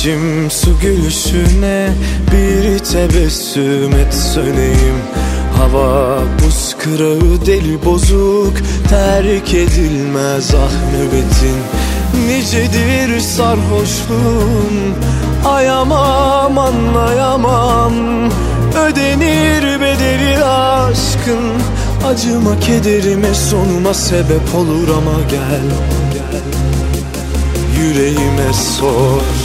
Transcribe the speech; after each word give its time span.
İçim 0.00 0.50
su 0.50 0.78
gülüşüne 0.80 1.90
Bir 2.32 2.78
tebessüm 2.78 3.92
et 3.92 4.14
söneyim. 4.14 4.96
Hava 5.58 6.18
buz 6.44 6.76
kırağı 6.78 7.46
deli 7.46 7.84
bozuk 7.84 8.52
Terk 8.88 9.54
edilmez 9.54 10.54
ah 10.54 10.92
nöbetin. 10.92 11.58
Nicedir 12.26 13.20
sarhoşluğun 13.20 14.94
Ayamam 15.44 16.58
anlayamam. 16.58 17.92
Ödenir 18.88 19.80
bedeli 19.80 20.44
aşkın 20.44 21.44
Acıma 22.06 22.60
kederime 22.60 23.34
sonuma 23.34 23.94
sebep 23.94 24.54
olur 24.54 24.88
ama 24.88 25.20
gel. 25.30 25.70
Yüreğime 27.80 28.52
sor 28.52 29.39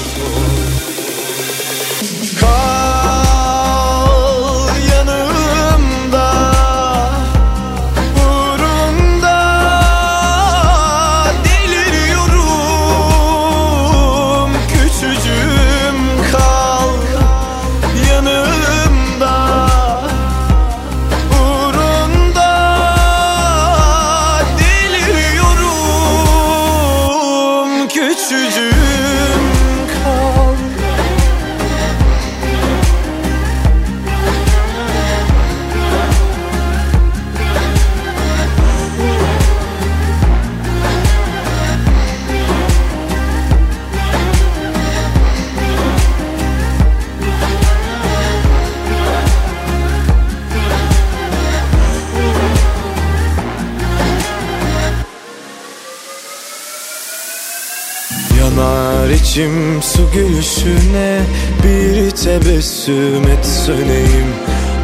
tebessüm 62.40 63.28
et 63.28 63.46
söneyim 63.46 64.34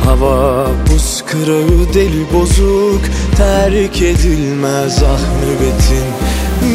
Hava 0.05 0.67
buz 0.91 1.23
kırağı 1.25 1.93
deli 1.93 2.33
bozuk 2.33 3.01
Terk 3.37 4.01
edilmez 4.01 5.03
ah 5.03 5.19
nöbetin. 5.43 6.07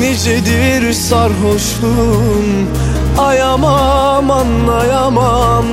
Nicedir 0.01 0.93
sarhoşluğun 0.93 2.69
Ayamam 3.19 4.31
anlayamam 4.31 5.67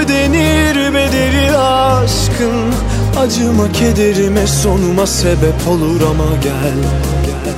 Ödenir 0.00 0.94
bedeli 0.94 1.56
aşkın 1.56 2.74
Acıma 3.18 3.72
kederime 3.72 4.46
sonuma 4.46 5.06
sebep 5.06 5.68
olur 5.68 6.00
ama 6.00 6.36
gel 6.42 6.78
gel. 7.24 7.56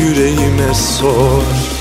Yüreğime 0.00 0.74
sor 0.74 1.73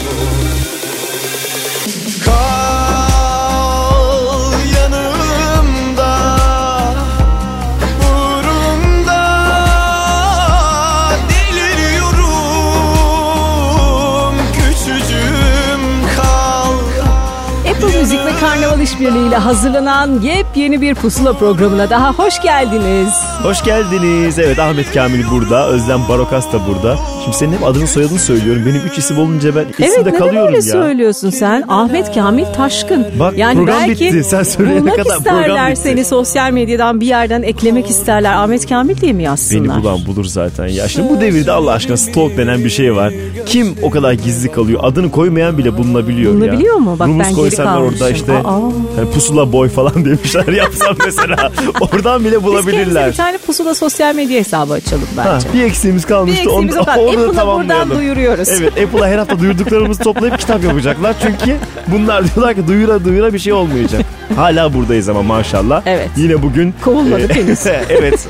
Karnaval 18.44 18.80
İşbirliği'yle 18.80 19.38
hazırlanan 19.38 20.20
yepyeni 20.22 20.82
bir 20.82 20.96
pusula 20.96 21.34
programına 21.34 21.90
daha 21.90 22.14
hoş 22.14 22.42
geldiniz. 22.42 23.14
Hoş 23.44 23.64
geldiniz. 23.64 24.40
Evet 24.40 24.60
Ahmet 24.60 24.94
Kamil 24.94 25.30
burada. 25.32 25.68
Özlem 25.68 26.02
Barokas 26.10 26.54
da 26.54 26.68
burada. 26.68 26.98
Şimdi 27.24 27.38
senin 27.38 27.52
hep 27.54 27.64
adını 27.64 27.88
soyadını 27.88 28.20
söylüyorum. 28.20 28.64
Benim 28.66 28.82
üç 28.82 28.98
isim 28.98 29.18
olunca 29.20 29.56
ben 29.56 29.62
Evet 29.62 29.80
isimde 29.80 30.10
neden 30.10 30.18
kalıyorum 30.20 30.48
öyle 30.48 30.56
ya. 30.58 30.62
söylüyorsun 30.62 31.30
sen? 31.30 31.64
Ahmet 31.68 32.14
Kamil 32.16 32.46
Taşkın. 32.46 33.06
Bak, 33.20 33.34
program 33.54 33.90
bitti. 33.90 34.24
Sen 34.24 34.44
söyleyene 34.44 34.90
kadar 34.90 35.04
program 35.18 35.44
isterler 35.44 35.76
seni 35.76 36.06
sosyal 36.06 36.52
medyadan 36.52 37.02
bir 37.02 37.06
yerden 37.06 37.42
eklemek 37.42 37.90
isterler. 37.90 38.34
Ahmet 38.34 38.70
Kamil 38.70 38.98
diye 39.02 39.14
mi 39.14 39.24
yazsınlar? 39.24 39.76
Beni 39.76 39.84
bulan 39.84 40.00
bulur 40.08 40.26
zaten 40.26 40.68
ya. 40.68 40.88
Şimdi 40.88 41.10
bu 41.10 41.22
devirde 41.22 41.52
Allah 41.52 41.72
aşkına 41.72 41.98
stalk 41.98 42.38
denen 42.38 42.64
bir 42.64 42.70
şey 42.70 42.96
var. 42.96 43.14
Kim 43.46 43.76
o 43.82 43.90
kadar 43.90 44.14
gizli 44.14 44.52
kalıyor? 44.52 44.80
Adını 44.84 45.12
koymayan 45.12 45.58
bile 45.58 45.78
bulunabiliyor, 45.78 46.34
Bulunabiliyor 46.34 46.74
ya. 46.74 46.80
mu? 46.80 46.96
Bak 47.00 47.08
Rumus 47.08 47.24
ben 47.26 47.30
geri 47.30 47.40
koysanlar 47.42 47.78
orada 47.82 47.98
kalmışım. 47.98 48.16
işte 48.16 48.34
Aa. 48.34 48.62
hani 48.96 49.12
pusula 49.14 49.52
boy 49.54 49.70
falan 49.70 50.06
demişler 50.06 50.48
yapsam 50.54 50.96
mesela. 51.06 51.52
Oradan 51.82 52.26
bile 52.26 52.36
Biz 52.38 52.44
bulabilirler. 52.44 53.12
bir 53.12 53.16
tane 53.18 53.38
pusula 53.38 53.76
sosyal 53.76 54.16
medya 54.16 54.40
hesabı 54.40 54.74
açalım 54.74 55.04
Ha, 55.16 55.24
bence. 55.36 55.48
bir 55.54 55.64
eksiğimiz 55.64 56.06
kalmıştı. 56.06 56.38
Bir 56.44 56.46
eksiğimiz 56.48 56.76
Onu- 56.76 56.82
o 56.82 56.86
kadar. 56.86 56.98
Apple'a 57.18 57.48
buradan 57.48 57.90
duyuruyoruz. 57.90 58.50
Evet 58.50 58.72
Apple'a 58.84 59.08
her 59.08 59.18
hafta 59.18 59.40
duyurduklarımızı 59.40 60.04
toplayıp 60.04 60.40
kitap 60.40 60.64
yapacaklar. 60.64 61.16
Çünkü 61.22 61.58
bunlar 61.88 62.24
diyorlar 62.36 62.56
ki 62.56 62.68
duyura 62.68 63.06
duyura 63.06 63.34
bir 63.34 63.40
şey 63.40 63.54
olmayacak. 63.54 64.02
Hala 64.36 64.74
buradayız 64.74 65.10
ama 65.10 65.24
maşallah. 65.24 65.82
Evet. 65.86 66.10
Yine 66.18 66.44
bugün. 66.44 66.74
Kovulmadık 66.82 67.32
e, 67.32 67.34
henüz. 67.34 67.66
evet 67.90 68.28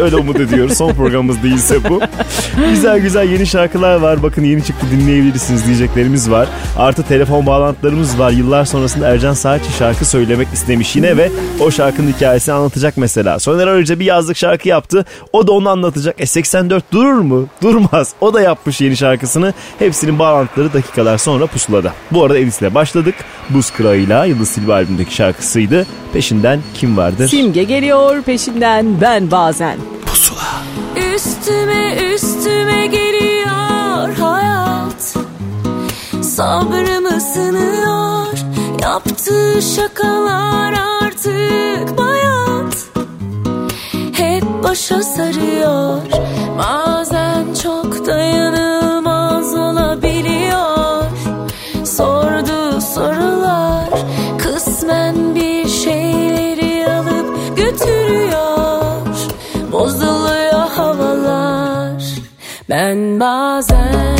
öyle 0.00 0.16
umut 0.16 0.40
ediyoruz. 0.40 0.76
Son 0.76 0.92
programımız 0.92 1.42
değilse 1.42 1.84
bu. 1.88 2.00
güzel 2.70 2.98
güzel 2.98 3.30
yeni 3.30 3.46
şarkılar 3.46 3.96
var. 3.96 4.22
Bakın 4.22 4.44
yeni 4.44 4.64
çıktı 4.64 4.86
dinleyebilirsiniz 4.90 5.66
diyeceklerimiz 5.66 6.30
var. 6.30 6.48
Artı 6.78 7.02
telefon 7.02 7.46
bağlantılarımız 7.46 8.18
var. 8.18 8.30
Yıllar 8.30 8.64
sonrasında 8.64 9.08
Ercan 9.08 9.34
Saatçi 9.34 9.72
şarkı 9.72 10.04
söylemek 10.04 10.48
istemiş 10.52 10.96
yine 10.96 11.16
ve 11.16 11.30
o 11.60 11.70
şarkının 11.70 12.12
hikayesini 12.12 12.54
anlatacak 12.54 12.96
mesela. 12.96 13.38
Soner 13.38 13.66
Arıca 13.66 14.00
bir 14.00 14.04
yazlık 14.04 14.36
şarkı 14.36 14.68
yaptı. 14.68 15.04
O 15.32 15.46
da 15.46 15.52
onu 15.52 15.68
anlatacak. 15.68 16.14
E 16.18 16.26
84 16.26 16.92
durur 16.92 17.20
mu? 17.20 17.46
Durmaz. 17.62 18.12
O 18.20 18.34
da 18.34 18.40
yapmış 18.40 18.80
yeni 18.80 18.96
şarkısını. 18.96 19.54
Hepsinin 19.78 20.18
bağlantıları 20.18 20.72
dakikalar 20.72 21.18
sonra 21.18 21.46
pusulada. 21.46 21.92
Bu 22.10 22.24
arada 22.24 22.38
Edis'le 22.38 22.74
başladık. 22.74 23.14
Buz 23.50 23.70
Kırağı'yla 23.70 24.24
Yıldız 24.24 24.48
Silva 24.48 24.74
albümündeki 24.74 25.14
şarkısıydı. 25.46 25.86
Peşinden 26.12 26.60
kim 26.74 26.96
vardır? 26.96 27.28
Simge 27.28 27.64
geliyor 27.64 28.22
peşinden 28.22 29.00
ben 29.00 29.30
bazen. 29.30 29.76
Üstüme 31.14 31.96
üstüme 32.14 32.86
geliyor 32.86 34.16
hayat 34.20 35.16
Sabrımı 36.22 37.20
sınıyor 37.20 38.26
Yaptığı 38.82 39.62
şakalar 39.62 40.74
artık 41.02 41.98
bayat 41.98 42.86
Hep 44.12 44.44
başa 44.62 45.02
sarıyor 45.02 45.98
Bazen 46.58 47.44
çok 47.62 48.06
dayanılmaz 48.06 49.05
Ben 62.96 63.20
bazen 63.20 64.15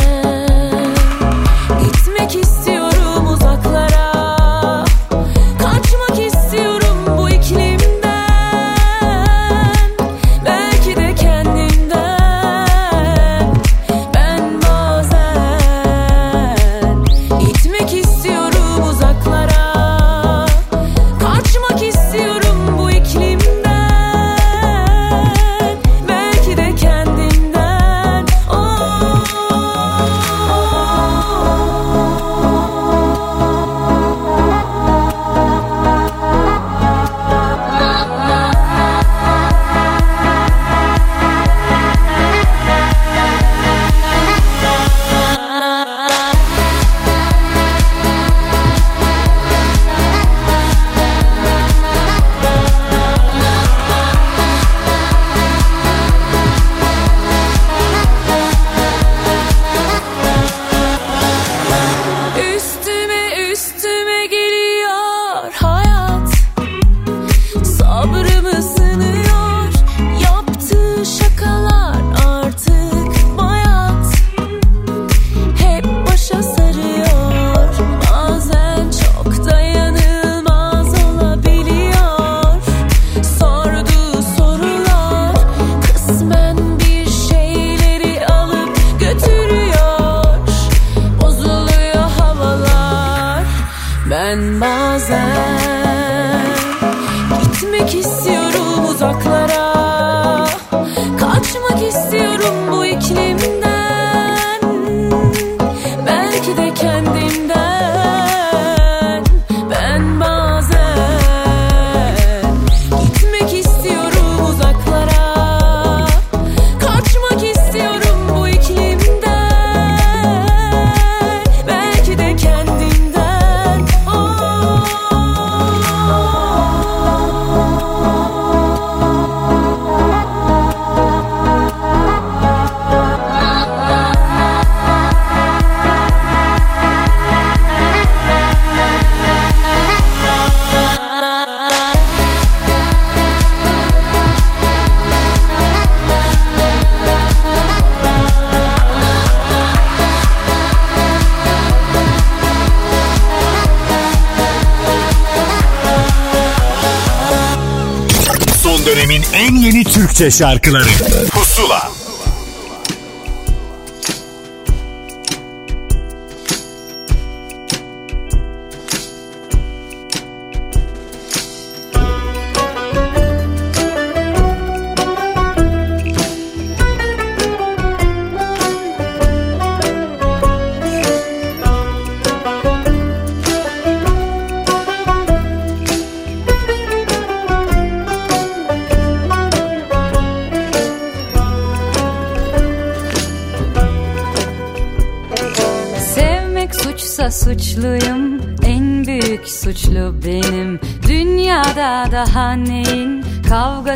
en 159.33 159.55
yeni 159.55 159.83
Türkçe 159.83 160.31
şarkıları. 160.31 160.87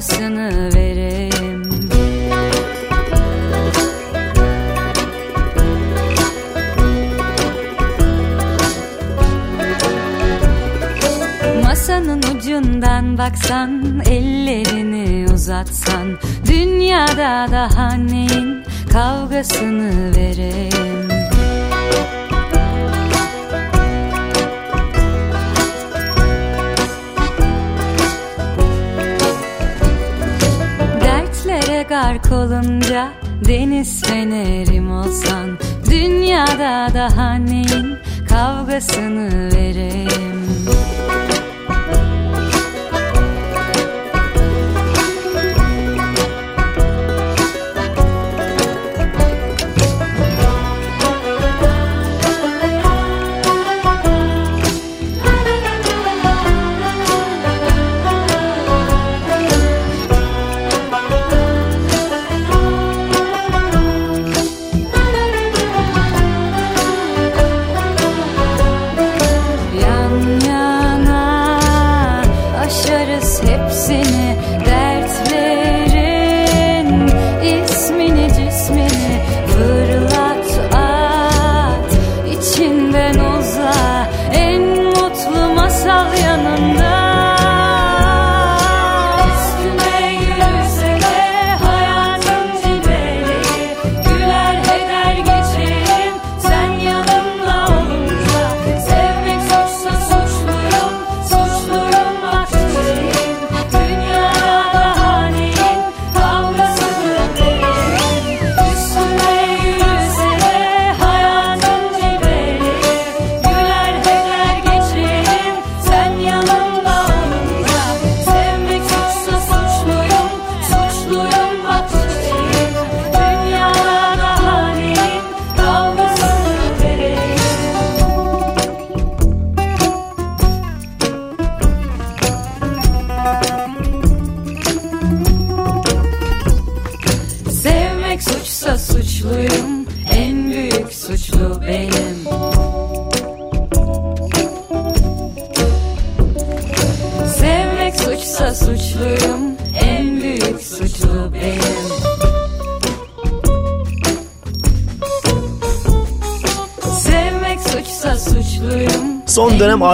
parasını 0.02 0.76
ver. 0.76 0.81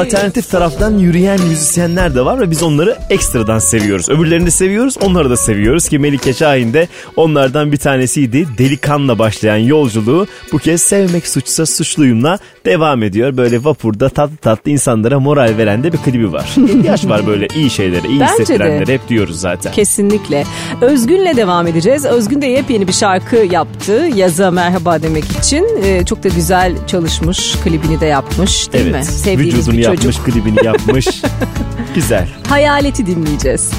alternatif 0.07 0.49
taraftan 0.49 0.97
yürüyen 0.97 1.41
müzisyenler 1.41 2.15
de 2.15 2.25
var 2.25 2.39
ve 2.39 2.51
biz 2.51 2.63
onları 2.63 2.97
ekstradan 3.09 3.59
seviyoruz. 3.59 4.09
Öbürlerini 4.09 4.45
de 4.45 4.51
seviyoruz, 4.51 4.97
onları 5.03 5.29
da 5.29 5.37
seviyoruz 5.37 5.89
ki 5.89 5.99
Melike 5.99 6.33
Şahin 6.33 6.73
de 6.73 6.87
onlardan 7.15 7.71
bir 7.71 7.77
tanesiydi. 7.77 8.47
Delikanla 8.57 9.19
başlayan 9.19 9.57
yolculuğu 9.57 10.27
bu 10.51 10.57
kez 10.57 10.81
Sevmek 10.81 11.27
Suçsa 11.27 11.65
Suçluyum'la 11.65 12.39
devam 12.67 13.03
ediyor. 13.03 13.37
Böyle 13.37 13.63
vapurda 13.63 14.09
tatlı 14.09 14.37
tatlı 14.37 14.71
insanlara 14.71 15.19
moral 15.19 15.53
veren 15.57 15.83
de 15.83 15.93
bir 15.93 15.97
klibi 15.97 16.33
var. 16.33 16.49
İhtiyaç 16.57 17.05
var 17.05 17.27
böyle 17.27 17.47
iyi 17.55 17.69
şeylere, 17.69 18.07
iyi 18.07 18.19
Bence 18.19 18.33
de. 18.37 18.41
hissettirenlere 18.41 18.93
hep 18.93 19.09
diyoruz 19.09 19.39
zaten. 19.39 19.71
Kesinlikle. 19.71 20.43
Özgün'le 20.81 21.37
devam 21.37 21.67
edeceğiz. 21.67 22.05
Özgün 22.05 22.41
de 22.41 22.45
yepyeni 22.45 22.87
bir 22.87 22.93
şarkı 22.93 23.35
yaptı. 23.35 24.09
Yaza 24.15 24.51
merhaba 24.51 25.01
demek 25.01 25.23
için. 25.39 25.65
Ee, 25.83 26.05
çok 26.05 26.23
da 26.23 26.27
güzel 26.27 26.73
çalışmış. 26.87 27.55
Klibini 27.63 27.99
de 27.99 28.05
yapmış 28.05 28.73
değil 28.73 28.85
mi? 28.85 28.91
evet. 28.95 29.05
Sevdiğimiz 29.05 29.55
Vücudunu 29.55 29.77
bir 29.77 29.83
yapmış, 29.83 30.03
çocuk. 30.03 30.25
klibini 30.25 30.65
yapmış. 30.65 31.07
Güzel. 31.95 32.27
Hayaleti 32.49 33.05
dinleyeceğiz. 33.05 33.71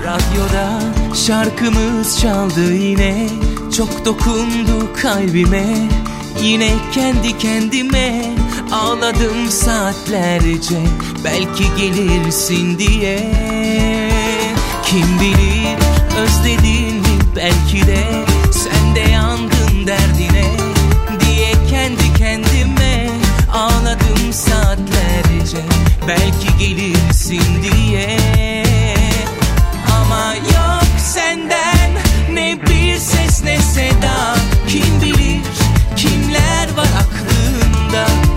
Radyoda 0.00 0.80
şarkımız 1.14 2.20
çaldı 2.20 2.72
yine 2.74 3.28
Çok 3.76 4.04
dokundu 4.04 4.88
kalbime 5.02 5.64
Yine 6.42 6.70
kendi 6.92 7.38
kendime 7.38 8.22
Ağladım 8.72 9.50
saatlerce. 9.50 10.80
Belki 11.24 11.64
gelirsin 11.76 12.78
diye. 12.78 13.32
Kim 14.84 15.20
bilir 15.20 15.78
özledin 16.18 16.94
mi 16.94 17.18
belki 17.36 17.86
de 17.86 18.04
Sen 18.52 18.94
de 18.94 19.00
yandın 19.00 19.86
derdine 19.86 20.44
Diye 21.20 21.52
kendi 21.70 22.14
kendime 22.18 23.10
Ağladım 23.52 24.32
saatlerce. 24.32 25.64
Belki 26.08 26.58
gelirsin 26.58 27.62
diye. 27.62 28.18
Ama 29.96 30.34
yok 30.34 31.00
senden 31.14 31.90
ne 32.32 32.58
bir 32.62 32.96
ses 32.96 33.44
ne 33.44 33.58
seda 33.58 34.34
linda. 37.92 38.29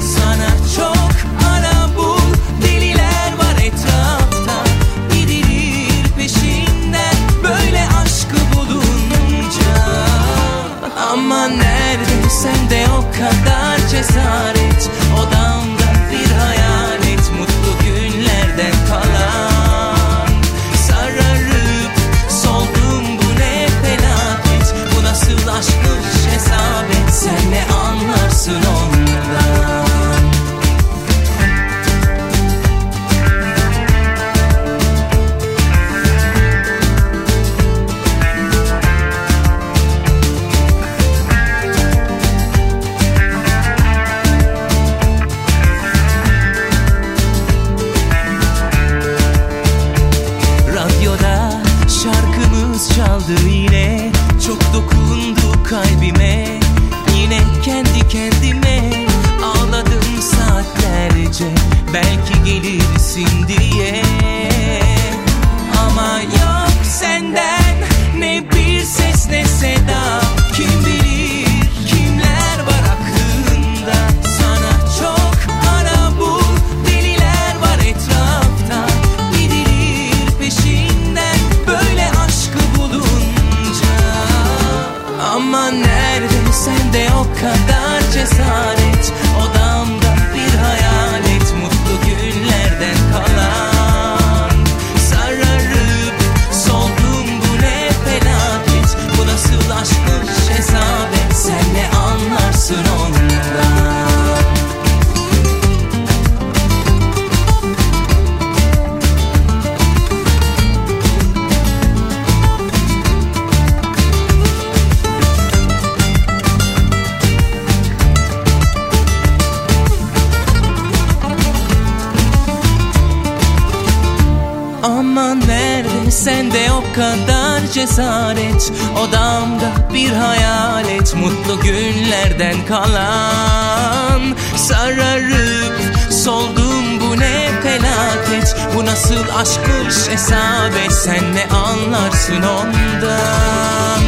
Kadar 126.93 127.71
cesaret. 127.73 128.71
Odamda 128.99 129.71
bir 129.93 130.09
hayalet 130.09 131.15
Mutlu 131.15 131.59
günlerden 131.61 132.65
kalan. 132.67 134.35
Sararıp 134.57 135.81
soldum 136.11 137.01
bu 137.01 137.19
ne 137.19 137.49
felaket. 137.63 138.55
Bu 138.75 138.85
nasıl 138.85 139.23
aşkmış 139.37 140.09
hesabet 140.09 140.91
Sen 140.91 141.35
ne 141.35 141.55
anlarsın 141.55 142.41
ondan? 142.41 144.03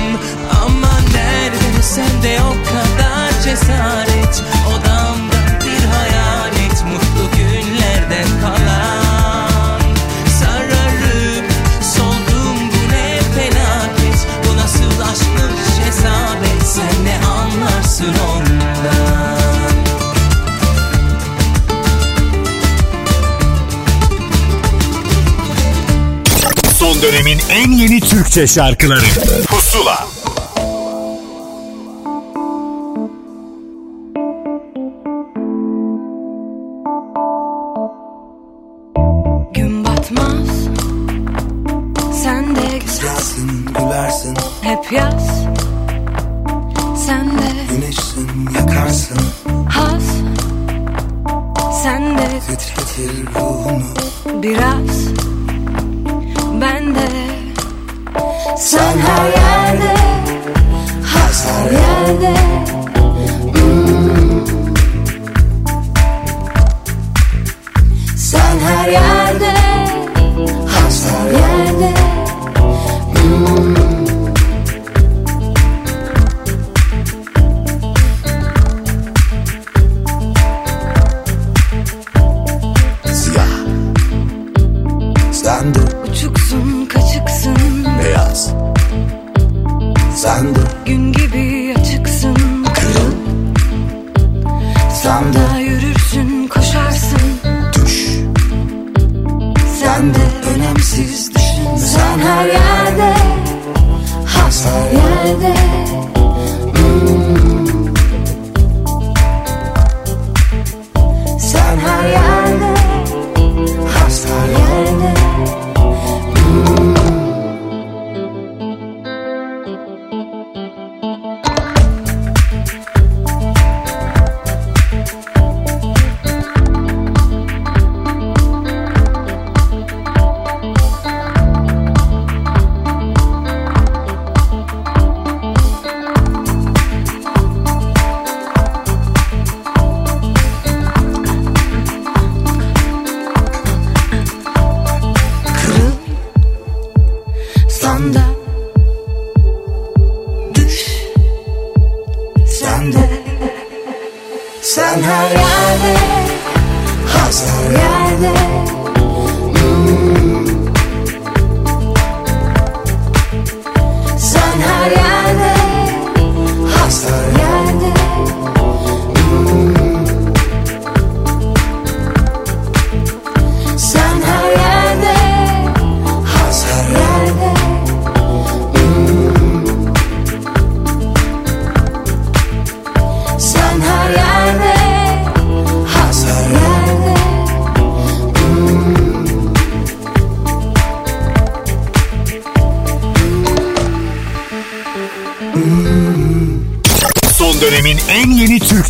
Ama 0.63 0.99
nerede 1.13 1.81
sende 1.81 2.39
o 2.41 2.53
kadar 2.69 3.41
cesaret 3.43 4.43
anlarsın 18.01 18.05
ondan 18.05 18.75
Son 26.79 27.01
dönemin 27.01 27.39
en 27.49 27.71
yeni 27.71 27.99
Türkçe 27.99 28.47
şarkıları. 28.47 29.05
Pusula 29.47 30.07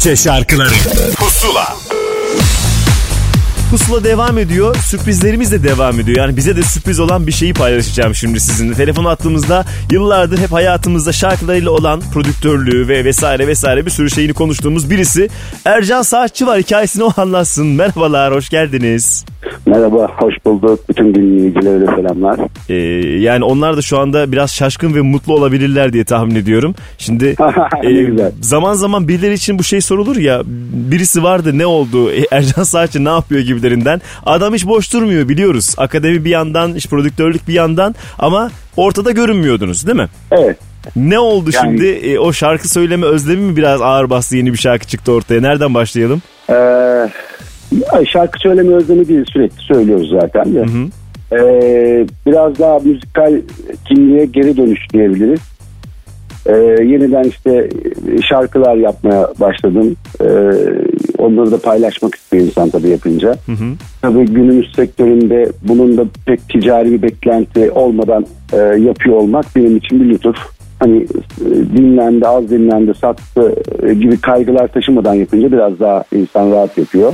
Türkçe 0.05 0.23
şarkıları 0.23 0.69
Pusula 1.17 1.65
Pusula 3.71 4.03
devam 4.03 4.37
ediyor. 4.37 4.75
Sürprizlerimiz 4.75 5.51
de 5.51 5.63
devam 5.63 5.99
ediyor. 5.99 6.17
Yani 6.17 6.37
bize 6.37 6.55
de 6.55 6.63
sürpriz 6.63 6.99
olan 6.99 7.27
bir 7.27 7.31
şeyi 7.31 7.53
paylaşacağım 7.53 8.15
şimdi 8.15 8.39
sizinle. 8.39 8.73
Telefon 8.73 9.05
attığımızda 9.05 9.65
yıllardır 9.91 10.37
hep 10.37 10.51
hayatımızda 10.51 11.11
şarkılarıyla 11.11 11.71
olan 11.71 12.01
prodüktörlüğü 12.13 12.87
ve 12.87 13.05
vesaire 13.05 13.47
vesaire 13.47 13.85
bir 13.85 13.91
sürü 13.91 14.09
şeyini 14.09 14.33
konuştuğumuz 14.33 14.89
birisi. 14.89 15.29
Ercan 15.65 16.01
Saatçı 16.01 16.47
var. 16.47 16.59
Hikayesini 16.59 17.03
o 17.03 17.11
anlatsın. 17.17 17.67
Merhabalar, 17.67 18.33
hoş 18.33 18.49
geldiniz. 18.49 19.25
Merhaba, 19.65 20.07
hoş 20.17 20.33
bulduk. 20.45 20.79
Bütün 20.89 21.15
dinleyicilere 21.15 21.85
selamlar. 21.95 22.39
Ee, 22.69 22.73
yani 23.19 23.43
onlar 23.45 23.77
da 23.77 23.81
şu 23.81 23.99
anda 23.99 24.31
biraz 24.31 24.53
şaşkın 24.53 24.95
ve 24.95 25.01
mutlu 25.01 25.33
olabilirler 25.33 25.93
diye 25.93 26.03
tahmin 26.05 26.35
ediyorum. 26.35 26.75
Şimdi 26.97 27.25
e, 27.83 28.31
zaman 28.41 28.73
zaman 28.73 29.07
birileri 29.07 29.33
için 29.33 29.59
bu 29.59 29.63
şey 29.63 29.81
sorulur 29.81 30.15
ya 30.15 30.41
birisi 30.91 31.23
vardı 31.23 31.57
ne 31.57 31.65
oldu 31.65 32.11
E, 32.11 32.23
Ercan 32.31 32.63
Saatçı 32.63 33.05
ne 33.05 33.09
yapıyor 33.09 33.41
gibilerinden. 33.41 34.01
Adam 34.25 34.53
hiç 34.53 34.65
boş 34.67 34.93
durmuyor 34.93 35.29
biliyoruz. 35.29 35.75
Akademi 35.77 36.25
bir 36.25 36.29
yandan 36.29 36.75
iş 36.75 36.87
prodüktörlük 36.87 37.47
bir 37.47 37.53
yandan 37.53 37.95
ama 38.19 38.51
ortada 38.77 39.11
görünmüyordunuz 39.11 39.87
değil 39.87 39.97
mi? 39.97 40.07
Evet, 40.31 40.57
Ne 40.95 41.19
oldu 41.19 41.49
Yani- 41.53 41.65
şimdi 41.77 41.87
E, 41.87 42.19
o 42.19 42.33
şarkı 42.33 42.69
söyleme 42.69 43.05
özlemi 43.05 43.41
mi 43.41 43.55
biraz 43.57 43.81
ağır 43.81 44.09
bastı 44.09 44.37
yeni 44.37 44.53
bir 44.53 44.57
şarkı 44.57 44.87
çıktı 44.87 45.11
ortaya 45.11 45.41
nereden 45.41 45.73
başlayalım? 45.73 46.21
ee, 46.49 48.05
şarkı 48.11 48.39
söyleme 48.39 48.73
özlemi 48.75 49.07
değil 49.07 49.25
sürekli 49.33 49.61
söylüyoruz 49.63 50.09
zaten 50.21 50.55
de. 50.55 50.65
Ee, 51.31 52.05
biraz 52.25 52.59
daha 52.59 52.79
müzikal 52.79 53.41
kimliğe 53.87 54.25
geri 54.25 54.57
dönüş 54.57 54.79
diyebiliriz. 54.93 55.39
Ee, 56.45 56.55
yeniden 56.83 57.23
işte 57.23 57.69
e, 58.07 58.21
şarkılar 58.21 58.75
yapmaya 58.75 59.27
başladım. 59.39 59.95
Ee, 60.21 60.25
onları 61.17 61.51
da 61.51 61.57
paylaşmak 61.57 62.15
istiyor 62.15 62.43
insan 62.43 62.69
tabii 62.69 62.89
yapınca. 62.89 63.35
Tabii 64.01 64.25
günümüz 64.25 64.75
sektöründe 64.75 65.51
bunun 65.67 65.97
da 65.97 66.05
pek 66.25 66.49
ticari 66.49 66.91
bir 66.91 67.01
beklenti 67.01 67.71
olmadan 67.71 68.25
e, 68.53 68.57
yapıyor 68.57 69.15
olmak 69.15 69.45
benim 69.55 69.77
için 69.77 69.99
bir 69.99 70.09
lütuf. 70.09 70.54
Hani 70.79 70.97
e, 71.41 71.49
dinlendi, 71.77 72.27
az 72.27 72.49
dinlendi, 72.49 72.93
sattı 73.01 73.55
e, 73.83 73.93
gibi 73.93 74.21
kaygılar 74.21 74.67
taşımadan 74.67 75.13
yapınca 75.13 75.51
biraz 75.51 75.79
daha 75.79 76.03
insan 76.15 76.51
rahat 76.51 76.77
yapıyor. 76.77 77.13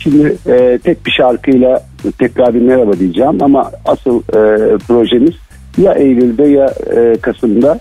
Şimdi 0.00 0.36
e, 0.46 0.78
tek 0.84 1.06
bir 1.06 1.10
şarkıyla 1.10 1.82
tekrar 2.18 2.54
bir 2.54 2.60
merhaba 2.62 2.92
diyeceğim 2.98 3.38
ama 3.42 3.70
asıl 3.84 4.18
e, 4.18 4.76
projemiz 4.78 5.34
ya 5.78 5.92
Eylül'de 5.94 6.44
ya 6.48 6.74
e, 6.96 7.16
Kasım'da 7.20 7.78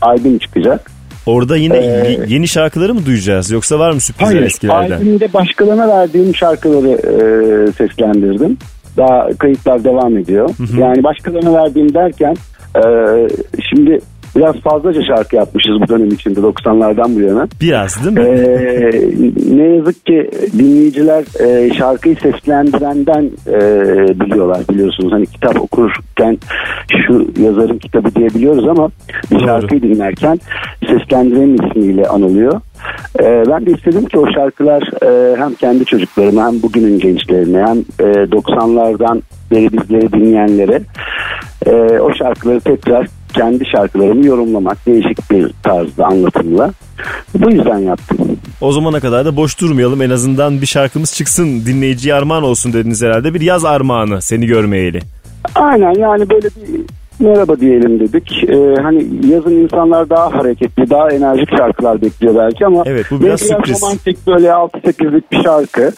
albüm 0.00 0.38
çıkacak. 0.38 0.90
Orada 1.26 1.56
yine 1.56 1.76
Ee, 1.76 1.84
ye- 2.10 2.20
yeni 2.28 2.48
şarkıları 2.48 2.94
mı 2.94 3.06
duyacağız 3.06 3.50
yoksa 3.50 3.78
var 3.78 3.92
mı 3.92 4.00
sürprizler 4.00 4.26
Hayır, 4.32 4.42
eskilerden? 4.46 4.96
albümde 4.96 5.32
başkalarına 5.32 5.88
verdiğim 5.88 6.34
şarkıları 6.34 6.88
e, 6.88 7.72
seslendirdim. 7.72 8.56
Daha 8.96 9.28
kayıtlar 9.38 9.84
devam 9.84 10.18
ediyor. 10.18 10.50
Yani 10.78 11.02
başkalarına 11.04 11.52
verdiğim 11.64 11.94
derken 11.94 12.36
e, 12.76 12.82
şimdi 13.70 14.00
biraz 14.36 14.56
fazlaca 14.56 15.02
şarkı 15.02 15.36
yapmışız 15.36 15.80
bu 15.80 15.88
dönem 15.88 16.08
içinde 16.08 16.40
90'lardan 16.40 17.16
bu 17.16 17.20
yana. 17.20 17.48
Biraz 17.60 18.04
değil 18.04 18.18
mi? 18.18 18.24
Ee, 18.24 18.90
ne 19.56 19.62
yazık 19.62 20.06
ki 20.06 20.30
dinleyiciler 20.58 21.24
e, 21.40 21.74
şarkıyı 21.74 22.16
seslendirenden 22.16 23.30
e, 23.46 23.60
biliyorlar 24.20 24.60
biliyorsunuz. 24.70 25.12
Hani 25.12 25.26
kitap 25.26 25.60
okurken 25.60 26.38
şu 27.06 27.26
yazarın 27.42 27.78
kitabı 27.78 28.14
diyebiliyoruz 28.14 28.68
ama 28.68 28.90
bir 29.30 29.40
şarkıyı 29.40 29.82
dinlerken 29.82 30.40
seslendirenin 30.86 31.58
ismiyle 31.68 32.08
anılıyor. 32.08 32.60
Ee, 33.20 33.44
ben 33.48 33.66
de 33.66 33.70
istedim 33.70 34.06
ki 34.06 34.18
o 34.18 34.32
şarkılar 34.32 34.82
e, 35.04 35.36
hem 35.36 35.54
kendi 35.54 35.84
çocuklarıma 35.84 36.46
hem 36.46 36.62
bugünün 36.62 36.98
gençlerine 36.98 37.58
hem 37.58 37.78
e, 37.78 38.12
90'lardan 38.12 39.22
beri 39.50 39.72
bizleri 39.72 40.12
dinleyenlere 40.12 40.80
e, 41.66 42.00
o 42.00 42.14
şarkıları 42.14 42.60
tekrar 42.60 43.06
kendi 43.32 43.66
şarkılarımı 43.66 44.26
yorumlamak 44.26 44.86
değişik 44.86 45.30
bir 45.30 45.50
tarzda 45.62 46.06
anlatımla. 46.06 46.72
Bu 47.34 47.50
yüzden 47.50 47.78
yaptım. 47.78 48.18
O 48.60 48.72
zamana 48.72 49.00
kadar 49.00 49.24
da 49.24 49.36
boş 49.36 49.60
durmayalım 49.60 50.02
en 50.02 50.10
azından 50.10 50.60
bir 50.60 50.66
şarkımız 50.66 51.14
çıksın 51.14 51.66
dinleyiciye 51.66 52.14
armağan 52.14 52.42
olsun 52.42 52.72
dediniz 52.72 53.02
herhalde. 53.02 53.34
Bir 53.34 53.40
yaz 53.40 53.64
armağanı 53.64 54.22
seni 54.22 54.46
görmeyeli. 54.46 55.00
Aynen 55.54 55.94
yani 55.94 56.30
böyle 56.30 56.46
bir 56.46 56.80
merhaba 57.22 57.60
diyelim 57.60 58.00
dedik. 58.00 58.44
Ee, 58.48 58.82
hani 58.82 59.06
yazın 59.32 59.50
insanlar 59.50 60.10
daha 60.10 60.34
hareketli, 60.34 60.90
daha 60.90 61.10
enerjik 61.10 61.48
şarkılar 61.58 62.02
bekliyor 62.02 62.34
belki 62.36 62.66
ama 62.66 62.82
Evet, 62.86 63.06
bu 63.10 63.20
biraz 63.20 63.40
sürpriz. 63.40 63.82
romantik 63.82 64.26
böyle 64.26 64.46
6-8'lik 64.48 65.32
bir 65.32 65.42
şarkı. 65.42 65.92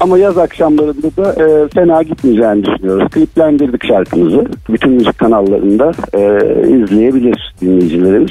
Ama 0.00 0.18
yaz 0.18 0.38
akşamlarında 0.38 1.16
da 1.16 1.32
e, 1.44 1.68
fena 1.68 2.02
gitmeyeceğini 2.02 2.64
düşünüyoruz. 2.64 3.08
Kliplendirdik 3.10 3.86
şarkımızı. 3.86 4.46
Bütün 4.70 4.92
müzik 4.92 5.18
kanallarında 5.18 5.92
e, 6.12 6.20
izleyebilir 6.68 7.54
dinleyicilerimiz. 7.60 8.30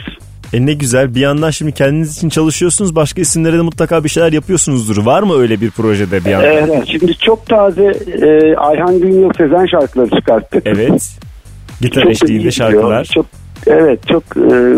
E 0.53 0.65
ne 0.65 0.73
güzel 0.73 1.15
bir 1.15 1.19
yandan 1.19 1.49
şimdi 1.49 1.71
kendiniz 1.71 2.17
için 2.17 2.29
çalışıyorsunuz 2.29 2.95
başka 2.95 3.21
isimlere 3.21 3.57
de 3.57 3.62
mutlaka 3.62 4.03
bir 4.03 4.09
şeyler 4.09 4.31
yapıyorsunuzdur. 4.33 5.05
Var 5.05 5.23
mı 5.23 5.39
öyle 5.39 5.62
bir 5.62 5.71
projede 5.71 6.25
bir 6.25 6.29
yandan? 6.29 6.51
Evet, 6.51 6.83
şimdi 6.88 7.13
çok 7.17 7.45
taze 7.45 7.83
e, 8.21 8.55
Ayhan 8.55 8.99
Günyıl 8.99 9.29
Sezen 9.38 9.65
şarkıları 9.65 10.09
çıkarttık. 10.09 10.63
Evet. 10.65 11.19
Gitar 11.81 12.01
Çok 12.01 12.11
eşliğinde 12.11 12.51
şarkılar. 12.51 13.05
Çok 13.05 13.25
evet 13.67 14.07
çok 14.07 14.23
e, 14.37 14.75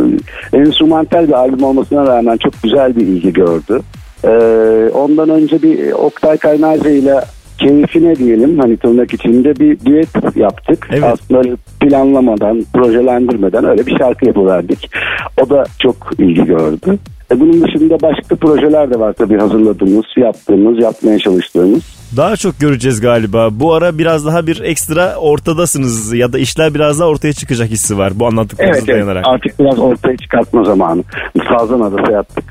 enstrümantal 0.53 1.27
bir 1.27 1.33
albüm 1.33 1.63
olmasına 1.63 2.05
rağmen 2.05 2.37
çok 2.37 2.53
güzel 2.63 2.95
bir 2.95 3.01
ilgi 3.01 3.33
gördü. 3.33 3.81
E, 4.23 4.29
ondan 4.93 5.29
önce 5.29 5.61
bir 5.61 5.91
Oktay 5.91 6.37
Kaynarca 6.37 6.89
ile 6.89 7.21
keyfine 7.57 8.15
diyelim 8.15 8.59
hani 8.59 8.77
tırnak 8.77 9.13
içinde 9.13 9.59
bir 9.59 9.79
düet 9.85 10.09
yaptık. 10.35 10.87
Evet. 10.91 11.03
Aslında 11.03 11.57
planlamadan, 11.79 12.65
projelendirmeden 12.73 13.65
öyle 13.65 13.85
bir 13.85 13.97
şarkı 13.97 14.25
yapıverdik. 14.25 14.89
O 15.41 15.49
da 15.49 15.63
çok 15.79 15.95
ilgi 16.19 16.45
gördü. 16.45 16.97
E 17.31 17.39
bunun 17.39 17.63
dışında 17.63 18.01
başka 18.01 18.35
projeler 18.35 18.93
de 18.93 18.99
var 18.99 19.13
tabii 19.13 19.37
hazırladığımız, 19.37 20.05
yaptığımız, 20.17 20.83
yapmaya 20.83 21.19
çalıştığımız. 21.19 22.00
Daha 22.17 22.35
çok 22.35 22.59
göreceğiz 22.59 23.01
galiba. 23.01 23.49
Bu 23.51 23.73
ara 23.73 23.97
biraz 23.97 24.25
daha 24.25 24.47
bir 24.47 24.61
ekstra 24.61 25.15
ortadasınız 25.15 26.13
ya 26.13 26.33
da 26.33 26.39
işler 26.39 26.73
biraz 26.73 26.99
daha 26.99 27.07
ortaya 27.09 27.33
çıkacak 27.33 27.69
hissi 27.69 27.97
var 27.97 28.11
bu 28.15 28.27
anlattıklarınıza 28.27 28.77
Evet, 28.79 28.89
evet 28.89 28.95
dayanarak. 28.97 29.25
artık 29.27 29.59
biraz 29.59 29.79
ortaya 29.79 30.17
çıkartma 30.17 30.63
zamanı. 30.63 31.03
Sazan 31.49 31.81
adası 31.81 32.11
yaptık. 32.11 32.43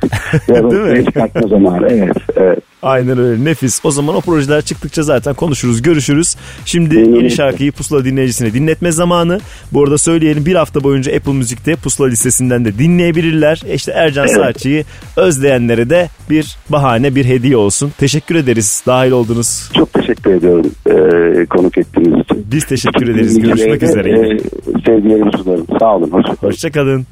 Değil 0.49 0.99
mi? 0.99 1.05
çıkartma 1.05 1.49
zamanı. 1.49 1.87
Evet, 1.91 2.17
evet. 2.37 2.59
Aynen 2.83 3.19
öyle 3.19 3.45
nefis. 3.45 3.81
O 3.85 3.91
zaman 3.91 4.15
o 4.17 4.21
projeler 4.21 4.63
çıktıkça 4.63 5.03
zaten 5.03 5.35
konuşuruz, 5.35 5.83
görüşürüz. 5.83 6.37
Şimdi 6.65 6.95
yeni 6.95 7.31
şarkıyı 7.31 7.73
Pusula 7.73 8.05
dinleyicisine 8.05 8.53
dinletme 8.53 8.93
zamanı. 8.93 9.41
Bu 9.73 9.83
arada 9.83 9.99
söyleyelim 9.99 10.47
bir 10.47 10.55
hafta 10.55 10.83
boyunca 10.83 11.17
Apple 11.17 11.33
Müzik'te 11.33 11.77
Pusula 11.77 12.09
listesinden 12.09 12.65
de 12.65 12.79
dinleyebilirler. 12.79 13.63
İşte 13.75 13.93
Ercan 13.93 14.27
Evet. 14.27 14.37
Saatçı'yı 14.37 14.85
özleyenlere 15.17 15.91
de 15.91 16.09
bir 16.31 16.57
bahane, 16.69 17.15
bir 17.15 17.25
hediye 17.25 17.57
olsun. 17.57 17.93
Teşekkür 17.99 18.35
ederiz 18.35 18.83
dahil 18.87 19.11
oldunuz. 19.11 19.71
Çok 19.75 19.93
teşekkür 19.93 20.31
ediyorum 20.31 20.71
e, 20.87 21.47
konuk 21.47 21.79
ettiğiniz 21.79 22.25
için. 22.25 22.47
Biz 22.53 22.65
teşekkür 22.65 23.09
ederiz. 23.09 23.41
Görüşmek 23.41 23.83
üzere. 23.83 24.11
E, 24.11 24.39
sevgilerimi 24.87 25.31
sunarım. 25.39 25.67
Sağ 25.81 25.97
olun. 25.97 26.11
Hoşçakalın. 26.11 26.51
Hoşçakalın. 26.51 27.07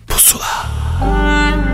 Seni 1.01 1.68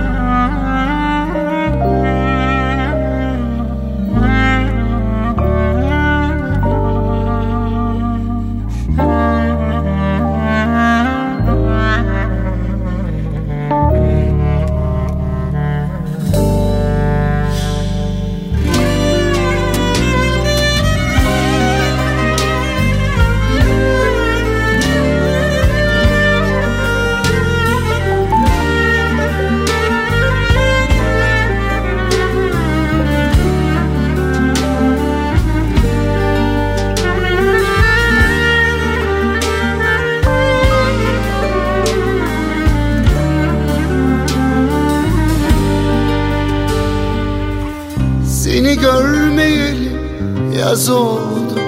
yaz 50.84 50.90
oldu 50.90 51.60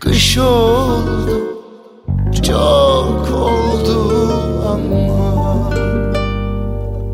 Kış 0.00 0.38
oldu 0.38 1.40
Çok 2.46 3.28
oldu 3.34 4.32
ama 4.68 5.70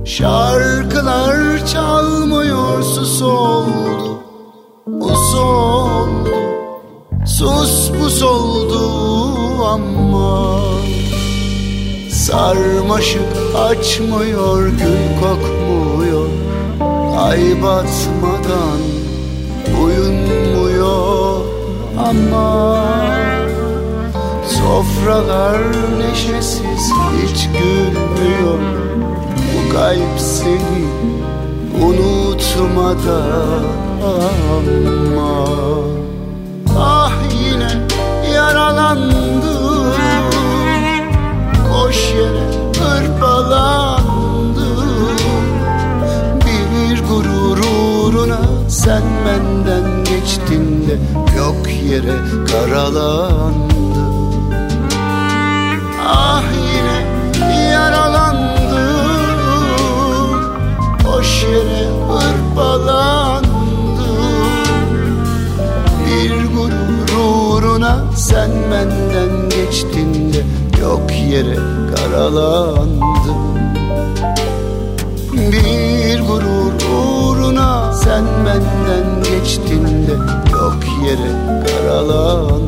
Şarkılar 0.05 1.67
çalmıyor 1.67 2.83
sus 2.83 3.23
oldu 3.23 4.19
Buz 4.87 5.35
oldu 5.35 6.31
Sus 7.27 7.91
buz 8.01 8.23
oldu 8.23 8.81
ama 9.65 10.61
Sarmaşık 12.11 13.57
açmıyor 13.59 14.69
gül 14.69 15.21
kokmuyor 15.21 16.29
Ay 17.19 17.63
batmadan 17.63 18.94
ama 22.05 22.85
Sofralar 24.47 25.59
neşesiz 25.99 26.93
hiç 27.23 27.49
gülmüyor. 27.49 28.59
Bu 29.39 29.73
kalp 29.73 30.19
seni 30.19 30.85
unutmadan 31.85 33.65
ama 34.03 35.45
Ah 36.79 37.13
yine 37.45 37.73
yaralandım 38.35 39.95
Boş 41.73 41.99
yere 42.15 42.47
hırpalandım 42.79 44.55
Bir 46.47 47.03
gurur 47.09 47.59
uğruna 47.59 48.41
sen 48.69 49.03
benden 49.27 49.84
de 50.95 50.99
Yok 51.39 51.69
yere 51.91 52.17
karalandım 52.47 53.75
Ah 56.09 56.43
yine 56.75 56.99
yaralandım 57.71 58.85
Boş 61.05 61.43
yere 61.43 61.89
hırpalandım 62.09 63.55
Bir 66.07 66.33
gurur 66.57 67.09
uğruna 67.25 67.95
sen 68.17 68.51
benden 68.71 69.51
geçtin 69.51 70.33
de 70.33 70.43
Yok 70.81 71.11
yere 71.31 71.59
karalandım 71.97 73.55
Bir 75.35 76.21
gurur 76.21 76.73
uğruna 76.95 77.93
sen 77.93 78.25
benden 78.47 79.23
geçtin 79.23 79.85
de 79.85 80.45
yere 81.05 81.31
karalandım 81.67 82.64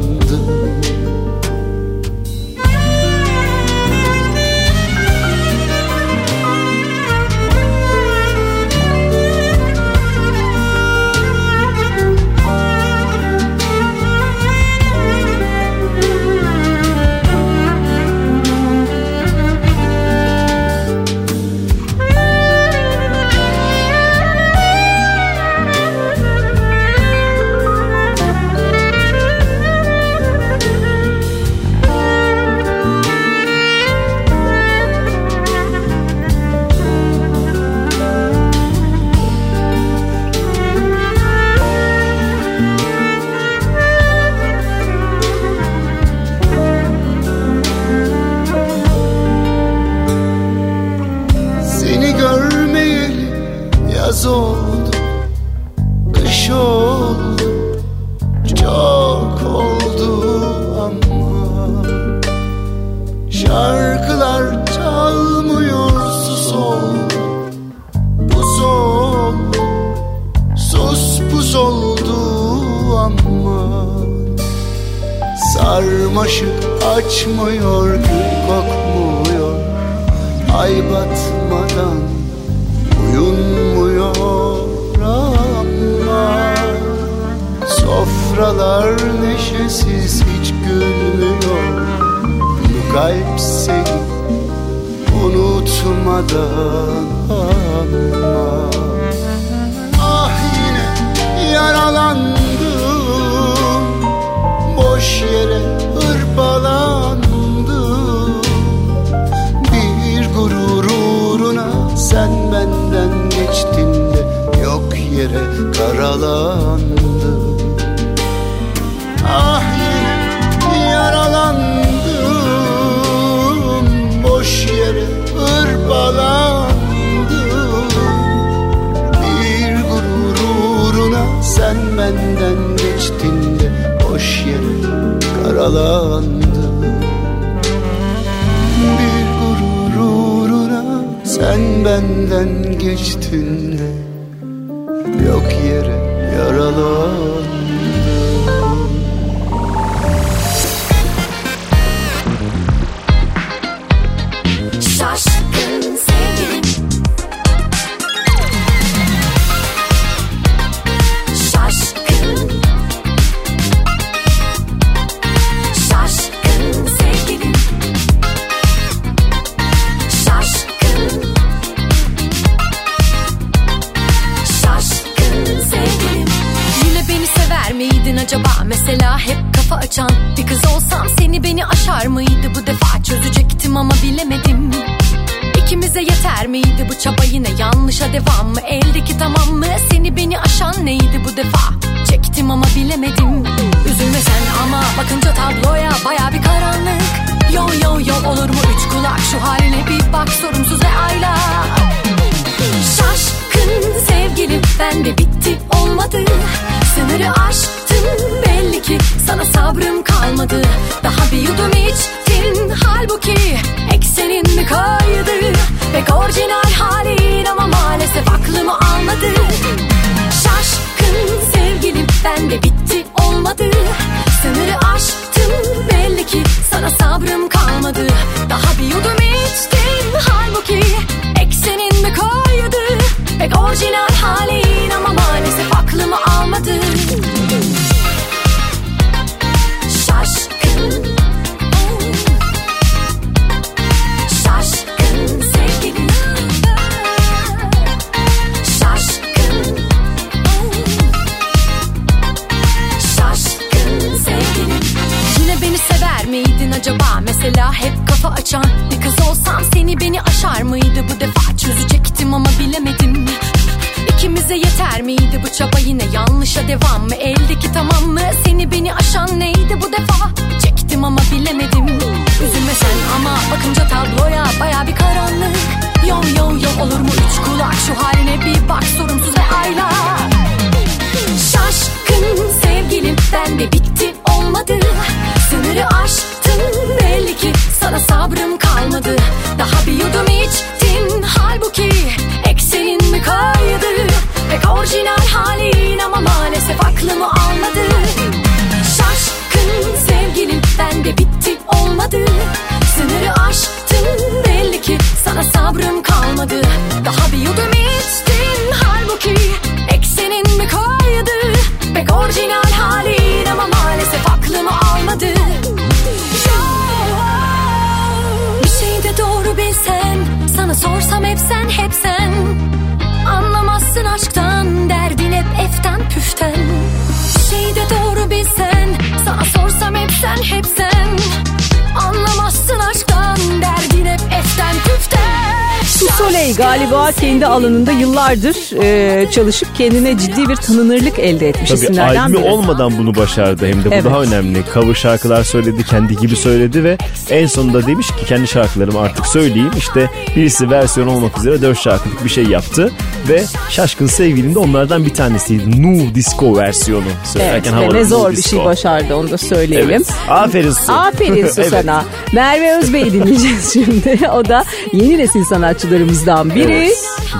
galiba 336.56 337.12
kendi 337.12 337.46
alanında 337.46 337.92
yıllardır 337.92 338.82
e, 338.82 339.30
çalışıp 339.30 339.74
kendine 339.74 340.18
ciddi 340.18 340.48
bir 340.48 340.56
tanınırlık 340.56 341.18
elde 341.18 341.48
etmiş 341.48 341.70
Tabii 341.70 341.78
isimlerden 341.80 342.20
albümü 342.20 342.38
biri. 342.38 342.50
olmadan 342.50 342.98
bunu 342.98 343.14
başardı 343.14 343.66
hem 343.66 343.84
de 343.84 344.00
bu 344.00 344.04
daha 344.04 344.22
önemli. 344.22 344.62
Cover 344.74 344.94
şarkılar 344.94 345.44
söyledi, 345.44 345.84
kendi 345.84 346.16
gibi 346.16 346.36
söyledi 346.36 346.84
ve 346.84 346.98
en 347.30 347.46
sonunda 347.46 347.86
demiş 347.86 348.06
ki 348.06 348.26
kendi 348.26 348.48
şarkılarımı 348.48 349.00
artık 349.00 349.26
söyleyeyim. 349.26 349.70
İşte 349.78 350.10
birisi 350.36 350.70
versiyon 350.70 351.06
olmak 351.06 351.38
üzere 351.38 351.62
dört 351.62 351.78
şarkılık 351.78 352.24
bir 352.24 352.30
şey 352.30 352.44
yaptı 352.44 352.90
ve 353.28 353.44
Şaşkın 353.70 354.06
Sevgilim 354.06 354.54
de 354.54 354.58
onlardan 354.58 355.04
bir 355.04 355.14
tanesiydi. 355.14 355.82
Nu 355.82 356.14
Disco 356.14 356.56
versiyonu 356.56 357.04
söylerken 357.24 357.72
evet, 357.72 357.94
ve 357.94 357.98
ne 357.98 358.04
zor 358.04 358.30
bir 358.30 358.42
şey 358.42 358.64
başardı 358.64 359.14
onu 359.14 359.30
da 359.30 359.38
söyleyelim. 359.38 359.90
Evet. 359.90 360.06
Aferin 360.28 360.70
Su. 360.70 360.92
Aferin 360.92 361.46
Su 361.54 361.62
sana. 361.70 362.04
Merve 362.32 362.76
Özbey'i 362.76 363.12
dinleyeceğiz 363.12 363.72
şimdi. 363.72 364.20
O 364.32 364.44
da 364.44 364.64
yeni 364.92 365.18
nesil 365.18 365.44
sanatçılarımızdan 365.44 366.45
adamlardan 366.46 366.54
biri. 366.54 366.72
Evet. 366.72 366.96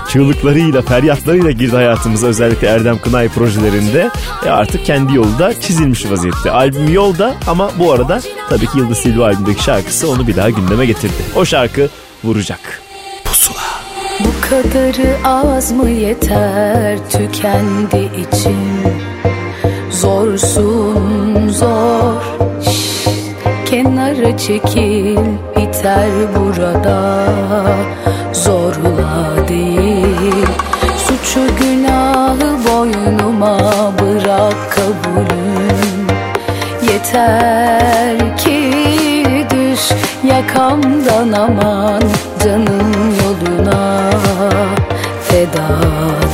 Çığlıklarıyla, 0.08 0.82
feryatlarıyla 0.82 1.50
girdi 1.50 1.76
hayatımıza 1.76 2.26
özellikle 2.26 2.66
Erdem 2.66 2.98
Kınay 2.98 3.28
projelerinde. 3.28 4.10
E 4.46 4.50
artık 4.50 4.84
kendi 4.84 5.16
yolu 5.16 5.38
da 5.38 5.60
çizilmiş 5.60 6.10
vaziyette. 6.10 6.50
Albüm 6.50 6.92
yolda 6.92 7.34
ama 7.46 7.70
bu 7.78 7.92
arada 7.92 8.20
tabii 8.48 8.66
ki 8.66 8.78
Yıldız 8.78 8.98
Silva 8.98 9.24
albümdeki 9.24 9.62
şarkısı 9.62 10.10
onu 10.10 10.26
bir 10.26 10.36
daha 10.36 10.50
gündeme 10.50 10.86
getirdi. 10.86 11.22
O 11.36 11.44
şarkı 11.44 11.88
vuracak. 12.24 12.82
Pusula. 13.24 13.56
Bu 14.20 14.48
kadarı 14.48 15.16
az 15.24 15.72
mı 15.72 15.90
yeter 15.90 16.98
tükendi 17.10 18.10
içim 18.18 18.56
Zorsun 19.90 21.48
zor 21.48 22.22
kenara 23.76 24.36
çekil 24.36 25.16
biter 25.56 26.10
burada. 26.36 27.26
Zorla 28.32 29.48
değil. 29.48 30.46
Suçu 30.96 31.40
günahı 31.60 32.56
boynuma 32.68 33.58
bırak 34.00 34.70
kabulüm. 34.70 36.06
Yeter 36.92 38.36
ki 38.36 38.72
düş 39.50 39.80
yakamdan 40.24 41.32
aman 41.32 42.02
canım 42.44 42.92
yoluna. 43.22 44.10
Feda 45.22 46.25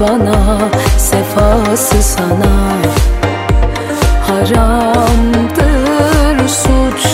bana 0.00 0.58
Sefası 0.98 2.02
sana. 2.02 2.78
Haramdır 4.26 5.68
suç 6.48 7.06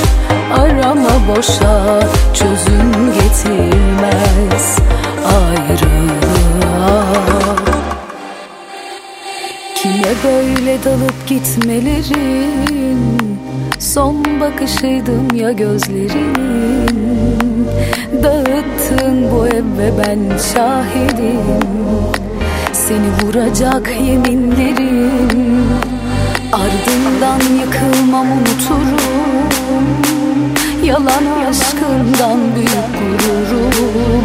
Arama 0.59 1.11
boşa 1.29 2.01
Çözüm 2.35 3.13
getirmez 3.15 4.79
Ayrılığa. 5.25 7.05
Kime 9.75 10.15
böyle 10.25 10.85
dalıp 10.85 11.27
gitmelerin? 11.27 13.19
Son 13.79 14.41
bakışıydım 14.41 15.35
ya 15.35 15.53
gözlerin? 15.53 16.35
Dağıttın 18.23 19.31
bu 19.33 19.47
ev 19.47 19.79
ve 19.79 19.93
ben 19.99 20.39
şahidim. 20.55 22.24
Seni 22.89 23.11
vuracak 23.23 23.89
yeminlerim. 23.89 25.69
Ardından 26.53 27.41
yıkılmam 27.61 28.27
unuturum. 28.33 29.87
Yalan 30.85 31.47
aşkından 31.49 32.39
büyük 32.57 33.19
gururum. 33.19 34.23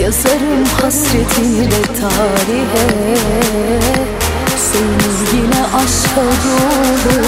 Yazarım 0.00 0.64
hasretini 0.82 1.68
tarihe. 2.00 3.16
Söz 4.72 5.34
yine 5.34 5.62
aşka 5.76 6.20
doğdum 6.20 7.24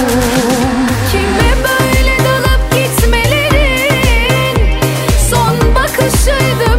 Kime 1.13 1.53
böyle 1.63 2.19
dalıp 2.19 2.73
gitmelerin 2.73 4.59
Son 5.31 5.75
bakışıydı? 5.75 6.72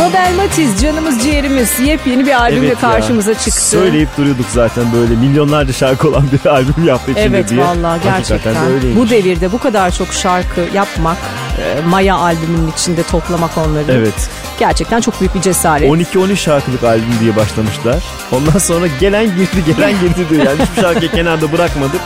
Mabel 0.00 0.34
Matiz 0.36 0.82
canımız 0.82 1.22
ciğerimiz 1.22 1.80
yepyeni 1.80 2.26
bir 2.26 2.40
albümle 2.40 2.66
Evet 2.66 2.82
ya. 2.82 2.90
karşımıza 2.90 3.34
çıktı. 3.34 3.60
Söyleyip 3.60 4.08
duruyorduk 4.18 4.46
zaten 4.52 4.84
böyle 4.92 5.14
milyonlarca 5.14 5.72
şarkı 5.72 6.08
olan 6.08 6.24
bir 6.32 6.48
albüm 6.50 6.84
yaptı 6.86 7.10
içinde 7.10 7.26
Evet 7.26 7.48
diye. 7.48 7.60
vallahi 7.60 8.00
gerçekten. 8.04 8.54
De. 8.54 8.96
Bu 8.96 9.10
devirde 9.10 9.52
bu 9.52 9.58
kadar 9.58 9.90
çok 9.90 10.12
şarkı 10.12 10.60
yapmak, 10.74 11.16
e, 11.58 11.80
Maya 11.88 12.16
albümünün 12.16 12.70
içinde 12.72 13.02
toplamak 13.02 13.58
onları. 13.58 13.92
Evet. 13.92 14.30
Gerçekten 14.58 15.00
çok 15.00 15.20
büyük 15.20 15.34
bir 15.34 15.40
cesaret. 15.40 15.90
12-13 15.90 16.36
şarkılık 16.36 16.84
albüm 16.84 17.14
diye 17.20 17.36
başlamışlar. 17.36 17.96
Ondan 18.32 18.58
sonra 18.58 18.86
gelen 19.00 19.24
girdi 19.26 19.64
gelen 19.66 19.92
girdi 20.00 20.26
diyor. 20.30 20.44
Yani 20.46 20.58
hiçbir 20.62 20.82
şarkıyı 20.82 21.10
kenarda 21.10 21.52
bırakmadık. 21.52 22.00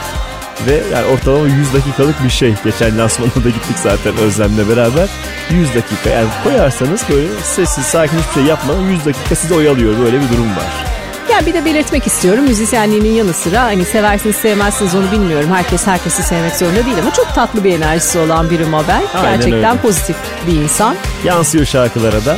Ve 0.66 0.82
yani 0.92 1.06
ortalama 1.06 1.46
100 1.46 1.74
dakikalık 1.74 2.24
bir 2.24 2.30
şey. 2.30 2.54
Geçen 2.64 2.98
lansmanına 2.98 3.44
da 3.44 3.48
gittik 3.48 3.76
zaten 3.82 4.16
Özlem'le 4.16 4.68
beraber. 4.68 5.08
100 5.50 5.74
dakika 5.74 6.10
yani 6.10 6.28
koyarsanız 6.44 7.02
böyle 7.10 7.28
sessiz 7.42 7.84
sakin 7.84 8.18
hiçbir 8.18 8.32
şey 8.34 8.42
yapmadan 8.44 8.80
100 8.82 9.04
dakika 9.04 9.34
sizi 9.34 9.54
oyalıyor. 9.54 9.94
Böyle 10.04 10.20
bir 10.20 10.28
durum 10.28 10.50
var. 10.56 10.84
Ya 11.32 11.46
bir 11.46 11.54
de 11.54 11.64
belirtmek 11.64 12.06
istiyorum 12.06 12.44
müzisyenliğinin 12.44 13.12
yanı 13.12 13.32
sıra 13.32 13.62
hani 13.62 13.84
seversiniz 13.84 14.36
sevmezsiniz 14.36 14.94
onu 14.94 15.12
bilmiyorum. 15.12 15.50
Herkes 15.52 15.86
herkesi 15.86 16.22
sevmek 16.22 16.56
zorunda 16.56 16.86
değil 16.86 16.98
ama 17.02 17.12
çok 17.12 17.34
tatlı 17.34 17.64
bir 17.64 17.74
enerjisi 17.78 18.18
olan 18.18 18.50
biri 18.50 18.64
Mabel. 18.64 19.02
Aynen 19.14 19.30
Gerçekten 19.36 19.70
öyle. 19.70 19.80
pozitif 19.82 20.16
bir 20.46 20.52
insan. 20.52 20.96
Yansıyor 21.24 21.64
şarkılara 21.66 22.24
da. 22.24 22.36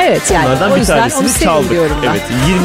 Evet 0.00 0.30
yani 0.30 0.46
Onlardan 0.46 0.70
o 0.70 0.74
bir 0.74 0.80
yüzden 0.80 0.94
onu 0.94 1.00
tanesini 1.00 1.28
sevin 1.28 1.44
çaldık. 1.44 1.70
diyorum 1.70 1.96
ben. 2.02 2.08
Evet 2.08 2.22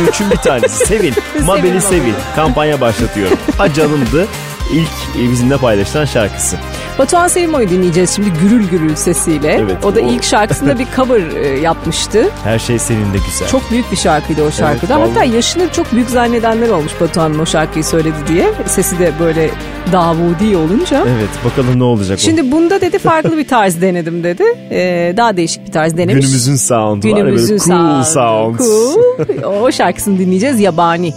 23'ün 0.09 0.31
bir 0.31 0.35
tanesi. 0.37 0.85
Sevin. 0.85 1.13
Mabel'i 1.45 1.81
sevin. 1.81 2.15
Kampanya 2.35 2.81
başlatıyorum. 2.81 3.37
Ha 3.57 3.73
canımdı. 3.73 4.27
İlk 4.73 5.25
e, 5.25 5.31
bizimle 5.31 5.57
paylaşılan 5.57 6.05
şarkısı. 6.05 6.55
Batuhan 6.99 7.27
Selimo'yu 7.27 7.69
dinleyeceğiz 7.69 8.09
şimdi 8.15 8.29
gürül 8.41 8.67
gürül 8.69 8.95
sesiyle. 8.95 9.51
Evet, 9.53 9.85
o 9.85 9.95
da 9.95 9.99
o- 9.99 10.09
ilk 10.09 10.23
şarkısında 10.23 10.79
bir 10.79 10.87
cover 10.95 11.21
e, 11.35 11.47
yapmıştı. 11.59 12.29
Her 12.43 12.59
şey 12.59 12.79
seninle 12.79 13.17
güzel. 13.31 13.47
Çok 13.51 13.71
büyük 13.71 13.91
bir 13.91 13.97
şarkıydı 13.97 14.43
o 14.43 14.51
şarkıda. 14.51 14.95
vallahi. 14.99 15.09
Hatta 15.09 15.23
yaşını 15.23 15.69
çok 15.71 15.91
büyük 15.93 16.09
zannedenler 16.09 16.69
olmuş 16.69 16.91
Batuhan'ın 17.01 17.39
o 17.39 17.45
şarkıyı 17.45 17.83
söyledi 17.85 18.15
diye. 18.27 18.53
Sesi 18.65 18.99
de 18.99 19.11
böyle 19.19 19.49
Davudi 19.91 20.57
olunca. 20.57 20.97
Evet 21.07 21.29
bakalım 21.45 21.79
ne 21.79 21.83
olacak 21.83 22.17
o. 22.21 22.21
Şimdi 22.21 22.51
bunda 22.51 22.81
dedi 22.81 22.99
farklı 23.09 23.37
bir 23.37 23.47
tarz 23.47 23.81
denedim 23.81 24.23
dedi. 24.23 24.43
Ee, 24.71 25.13
daha 25.17 25.37
değişik 25.37 25.67
bir 25.67 25.71
tarz 25.71 25.97
denemiş. 25.97 26.25
Günümüzün 26.25 26.55
sound'u 26.55 27.07
var. 27.07 27.17
ya, 27.17 27.23
Günümüzün 27.23 27.59
Böyle 27.59 27.69
cool 27.69 28.03
sound. 28.03 28.59
Cool. 28.59 29.63
O 29.63 29.71
şarkısını 29.71 30.19
dinleyeceğiz 30.19 30.59
Yabani. 30.59 31.13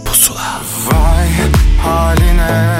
Vay 0.91 1.27
haline 1.85 2.77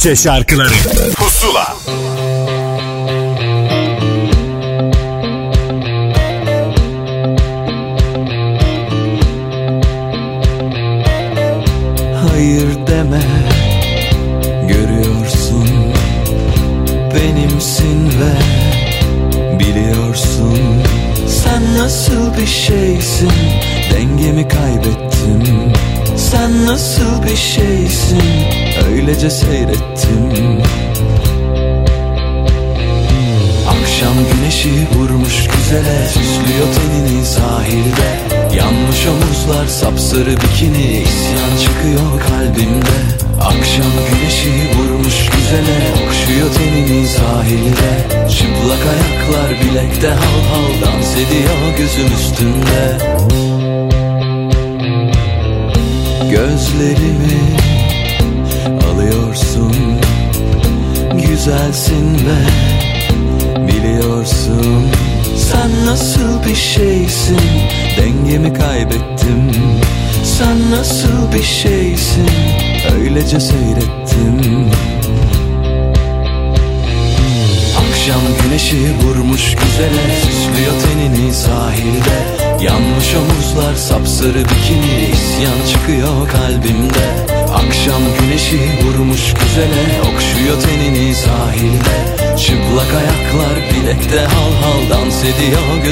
Türkçe 0.00 0.22
şarkıları 0.22 0.99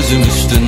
gözüm 0.09 0.23
üstünde 0.23 0.68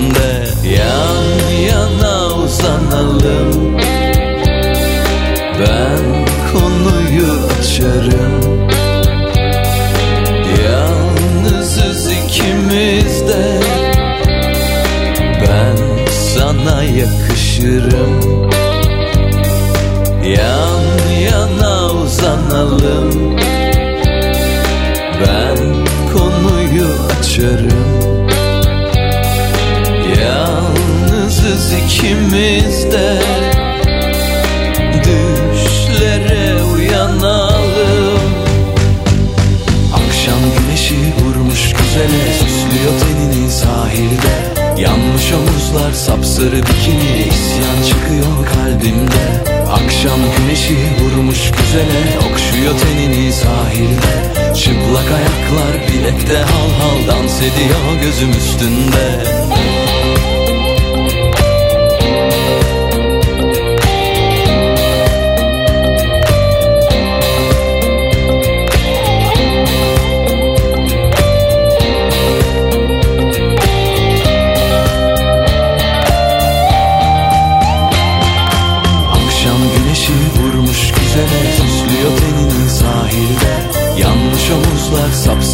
bilekte 56.21 56.39
hal 56.39 56.71
hal 56.71 57.07
Dans 57.09 57.43
ediyor 57.43 58.03
gözüm 58.03 58.31
üstünde 58.31 59.25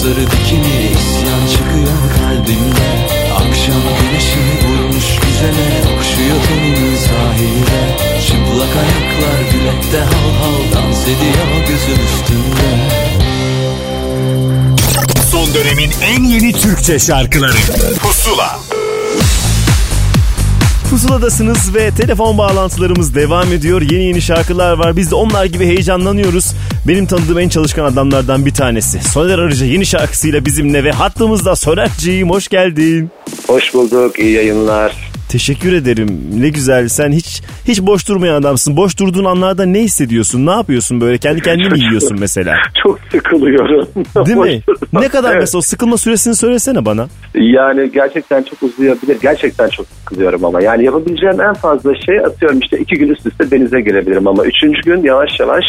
omuzlar 0.06 0.14
sapsarı 0.14 0.26
bikini 0.26 0.92
isyan 0.92 1.46
çıkıyor 1.46 1.98
kalbimde 2.18 3.06
Akşam 3.34 3.82
güneşi 4.00 4.38
vurmuş 4.38 5.20
güzele 5.20 5.96
Okşuyor 5.96 6.42
tenini 6.48 6.96
sahilde 6.96 7.96
Çıplak 8.26 8.76
ayaklar 8.76 9.54
bilekte 9.54 9.98
hal 9.98 10.32
hal 10.40 10.72
Dans 10.72 11.02
ediyor 11.02 11.68
gözüm 11.68 12.04
üstünde 12.04 12.88
Son 15.30 15.54
dönemin 15.54 15.90
en 16.02 16.24
yeni 16.24 16.52
Türkçe 16.52 16.98
şarkıları 16.98 17.56
Pusula 18.02 18.58
Pusuladasınız 20.90 21.74
ve 21.74 21.90
telefon 21.90 22.38
bağlantılarımız 22.38 23.14
devam 23.14 23.52
ediyor. 23.52 23.82
Yeni 23.82 24.04
yeni 24.04 24.22
şarkılar 24.22 24.72
var. 24.72 24.96
Biz 24.96 25.10
de 25.10 25.14
onlar 25.14 25.44
gibi 25.44 25.66
heyecanlanıyoruz. 25.66 26.52
Benim 26.88 27.06
tanıdığım 27.06 27.38
en 27.38 27.48
çalışkan 27.48 27.84
adamlardan 27.84 28.46
bir 28.46 28.54
tanesi. 28.54 29.00
Soner 29.02 29.38
Arıcı 29.38 29.64
yeni 29.64 29.86
şarkısıyla 29.86 30.44
bizimle 30.44 30.84
ve 30.84 30.92
hattımızda 30.92 31.56
Sonerciğim 31.56 32.30
hoş 32.30 32.48
geldin. 32.48 33.10
Hoş 33.46 33.74
bulduk. 33.74 34.18
iyi 34.18 34.32
yayınlar. 34.32 34.92
Teşekkür 35.28 35.72
ederim. 35.72 36.20
Ne 36.34 36.48
güzel. 36.48 36.88
Sen 36.88 37.12
hiç 37.12 37.42
hiç 37.68 37.82
boş 37.82 38.08
durmayan 38.08 38.34
adamsın. 38.34 38.76
Boş 38.76 38.98
durduğun 38.98 39.24
anlarda 39.24 39.64
ne 39.64 39.80
hissediyorsun? 39.80 40.46
Ne 40.46 40.50
yapıyorsun 40.50 41.00
böyle? 41.00 41.18
Kendi 41.18 41.40
kendine 41.42 41.68
mi 41.68 41.80
yiyorsun 41.80 42.16
mesela? 42.20 42.56
Çok 42.82 42.98
sıkılıyorum. 43.12 43.88
Değil 44.26 44.38
mi? 44.38 44.60
Ne 44.92 45.08
kadar 45.08 45.30
Evet. 45.30 45.40
mesela 45.40 45.58
o 45.58 45.62
sıkılma 45.62 45.96
süresini 45.96 46.34
söylesene 46.34 46.84
bana. 46.84 47.08
Yani 47.34 47.90
gerçekten 47.92 48.42
çok 48.42 48.62
uzayabilir. 48.62 49.16
Gerçekten 49.22 49.68
çok 49.68 49.86
sıkılıyorum 49.86 50.44
ama. 50.44 50.62
Yani 50.62 50.84
yapabileceğim 50.84 51.40
en 51.40 51.54
fazla 51.54 51.94
şey 52.06 52.18
atıyorum 52.18 52.58
işte 52.60 52.78
iki 52.78 52.96
gün 52.96 53.08
üst 53.08 53.26
üste 53.26 53.50
denize 53.50 53.80
girebilirim 53.80 54.26
ama 54.26 54.44
üçüncü 54.44 54.80
gün 54.80 55.02
yavaş 55.02 55.30
yavaş 55.40 55.64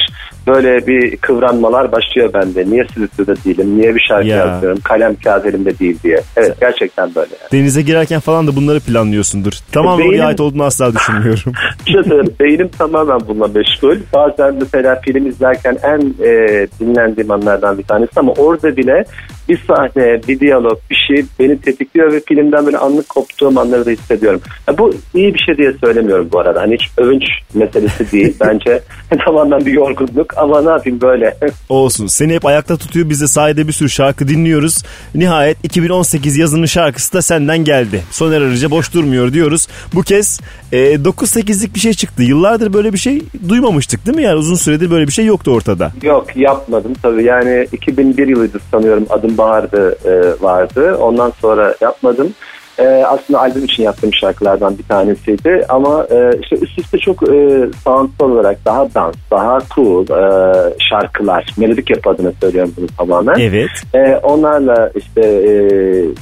böyle 0.47 0.87
bir 0.87 1.17
kıvranmalar 1.17 1.91
başlıyor 1.91 2.33
bende. 2.33 2.65
Niye 2.69 2.85
stüdyoda 2.85 3.35
değilim? 3.45 3.77
Niye 3.79 3.95
bir 3.95 4.05
şarkı 4.09 4.27
Ya. 4.27 4.37
yazıyorum? 4.37 4.79
Kalem 4.83 5.15
kağıt 5.23 5.45
elimde 5.45 5.79
değil 5.79 5.97
diye. 6.03 6.21
Evet 6.35 6.57
gerçekten 6.61 7.15
böyle 7.15 7.29
yani. 7.41 7.51
Denize 7.51 7.81
girerken 7.81 8.19
falan 8.19 8.47
da 8.47 8.55
bunları 8.55 8.79
planlıyorsundur. 8.79 9.53
Tamam 9.71 9.99
Beynim- 9.99 10.09
oraya 10.09 10.25
ait 10.25 10.39
olduğunu 10.39 10.63
asla 10.63 10.93
düşünmüyorum. 10.95 11.53
Söyleyeyim, 11.91 12.35
Beynim 12.39 12.67
tamamen 12.67 13.19
bununla 13.27 13.47
meşgul. 13.47 13.97
Bazen 14.13 14.55
mesela 14.55 15.01
film 15.01 15.27
izlerken 15.27 15.77
en 15.83 15.99
e, 16.25 16.67
dinlendiğim 16.79 17.31
anlardan 17.31 17.77
bir 17.77 17.83
tanesi 17.83 18.11
ama 18.15 18.31
orada 18.31 18.77
bile 18.77 19.05
bir 19.49 19.63
sahne, 19.67 20.21
bir 20.27 20.39
diyalog, 20.39 20.79
bir 20.89 20.95
şey 21.07 21.25
beni 21.39 21.61
tetikliyor 21.61 22.11
ve 22.11 22.21
filmden 22.27 22.65
böyle 22.65 22.77
anlık 22.77 23.09
koptuğum 23.09 23.59
anları 23.59 23.85
da 23.85 23.89
hissediyorum. 23.89 24.41
Ya 24.67 24.77
bu 24.77 24.93
iyi 25.13 25.33
bir 25.33 25.39
şey 25.39 25.57
diye 25.57 25.73
söylemiyorum 25.83 26.29
bu 26.33 26.39
arada. 26.39 26.61
Hani 26.61 26.73
hiç 26.73 26.87
övünç 26.97 27.23
meselesi 27.53 28.11
değil. 28.11 28.35
Bence 28.41 28.81
tamamen 29.25 29.65
bir 29.65 29.71
yorgunluk 29.71 30.37
ama 30.37 30.61
ne 30.61 30.69
yapayım 30.69 31.01
böyle. 31.01 31.37
Olsun. 31.69 32.07
Seni 32.07 32.33
hep 32.33 32.45
ayakta 32.45 32.77
tutuyor. 32.77 33.09
Biz 33.09 33.21
de 33.21 33.27
sahide 33.27 33.67
bir 33.67 33.73
sürü 33.73 33.89
şarkı 33.89 34.27
dinliyoruz. 34.27 34.83
Nihayet 35.15 35.57
2018 35.63 36.37
yazının 36.37 36.65
şarkısı 36.65 37.13
da 37.13 37.21
senden 37.21 37.63
geldi. 37.63 38.03
Soner 38.11 38.41
Arıca 38.41 38.71
boş 38.71 38.93
durmuyor 38.93 39.33
diyoruz. 39.33 39.67
Bu 39.93 40.01
kez 40.01 40.41
e, 40.71 40.77
9-8'lik 40.95 41.73
bir 41.77 41.81
şey 41.81 41.93
çıktı. 41.93 42.23
Yıllardır 42.23 42.73
böyle 42.73 42.93
bir 42.93 42.97
şey 42.97 43.21
duymamıştık 43.49 44.05
değil 44.05 44.17
mi? 44.17 44.23
Yani 44.23 44.35
uzun 44.35 44.55
süredir 44.55 44.91
böyle 44.91 45.07
bir 45.07 45.11
şey 45.11 45.25
yoktu 45.25 45.51
ortada. 45.51 45.91
Yok 46.03 46.37
yapmadım 46.37 46.93
tabii 47.01 47.23
yani 47.23 47.67
2001 47.71 48.27
yılıydı 48.27 48.59
sanıyorum 48.71 49.05
adım 49.09 49.37
Bahar'dı 49.37 49.97
e, 50.05 50.43
vardı 50.43 50.95
ondan 50.95 51.33
sonra 51.41 51.75
yapmadım. 51.81 52.33
E, 52.79 52.83
aslında 52.87 53.39
albüm 53.39 53.63
için 53.63 53.83
yaptığım 53.83 54.13
şarkılardan 54.13 54.77
bir 54.77 54.83
tanesiydi. 54.83 55.65
Ama 55.69 56.07
e, 56.11 56.39
işte 56.41 56.55
üst 56.55 56.79
üste 56.79 56.97
çok 56.97 57.23
e, 57.23 57.67
soundsal 57.83 58.31
olarak 58.31 58.65
daha 58.65 58.93
dans, 58.95 59.15
daha 59.31 59.59
cool 59.75 60.03
e, 60.03 60.73
şarkılar. 60.89 61.45
Melodik 61.57 61.89
yapı 61.89 62.09
adına 62.09 62.31
söylüyorum 62.41 62.73
bunu 62.77 62.87
tamamen. 62.97 63.35
Evet. 63.39 63.69
E, 63.93 64.15
onlarla 64.15 64.91
işte 64.95 65.21
e, 65.21 65.51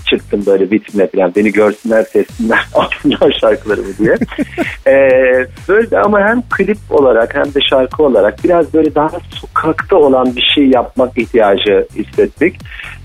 çıktım 0.09 0.43
böyle 0.45 0.71
vitrinle 0.71 1.07
falan 1.07 1.33
beni 1.35 1.51
görsünler 1.51 2.03
sessinler 2.03 2.67
alsınlar 2.73 3.37
şarkılarımı 3.41 3.97
diye. 3.99 4.15
e, 4.87 4.95
böyle 5.69 5.99
ama 5.99 6.19
hem 6.19 6.41
klip 6.57 6.77
olarak 6.89 7.35
hem 7.35 7.45
de 7.45 7.59
şarkı 7.69 8.03
olarak 8.03 8.43
biraz 8.43 8.73
böyle 8.73 8.95
daha 8.95 9.09
sokakta 9.29 9.95
olan 9.95 10.35
bir 10.35 10.51
şey 10.55 10.69
yapmak 10.69 11.17
ihtiyacı 11.17 11.87
hissettik. 11.95 12.55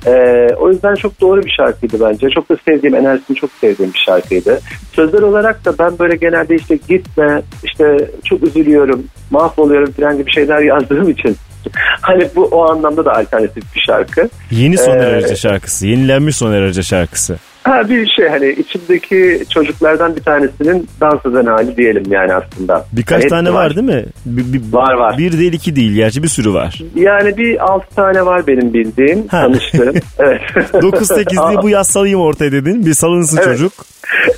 E, 0.06 0.46
o 0.58 0.70
yüzden 0.70 0.94
çok 0.94 1.20
doğru 1.20 1.42
bir 1.42 1.54
şarkıydı 1.56 2.00
bence. 2.00 2.30
Çok 2.30 2.50
da 2.50 2.56
sevdiğim, 2.68 2.94
enerjisini 2.94 3.36
çok 3.40 3.50
sevdiğim 3.60 3.92
bir 3.94 3.98
şarkıydı. 3.98 4.60
Sözler 4.92 5.22
olarak 5.22 5.64
da 5.64 5.78
ben 5.78 5.98
böyle 5.98 6.16
genelde 6.16 6.54
işte 6.56 6.78
gitme, 6.88 7.42
işte 7.64 8.10
çok 8.24 8.42
üzülüyorum, 8.42 9.04
mahvoluyorum 9.30 9.92
falan 9.92 10.18
gibi 10.18 10.32
şeyler 10.32 10.60
yazdığım 10.60 11.10
için 11.10 11.36
hani 12.00 12.28
bu 12.36 12.44
o 12.44 12.70
anlamda 12.70 13.04
da 13.04 13.16
alternatif 13.16 13.74
bir 13.74 13.80
şarkı. 13.80 14.28
Yeni 14.50 14.78
Soner 14.78 15.12
Ee, 15.12 15.16
Arıca 15.16 15.36
şarkısı. 15.36 15.86
Yenilenmiş 15.86 16.36
Soner 16.36 16.62
Arıca 16.62 16.82
şarkısı. 16.82 17.36
Ha 17.62 17.88
bir 17.88 18.10
şey 18.16 18.28
hani 18.28 18.48
içimdeki 18.50 19.44
çocuklardan 19.54 20.16
bir 20.16 20.22
tanesinin 20.22 20.88
dans 21.00 21.26
eden 21.26 21.46
hali 21.46 21.76
diyelim 21.76 22.04
yani 22.10 22.34
aslında. 22.34 22.86
Birkaç 22.92 23.22
Hani 23.22 23.28
tane 23.30 23.52
var 23.54 23.76
değil 23.76 23.86
mi? 23.86 24.04
Bir, 24.26 24.52
bir- 24.52 24.72
Var, 24.72 24.94
var. 24.94 25.18
Bir 25.18 25.38
değil 25.38 25.52
iki 25.52 25.76
değil 25.76 25.92
gerçi 25.94 26.22
bir 26.22 26.28
sürü 26.28 26.52
var. 26.54 26.82
Yani 26.94 27.36
bir 27.36 27.64
altı 27.72 27.94
tane 27.94 28.26
var 28.26 28.46
benim 28.46 28.74
bildiğim, 28.74 29.28
Ha. 29.28 29.40
tanıştığım. 29.42 29.94
evet. 30.18 30.40
9-8'liği 30.74 31.62
bu 31.62 31.68
yaz 31.68 31.86
salayım 31.86 32.20
ortaya 32.20 32.52
dedin. 32.52 32.86
Bir 32.86 32.94
salınsın 32.94 33.36
Evet. 33.36 33.46
çocuk. 33.46 33.72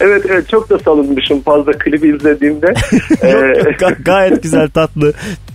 evet 0.00 0.24
evet 0.28 0.48
çok 0.48 0.70
da 0.70 0.78
salınmışım 0.78 1.40
fazla 1.40 1.72
klibi 1.72 2.16
izlediğimde. 2.16 2.66
Ee, 3.22 3.28
Ga- 3.80 4.02
gayet 4.02 4.42
güzel 4.42 4.68
tatlı. 4.68 5.12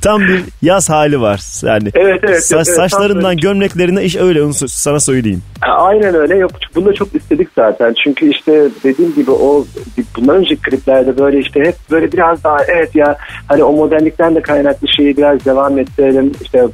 Tam 0.07 0.21
bir 0.21 0.43
yaz 0.61 0.89
hali 0.89 1.21
var. 1.21 1.41
Yani 1.65 1.89
Evet, 1.93 2.19
evet, 2.23 2.39
sa- 2.39 2.55
evet, 2.55 2.67
saçlarından 2.67 3.23
böyle. 3.23 3.39
gömleklerine 3.39 4.03
iş 4.03 4.15
öyle 4.15 4.43
onu 4.43 4.53
sana 4.53 4.99
söyleyeyim. 4.99 5.41
Aynen 5.61 6.15
öyle. 6.15 6.35
Yok, 6.35 6.51
bunu 6.75 6.85
da 6.85 6.93
çok 6.93 7.15
istedik 7.15 7.47
zaten. 7.55 7.95
Çünkü 8.03 8.29
işte 8.31 8.69
dediğim 8.83 9.15
gibi 9.15 9.31
o 9.31 9.65
bundan 10.17 10.35
önceki 10.35 10.61
kliplerde 10.61 11.17
böyle 11.17 11.39
işte 11.39 11.59
hep 11.59 11.75
böyle 11.91 12.11
biraz 12.11 12.43
daha 12.43 12.57
evet 12.63 12.95
ya 12.95 13.17
hani 13.47 13.63
o 13.63 13.73
modernlikten 13.73 14.35
de 14.35 14.41
kaynaklı 14.41 14.87
şeyi 14.97 15.17
biraz 15.17 15.45
devam 15.45 15.79
ettirelim. 15.79 16.31
İşte 16.41 16.65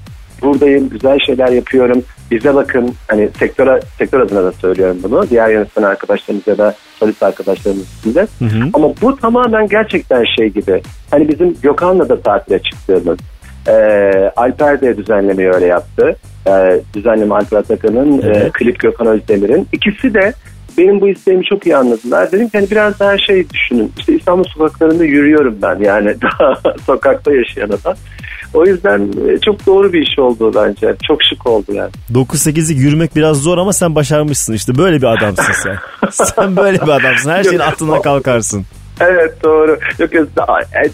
buradayım, 0.44 0.90
güzel 0.90 1.18
şeyler 1.26 1.48
yapıyorum. 1.48 2.04
Bize 2.32 2.56
bakın 2.56 2.96
hani 3.08 3.30
sektör, 3.40 3.82
sektör 3.98 4.20
adına 4.20 4.44
da 4.44 4.52
söylüyorum 4.52 4.98
bunu. 5.04 5.30
Diğer 5.30 5.50
yönetmen 5.50 5.84
arkadaşlarımız 5.84 6.48
ya 6.48 6.58
da 6.58 6.76
solist 7.00 7.24
arkadaşlarımız 7.24 8.00
için 8.00 8.16
de. 8.16 8.28
Ama 8.74 8.88
bu 9.02 9.16
tamamen 9.16 9.68
gerçekten 9.68 10.26
şey 10.38 10.50
gibi. 10.50 10.82
Hani 11.12 11.30
bizim 11.30 11.58
Gökhan'la 11.62 12.10
da 12.10 12.22
tatile 12.22 12.60
çıktığımız. 12.60 13.18
Ee, 13.68 14.32
Alper 14.36 14.82
de 14.82 14.98
düzenlemeyi 14.98 15.50
öyle 15.50 15.66
yaptı. 15.66 16.16
Ee, 16.48 16.82
düzenleme 16.94 17.36
Alper 17.36 17.58
Atakan'ın, 17.58 18.22
e, 18.22 18.50
klip 18.54 18.80
Gökhan 18.80 19.08
Özdemir'in. 19.08 19.68
İkisi 19.72 20.14
de 20.14 20.34
benim 20.78 21.02
bu 21.02 21.08
isteğimi 21.08 21.46
çok 21.46 21.66
iyi 21.66 21.78
anladılar. 21.78 22.32
Dedim 22.32 22.50
ki 22.50 22.58
hani 22.58 22.72
biraz 22.72 23.00
daha 23.00 23.18
şey 23.18 23.50
düşünün. 23.50 23.92
İşte 24.00 24.16
İstanbul 24.16 24.44
sokaklarında 24.44 25.06
yürüyorum 25.06 25.58
ben 25.62 25.80
yani 25.80 26.16
daha 26.22 26.62
sokakta 26.86 27.34
yaşayan 27.34 27.70
adam. 27.70 27.96
O 28.54 28.66
yüzden 28.66 29.12
e, 29.30 29.40
çok 29.40 29.66
doğru 29.66 29.94
bir 29.94 30.02
iş 30.02 30.20
oldu 30.20 30.52
bence. 30.56 30.96
Çok 31.08 31.24
şık 31.24 31.48
oldu 31.48 31.74
yani. 31.74 31.92
9-8'lik 32.14 32.80
yürümek 32.80 33.16
biraz 33.16 33.38
zor 33.38 33.58
ama 33.58 33.74
sen 33.74 33.96
başarmışsın 33.96 34.54
işte. 34.54 34.78
Böyle 34.78 34.98
bir 34.98 35.08
adamsın 35.18 35.54
sen. 35.64 35.78
sen 36.26 36.56
böyle 36.56 36.82
bir 36.82 36.90
adamsın. 36.90 37.30
Her 37.30 37.44
şeyin 37.44 37.60
altından 37.60 38.02
kalkarsın. 38.02 38.66
Evet 39.00 39.44
doğru. 39.44 39.80
Yok, 40.00 40.16
e, 40.16 40.24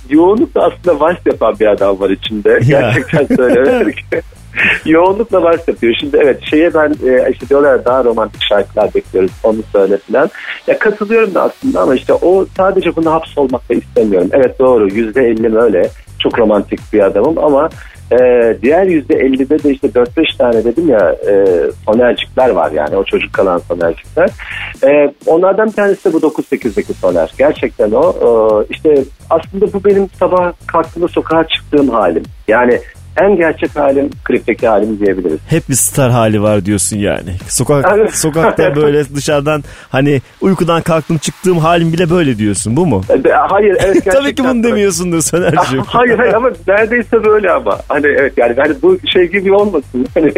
yoğunlukla 0.10 0.62
aslında 0.62 1.00
vals 1.00 1.18
yapan 1.26 1.56
bir 1.60 1.68
adam 1.68 2.00
var 2.00 2.10
içinde. 2.10 2.60
Gerçekten 2.68 3.36
söylüyorum. 3.36 3.92
yoğunlukla 4.86 5.44
vals 5.44 5.68
yapıyor. 5.68 5.96
Şimdi 6.00 6.18
evet 6.18 6.44
şeye 6.50 6.74
ben 6.74 6.96
e, 7.08 7.32
işte 7.32 7.50
diyorlar 7.50 7.86
daha 7.86 8.04
romantik 8.04 8.44
şarkılar 8.44 8.94
bekliyoruz 8.96 9.32
onu 9.44 9.58
söyle 9.72 9.98
falan. 9.98 10.30
Ya 10.68 10.80
katılıyorum 10.80 11.34
da 11.34 11.44
aslında 11.44 11.82
ama 11.82 11.96
işte 11.96 12.14
o 12.14 12.46
sadece 12.58 12.96
buna 12.96 13.12
hapsolmak 13.12 13.70
da 13.70 13.74
istemiyorum. 13.74 14.30
Evet 14.34 14.60
doğru 14.60 14.88
yüzde 14.88 15.22
ellim 15.22 15.56
öyle. 15.56 15.90
Çok 16.20 16.40
romantik 16.40 16.80
bir 16.94 17.00
adamım 17.00 17.38
ama 17.38 17.70
e, 18.12 18.18
diğer 18.62 18.84
yüzde 18.84 19.16
ellide 19.16 19.64
de 19.64 19.72
işte 19.72 19.88
4-5 19.88 20.38
tane 20.38 20.64
dedim 20.64 20.90
ya 20.90 21.16
e, 21.30 21.34
sonercikler 21.86 22.50
var 22.50 22.72
yani 22.72 22.98
o 22.98 23.04
çocuk 23.04 23.34
kalan 23.34 23.58
sonercikler. 23.58 24.30
E, 24.84 25.14
onlardan 25.26 25.68
bir 25.68 25.74
tanesi 25.74 26.10
de 26.10 26.14
bu 26.14 26.18
9-8'deki 26.18 26.94
soner. 26.94 27.34
Gerçekten 27.38 27.92
o. 27.92 28.12
E, 28.12 28.28
işte 28.70 29.04
aslında 29.30 29.74
bu 29.74 29.84
benim 29.84 30.10
sabah 30.20 30.54
kalktığımda 30.68 31.08
sokağa 31.08 31.48
çıktığım 31.48 31.90
halim. 31.90 32.24
Yani 32.48 32.80
en 33.18 33.36
gerçek 33.36 33.76
halim 33.76 34.10
klipteki 34.24 34.68
halim 34.68 35.00
diyebiliriz. 35.00 35.40
Hep 35.48 35.70
bir 35.70 35.74
star 35.74 36.12
hali 36.12 36.42
var 36.42 36.66
diyorsun 36.66 36.98
yani. 36.98 37.30
Sokak 37.48 38.16
sokakta 38.16 38.76
böyle 38.76 39.16
dışarıdan 39.16 39.64
hani 39.90 40.22
uykudan 40.42 40.82
kalktım 40.82 41.18
çıktığım 41.18 41.58
halim 41.58 41.94
bile 41.94 42.10
böyle 42.10 42.38
diyorsun. 42.38 42.76
Bu 42.76 42.86
mu? 42.86 43.02
E, 43.10 43.30
Hayır 43.32 43.78
evet. 43.80 44.06
Tabii 44.12 44.36
ki 44.36 44.44
bunu 44.44 44.64
demiyorsundur 44.64 45.22
Soner'cim. 45.22 45.80
hayır 45.88 46.18
hayır 46.18 46.34
ama 46.34 46.50
neredeyse 46.68 47.24
böyle 47.24 47.52
ama. 47.52 47.78
Hani 47.88 48.08
evet 48.08 48.34
yani 48.38 48.56
hani 48.58 48.74
bu 48.82 48.98
şey 49.14 49.28
gibi 49.32 49.54
olmasın. 49.54 50.08
Hani 50.14 50.34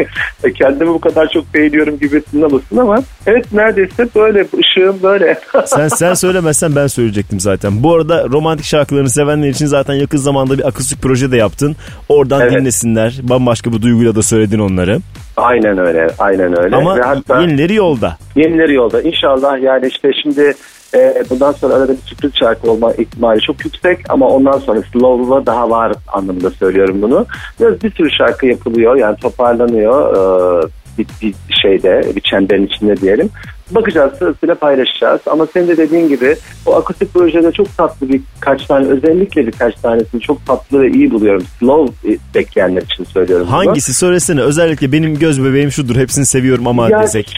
kendimi 0.54 0.90
bu 0.90 1.00
kadar 1.00 1.28
çok 1.28 1.54
beğeniyorum 1.54 1.98
gibi 1.98 2.22
tınlamasın 2.22 2.76
ama 2.76 3.02
evet 3.26 3.52
neredeyse 3.52 4.08
böyle 4.16 4.40
ışığım 4.40 5.02
böyle. 5.02 5.38
sen 5.66 5.88
sen 5.88 6.14
söylemezsen 6.14 6.76
ben 6.76 6.86
söyleyecektim 6.86 7.40
zaten. 7.40 7.82
Bu 7.82 7.94
arada 7.94 8.24
romantik 8.28 8.66
şarkılarını 8.66 9.10
sevenler 9.10 9.48
için 9.48 9.66
zaten 9.66 9.94
yakın 9.94 10.18
zamanda 10.18 10.58
bir 10.58 10.68
akustik 10.68 11.02
proje 11.02 11.32
de 11.32 11.36
yaptın. 11.36 11.76
Oradan 12.08 12.40
Evet. 12.40 12.52
Dinlesinler. 12.62 13.20
Bambaşka 13.22 13.72
bir 13.72 13.82
duyguyla 13.82 14.14
da 14.14 14.22
söyledin 14.22 14.58
onları. 14.58 14.98
aynen 15.36 15.78
öyle 15.78 16.08
aynen 16.18 16.62
öyle. 16.64 16.76
Ama 16.76 16.96
Ve 16.96 17.00
hatta 17.02 17.40
yenileri 17.40 17.74
yolda. 17.74 18.16
yenileri 18.36 18.74
yolda. 18.74 19.02
İnşallah 19.02 19.62
yani 19.62 19.86
işte 19.86 20.10
şimdi 20.22 20.54
e, 20.94 21.14
bundan 21.30 21.52
sonra 21.52 21.74
arada 21.74 21.92
bir 21.92 21.98
sürpriz 22.06 22.32
şarkı 22.38 22.70
olma 22.70 22.92
ihtimali 22.92 23.40
çok 23.40 23.64
yüksek 23.64 23.98
ama 24.08 24.28
ondan 24.28 24.58
sonra 24.58 24.80
slow'la 24.92 25.46
daha 25.46 25.70
var 25.70 25.92
anlamında 26.12 26.50
söylüyorum 26.50 27.02
bunu. 27.02 27.26
Biraz 27.60 27.82
bir 27.82 27.90
sürü 27.90 28.10
şarkı 28.10 28.46
yapılıyor 28.46 28.96
yani 28.96 29.16
toparlanıyor 29.16 30.16
e, 30.16 30.66
bir, 30.98 31.06
bir 31.22 31.34
şeyde 31.62 32.02
bir 32.16 32.20
çemberin 32.20 32.66
içinde 32.66 32.96
diyelim. 32.96 33.30
Bakacağız 33.70 34.18
sırasıyla 34.18 34.54
paylaşacağız 34.54 35.20
ama 35.26 35.46
senin 35.46 35.68
de 35.68 35.76
dediğin 35.76 36.08
gibi 36.08 36.36
o 36.66 36.74
akustik 36.74 37.14
projede 37.14 37.52
çok 37.52 37.76
tatlı 37.76 38.08
birkaç 38.08 38.66
tane 38.66 38.86
özellikle 38.86 39.46
birkaç 39.46 39.74
tanesini 39.74 40.20
çok 40.20 40.46
tatlı 40.46 40.82
ve 40.82 40.90
iyi 40.90 41.10
buluyorum. 41.10 41.42
Slow 41.58 42.12
e, 42.12 42.18
bekleyenler 42.34 42.82
için 42.82 43.04
söylüyorum 43.04 43.46
bunu. 43.46 43.56
Hangisi 43.56 43.94
söylesene. 43.94 44.40
Özellikle 44.40 44.92
benim 44.92 45.18
göz 45.18 45.44
bebeğim 45.44 45.72
şudur. 45.72 45.96
Hepsini 45.96 46.26
seviyorum 46.26 46.66
ama 46.66 46.90
Ya, 46.90 47.02
desek. 47.02 47.36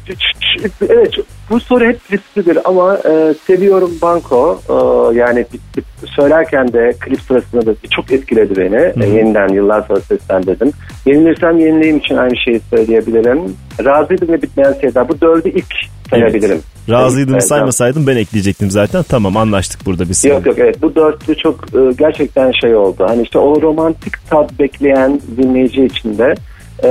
Evet 0.89 1.15
bu 1.51 1.61
soru 1.61 1.85
hep 1.85 1.99
risklidir 2.13 2.59
ama 2.65 2.97
e, 2.97 3.35
seviyorum 3.47 3.91
Banko. 4.03 4.61
E, 4.69 4.75
yani 5.19 5.47
söylerken 6.07 6.73
de 6.73 6.95
klip 7.01 7.21
sırasında 7.21 7.67
da 7.67 7.75
çok 7.91 8.13
etkiledi 8.13 8.57
beni. 8.57 9.05
E, 9.05 9.09
yeniden 9.09 9.49
yıllar 9.49 9.83
sonra 9.83 10.01
seslendirdim. 10.01 10.71
Yenilirsem 11.07 11.59
yenileyim 11.59 11.99
için 11.99 12.17
aynı 12.17 12.37
şeyi 12.45 12.61
söyleyebilirim. 12.71 13.57
Razıydım 13.85 14.29
ve 14.29 14.43
bitmeyen 14.43 14.73
sevda. 14.73 15.09
Bu 15.09 15.21
dördü 15.21 15.49
ilk 15.49 15.75
sayabilirim. 16.11 16.61
Razıydığımı 16.91 17.37
Evet, 17.37 17.49
saymasaydım 17.49 18.07
ben 18.07 18.17
ekleyecektim 18.17 18.71
zaten. 18.71 19.03
Tamam 19.03 19.37
anlaştık 19.37 19.87
burada 19.87 20.09
biz. 20.09 20.25
Yok 20.25 20.47
yok 20.47 20.59
evet. 20.59 20.83
Bu 20.83 20.95
dörtlü 20.95 21.37
çok 21.37 21.55
e, 21.75 21.93
gerçekten 21.99 22.53
şey 22.61 22.77
oldu. 22.77 23.05
Hani 23.09 23.23
işte 23.23 23.39
o 23.39 23.63
romantik 23.63 24.31
tat 24.31 24.59
bekleyen 24.59 25.21
dinleyici 25.37 25.85
içinde. 25.85 26.35
E, 26.85 26.89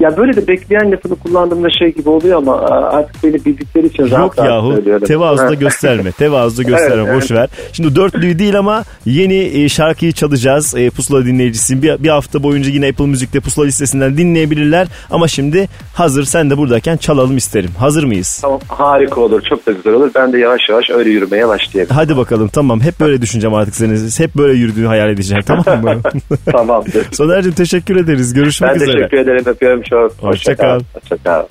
ya 0.00 0.16
böyle 0.16 0.36
de 0.36 0.46
bekleyen 0.48 0.92
lafını 0.92 1.14
kullandığımda 1.16 1.68
şey 1.78 1.94
gibi 1.94 2.08
oluyor 2.08 2.38
ama 2.38 2.60
artık 2.68 3.24
beni 3.24 3.44
bildikleri 3.44 3.86
için 3.86 4.02
rahat 4.10 4.18
Yok 4.20 4.38
rahat 4.38 4.48
yahu 4.50 4.72
söylüyorum. 4.74 5.06
tevazu 5.06 5.48
da 5.48 5.54
gösterme. 5.54 6.12
Tevazu 6.12 6.58
da 6.58 6.62
gösterme 6.68 7.02
Evet, 7.02 7.14
boş 7.16 7.30
ver. 7.30 7.48
Şimdi 7.72 7.96
dörtlüyü 7.96 8.38
değil 8.38 8.58
ama 8.58 8.84
yeni 9.06 9.34
e, 9.64 9.68
şarkıyı 9.68 10.12
çalacağız. 10.12 10.74
E, 10.76 10.90
Pusula 10.90 11.26
dinleyicisiyim. 11.26 11.82
Bir, 11.82 12.02
bir 12.02 12.08
hafta 12.08 12.42
boyunca 12.42 12.70
yine 12.70 12.88
Apple 12.88 13.06
Müzik'te 13.06 13.40
Pusula 13.40 13.64
listesinden 13.64 14.16
dinleyebilirler. 14.16 14.86
Ama 15.10 15.28
şimdi 15.28 15.68
hazır 15.94 16.24
sen 16.24 16.50
de 16.50 16.56
buradayken 16.56 16.96
çalalım 16.96 17.36
isterim. 17.36 17.70
Hazır 17.78 18.04
mıyız? 18.04 18.38
Tamam, 18.42 18.60
harika 18.68 19.20
olur 19.20 19.42
çok 19.48 19.66
da 19.66 19.72
güzel 19.72 19.92
olur. 19.92 20.10
Ben 20.14 20.32
de 20.32 20.38
yavaş 20.38 20.60
yavaş 20.68 20.90
öyle 20.90 21.10
yürümeye 21.10 21.48
başlayabilirim. 21.48 21.96
Hadi 21.96 22.16
bakalım 22.16 22.48
tamam. 22.48 22.80
Hep 22.80 23.00
böyle 23.00 23.22
düşüneceğim 23.22 23.54
artık 23.54 23.74
seni. 23.74 23.96
Hep 24.18 24.34
böyle 24.36 24.58
yürüdüğünü 24.58 24.86
hayal 24.86 25.10
edeceğim 25.10 25.42
tamam 25.46 25.82
mı? 25.84 26.00
Tamamdır. 26.52 27.06
Soner'cim 27.12 27.52
teşekkür 27.52 27.96
ederiz. 27.96 28.34
Görüşmek 28.34 28.70
Ben 28.70 28.76
üzere. 28.76 28.92
teşekkür 28.92 29.16
ederim. 29.20 29.42
Öpüyorum 29.46 29.82
çok. 29.82 30.12
Hoşça 30.22 30.56
kal. 30.56 30.80
Hoşça 30.94 31.16
kal. 31.24 31.44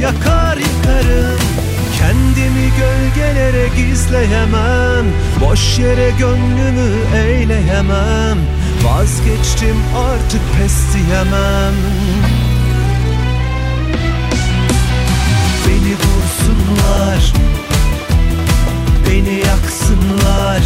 yakar 0.00 0.56
yıkarım. 0.56 1.40
Kendimi 1.98 2.70
gölgelere 2.78 3.68
gizleyemem. 3.76 5.06
Boş 5.40 5.78
yere 5.78 6.10
gönlümü 6.10 6.90
eğleyemem 7.16 8.38
Vazgeçtim 8.84 9.76
artık 9.96 10.40
pes 10.58 10.74
diyemem. 10.94 11.74
Beni 15.66 15.94
vursunlar. 15.94 17.32
Beni 19.06 19.34
yaksınlar. 19.34 20.62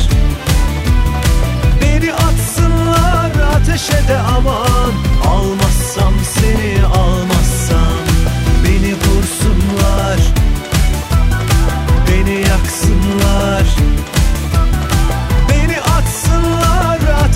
Beni 1.83 2.13
atsınlar 2.13 3.31
ateşe 3.57 4.09
de 4.09 4.19
aman. 4.19 4.93
Almazsam 5.27 6.15
seni 6.35 6.87
almam. 6.87 7.32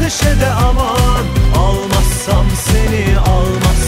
ateşe 0.07 0.41
de 0.41 0.51
aman. 0.51 1.27
Almazsam 1.59 2.47
seni 2.57 3.19
almazsam 3.19 3.86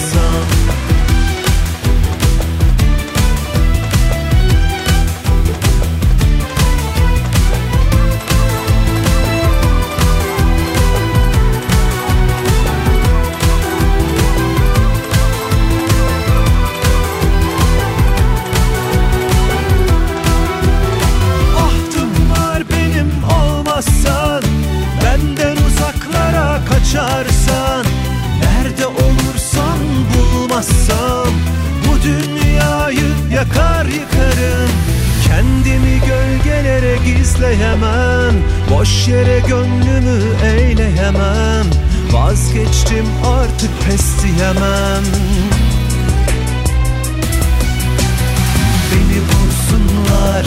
Boş 38.78 39.08
yere 39.08 39.40
gönlümü 39.40 40.22
eğleyemem 40.44 41.66
Vazgeçtim 42.12 43.06
artık 43.24 43.70
pes 43.86 44.22
diyemem. 44.22 45.04
Beni 48.92 49.20
bulsunlar 49.28 50.46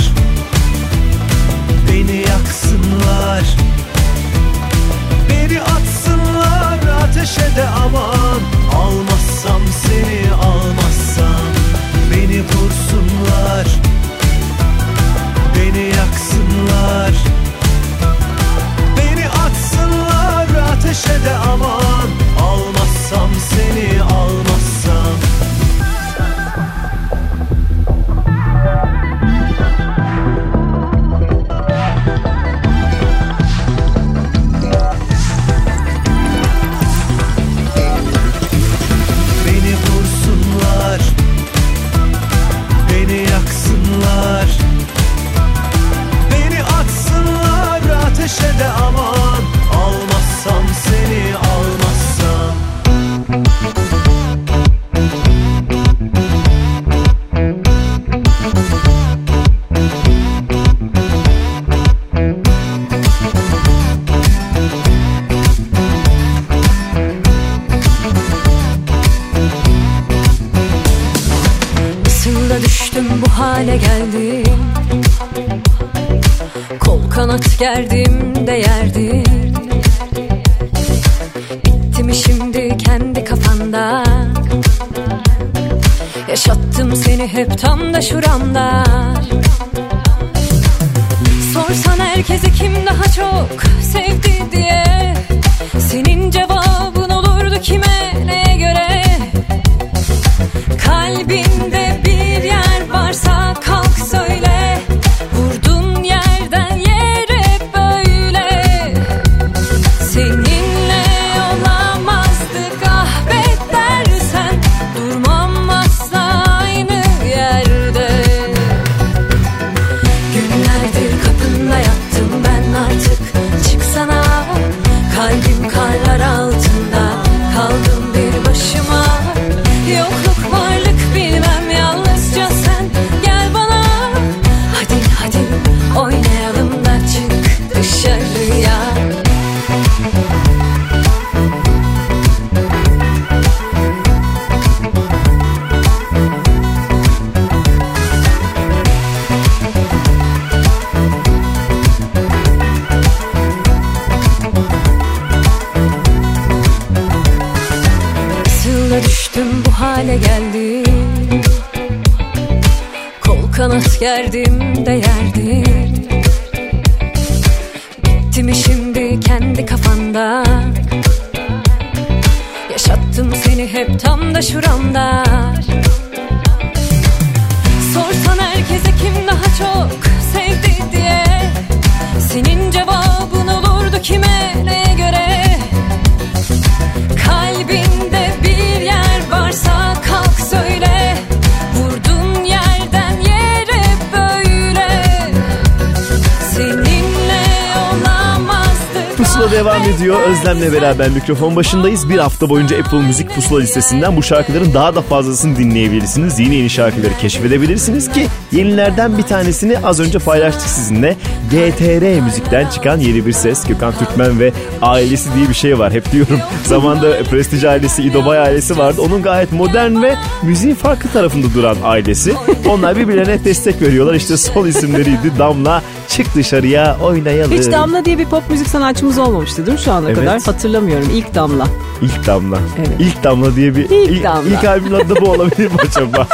mikrofon 201.31 201.55
başındayız. 201.55 202.09
Bir 202.09 202.17
hafta 202.17 202.49
boyunca 202.49 202.79
Apple 202.79 202.97
Müzik 202.97 203.35
Pusula 203.35 203.59
listesinden 203.59 204.17
bu 204.17 204.23
şarkıların 204.23 204.73
daha 204.73 204.95
da 204.95 205.01
fazlasını 205.01 205.57
dinleyebilirsiniz. 205.57 206.39
Yeni 206.39 206.55
yeni 206.55 206.69
şarkıları 206.69 207.17
keşfedebilirsiniz 207.21 208.11
ki 208.11 208.27
yenilerden 208.51 209.17
bir 209.17 209.23
tanesini 209.23 209.79
az 209.79 209.99
önce 209.99 210.19
paylaştık 210.19 210.69
sizinle. 210.69 211.17
GTR 211.51 212.21
Müzik'ten 212.21 212.69
çıkan 212.69 212.99
yeni 212.99 213.25
bir 213.25 213.31
ses. 213.31 213.67
Gökhan 213.67 213.93
Türkmen 213.99 214.39
ve 214.39 214.53
ailesi 214.81 215.35
diye 215.35 215.49
bir 215.49 215.53
şey 215.53 215.79
var. 215.79 215.93
Hep 215.93 216.11
diyorum. 216.11 216.39
Zamanda 216.65 217.23
Prestige 217.23 217.69
ailesi, 217.69 218.03
İdobay 218.03 218.39
ailesi 218.39 218.77
vardı. 218.77 219.01
Onun 219.01 219.21
gayet 219.21 219.51
modern 219.51 220.01
ve 220.01 220.15
müziğin 220.43 220.75
farklı 220.75 221.09
tarafında 221.09 221.53
duran 221.53 221.77
ailesi. 221.83 222.33
Onlar 222.69 222.95
birbirlerine 222.97 223.45
destek 223.45 223.81
veriyorlar. 223.81 224.13
İşte 224.13 224.37
sol 224.37 224.67
isimleriydi. 224.67 225.31
Damla 225.39 225.81
çık 226.07 226.35
dışarıya 226.35 226.97
oynayalım. 227.03 227.51
Hiç 227.57 227.71
Damla 227.71 228.05
diye 228.05 228.17
bir 228.17 228.25
pop 228.25 228.49
müzik 228.49 228.67
sanatçımız 228.67 229.17
olmamıştı 229.17 229.65
değil 229.65 229.77
mi 229.77 229.83
şu 229.83 229.91
ana 229.91 230.05
Evet. 230.09 230.19
kadar? 230.19 230.41
Hatırlamıyorum. 230.41 231.09
İlk 231.13 231.35
Damla. 231.35 231.67
İlk 232.01 232.27
damla. 232.27 232.57
Evet. 232.77 232.89
İlk 232.99 233.23
damla 233.23 233.55
diye 233.55 233.75
bir 233.75 233.89
İlk 233.89 234.23
damla. 234.23 234.49
ilk 234.49 234.63
albümün 234.63 234.91
adı 234.99 235.15
bu 235.21 235.29
olabilir 235.29 235.65
mi 235.67 235.77
acaba? 235.89 236.27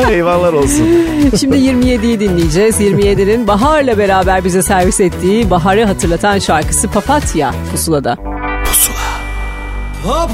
Eyvallah 0.10 0.54
olsun. 0.54 0.86
Şimdi 1.40 1.56
27'yi 1.56 2.20
dinleyeceğiz. 2.20 2.80
27'nin 2.80 3.46
Bahar'la 3.46 3.98
beraber 3.98 4.44
bize 4.44 4.62
servis 4.62 5.00
ettiği 5.00 5.50
Bahar'ı 5.50 5.84
hatırlatan 5.84 6.38
şarkısı 6.38 6.88
Papatya 6.88 7.54
Pusula'da. 7.72 8.16
Na 10.06 10.28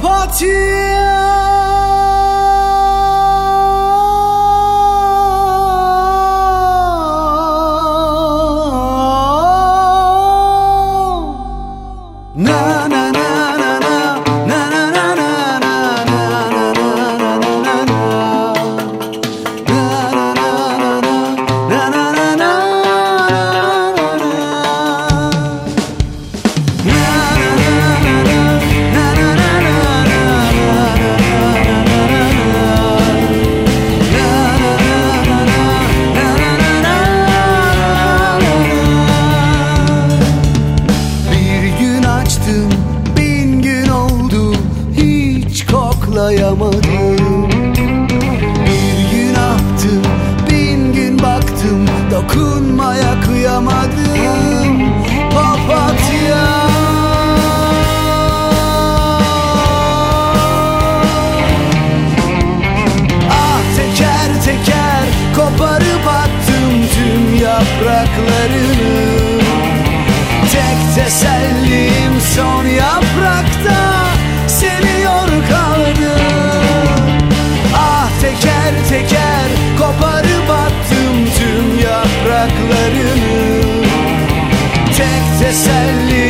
teselli 85.54 86.23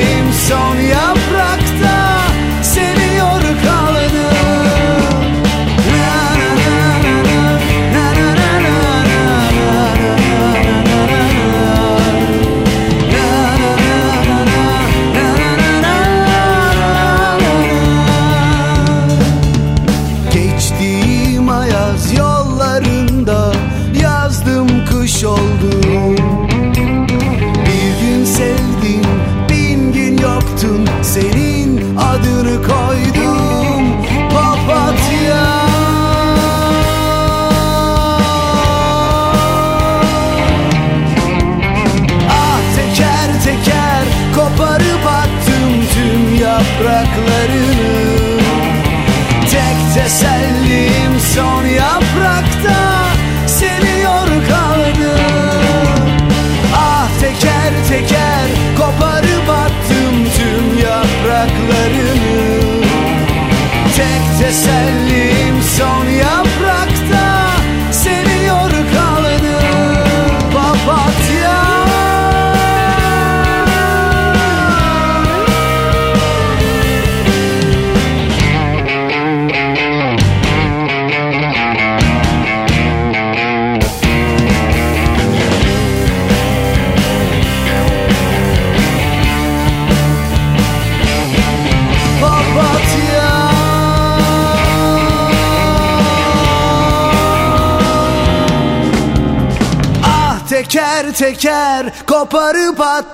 çeker 101.45 101.92
koparıp 102.07 102.80
at 102.80 103.13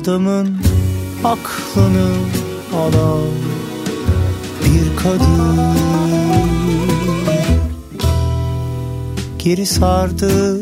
Adamın 0.00 0.56
aklını 1.24 2.08
alan 2.74 3.28
bir 4.64 4.96
kadın. 4.96 5.60
Geri 9.38 9.66
sardı 9.66 10.60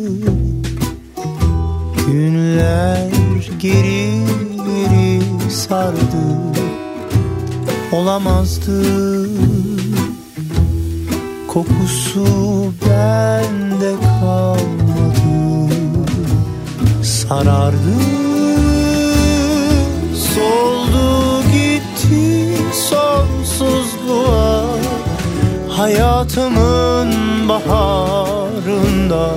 günler 2.06 3.10
geri 3.58 4.10
geri 4.66 5.50
sardı. 5.50 6.24
Olamazdı 7.92 8.82
kokusu 11.48 12.26
bende 12.86 13.94
kalmadı. 14.20 15.74
Sarardı 17.02 18.27
soldu 20.38 21.42
gitti 21.52 22.56
sonsuzluğa. 22.72 24.64
Hayatımın 25.68 27.14
baharında 27.48 29.30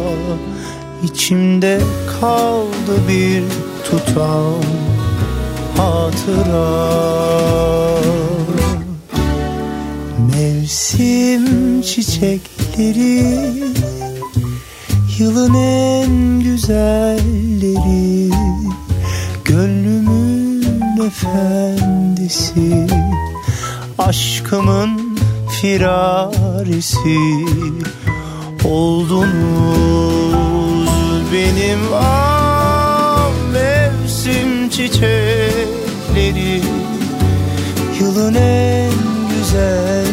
içimde 1.04 1.82
kaldı 2.22 2.93
bir 3.08 3.43
tutam 3.89 4.62
hatıra. 5.78 6.91
Mevsim 10.34 11.82
çiçekleri 11.82 13.41
Yılın 15.20 15.54
en 15.54 16.39
güzelleri 16.39 18.30
efendisi 21.06 22.88
Aşkımın 23.97 25.20
firarisi. 25.62 27.20
Oldunuz 28.66 29.30
benim 31.34 31.80
ah 31.93 33.30
mevsim 33.54 34.70
çiçekleri. 34.70 36.62
Yılın 37.99 38.34
en 38.36 38.91
güzelleri 39.30 40.11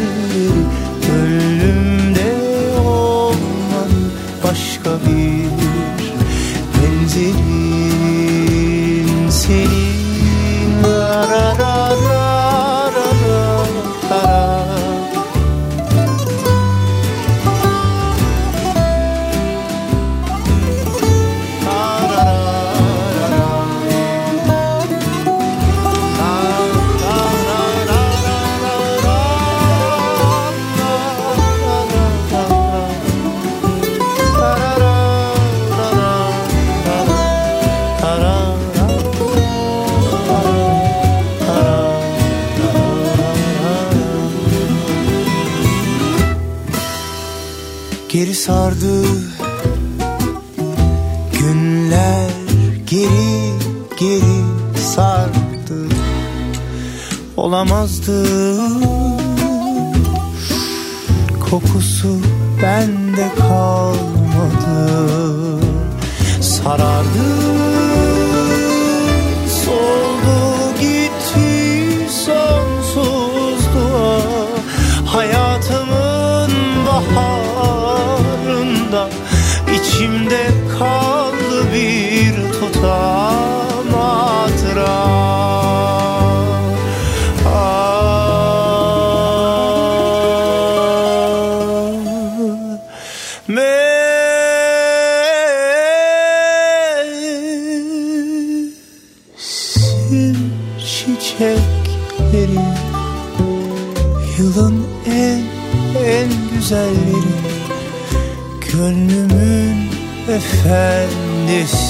Olamazdı 58.09 58.57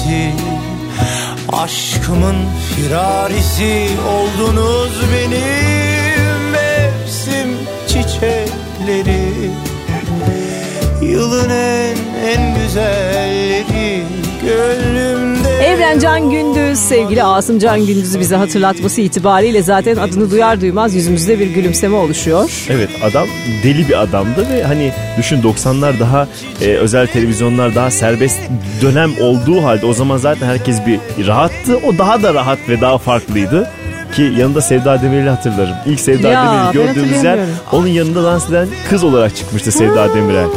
efendisi 0.09 0.33
Aşkımın 1.53 2.35
firarisi 2.75 3.89
oldunuz 4.09 4.91
benim 5.13 6.51
mevsim 6.51 7.49
çiçekleri. 7.87 9.51
Yılın 11.01 11.49
en 11.49 11.97
en 12.25 12.55
güzelleri 12.55 14.03
gönlümde 14.41 15.18
Evren 15.89 15.99
Can 15.99 16.29
Gündüz, 16.29 16.79
sevgili 16.79 17.23
Asım 17.23 17.59
Can 17.59 17.85
Gündüz'ü 17.85 18.19
bize 18.19 18.35
hatırlatması 18.35 19.01
itibariyle 19.01 19.63
zaten 19.63 19.95
adını 19.95 20.31
duyar 20.31 20.61
duymaz 20.61 20.95
yüzümüzde 20.95 21.39
bir 21.39 21.47
gülümseme 21.47 21.95
oluşuyor. 21.95 22.67
Evet 22.69 22.89
adam 23.03 23.27
deli 23.63 23.89
bir 23.89 24.01
adamdı 24.01 24.47
ve 24.53 24.63
hani 24.63 24.91
düşün 25.17 25.41
90'lar 25.41 25.99
daha 25.99 26.27
e, 26.61 26.65
özel 26.65 27.07
televizyonlar 27.07 27.75
daha 27.75 27.91
serbest 27.91 28.39
dönem 28.81 29.11
olduğu 29.21 29.63
halde 29.63 29.85
o 29.85 29.93
zaman 29.93 30.17
zaten 30.17 30.47
herkes 30.47 30.77
bir 30.85 31.27
rahattı. 31.27 31.77
O 31.77 31.97
daha 31.97 32.23
da 32.23 32.33
rahat 32.33 32.59
ve 32.69 32.81
daha 32.81 32.97
farklıydı. 32.97 33.69
Ki 34.15 34.21
yanında 34.21 34.61
Sevda 34.61 35.01
Demirel'i 35.01 35.29
hatırlarım. 35.29 35.75
İlk 35.85 35.99
Sevda 35.99 36.27
Ya, 36.27 36.45
Demirel'i 36.45 36.73
gördüğümüz 36.73 37.23
yer 37.23 37.39
onun 37.71 37.87
yanında 37.87 38.23
dans 38.23 38.49
eden 38.49 38.67
kız 38.89 39.03
olarak 39.03 39.35
çıkmıştı 39.35 39.71
Sevda 39.71 40.15
Demirel. 40.15 40.47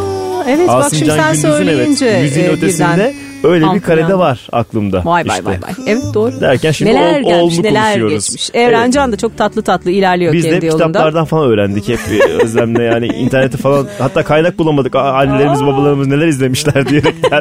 Evet 0.49 0.69
bak 0.69 0.85
Asım 0.85 0.99
şimdi 0.99 1.11
Can 1.11 1.17
sen 1.17 1.33
Gündüz'ün 1.33 1.51
söyleyince 1.51 2.07
evet, 2.07 2.23
yüzüğün 2.23 2.45
e, 2.45 2.49
ötesinde 2.49 2.95
birden 2.95 3.13
öyle 3.45 3.63
bir 3.65 3.69
altına 3.69 3.83
karede 3.83 4.19
var 4.19 4.49
aklımda. 4.53 5.03
Vay 5.05 5.25
vay 5.29 5.39
işte. 5.39 5.45
vay 5.45 5.55
vay. 5.63 5.73
Evet 5.87 6.03
doğru. 6.15 6.41
Derken 6.41 6.73
şimdi 6.73 6.91
neler 6.95 7.21
ol- 7.21 7.25
gelmiş 7.25 7.59
neler 7.59 7.97
geçmiş. 8.09 8.51
Evrencan 8.55 9.13
da 9.13 9.17
çok 9.17 9.39
tatlı 9.39 9.63
tatlı 9.63 9.91
ilerliyor 9.91 10.33
Biz 10.33 10.45
de 10.45 10.51
kendi 10.51 10.67
yolunda. 10.67 10.87
kitaplardan 10.87 11.25
falan 11.25 11.49
öğrendik 11.51 11.89
hep 11.89 11.99
Özlem'le 12.43 12.81
yani 12.93 13.07
interneti 13.07 13.57
falan 13.57 13.87
hatta 13.99 14.23
kaynak 14.25 14.59
bulamadık 14.59 14.97
annelerimiz 14.97 15.63
babalarımız 15.63 16.07
neler 16.07 16.27
izlemişler 16.27 16.89
diyerekten 16.89 17.41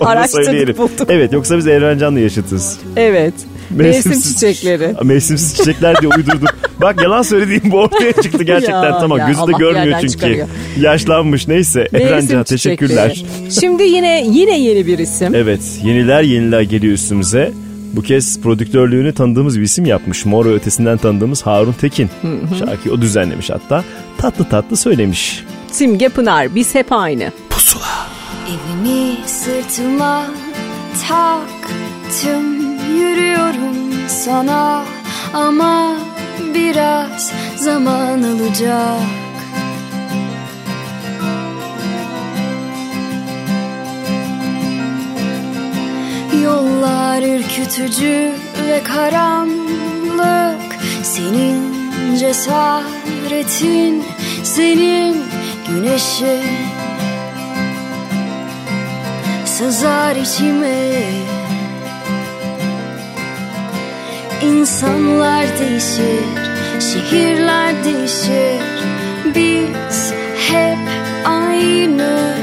Araştırdık, 0.00 0.78
bulduk. 0.78 1.06
Evet 1.08 1.32
yoksa 1.32 1.56
biz 1.58 1.66
Evrencan'la 1.66 2.20
yaşıtız. 2.20 2.78
Evet. 2.96 3.34
Mevsim 3.70 4.20
çiçekleri. 4.20 4.94
Mevsimsiz 5.04 5.56
çiçekler 5.56 6.00
diye 6.00 6.10
uydurdum. 6.16 6.48
Bak 6.80 7.02
yalan 7.02 7.22
söylediğim 7.22 7.62
bu 7.70 7.78
ortaya 7.78 8.12
çıktı 8.12 8.42
gerçekten. 8.44 8.82
Ya, 8.84 8.98
tamam 8.98 9.18
ya, 9.18 9.26
gözü 9.26 9.38
de 9.38 9.42
Allah 9.42 9.58
görmüyor 9.58 9.84
yerden 9.86 10.00
çünkü. 10.00 10.12
çıkarıyor. 10.12 10.48
Yaşlanmış 10.80 11.48
neyse. 11.48 11.88
Efendim 11.92 12.44
teşekkürler. 12.44 13.24
Şimdi 13.60 13.82
yine 13.82 14.26
yine 14.30 14.60
yeni 14.60 14.86
bir 14.86 14.98
isim. 14.98 15.34
Evet 15.34 15.60
yeniler 15.84 16.22
yeniler 16.22 16.60
geliyor 16.60 16.92
üstümüze. 16.94 17.52
Bu 17.92 18.02
kez 18.02 18.40
prodüktörlüğünü 18.40 19.14
tanıdığımız 19.14 19.58
bir 19.58 19.64
isim 19.64 19.84
yapmış. 19.86 20.24
Mor 20.24 20.46
ve 20.46 20.52
ötesinden 20.54 20.98
tanıdığımız 20.98 21.42
Harun 21.42 21.72
Tekin. 21.72 22.10
hı. 22.22 22.56
Şarkıyı 22.58 22.94
o 22.94 23.00
düzenlemiş 23.00 23.50
hatta. 23.50 23.84
Tatlı 24.18 24.44
tatlı 24.48 24.76
söylemiş. 24.76 25.44
Simge 25.72 26.08
Pınar 26.08 26.54
biz 26.54 26.74
hep 26.74 26.92
aynı. 26.92 27.32
Evimi 28.48 29.16
sırtıma 29.26 30.26
taktım 31.08 32.65
Yürüyorum 32.94 33.92
sana 34.08 34.84
ama 35.34 35.96
biraz 36.54 37.32
zaman 37.56 38.22
alacak. 38.22 39.00
Yollar 46.44 47.22
ürkütücü 47.22 48.32
ve 48.68 48.82
karanlık. 48.82 50.76
Senin 51.02 51.76
cesaretin, 52.16 54.04
senin 54.42 55.16
güneşin 55.68 56.42
sızar 59.44 60.16
içime 60.16 61.02
İnsanlar 64.42 65.44
değişir, 65.58 66.24
şehirler 66.80 67.84
değişir. 67.84 68.62
Biz 69.34 70.12
hep 70.50 70.78
aynı. 71.24 72.34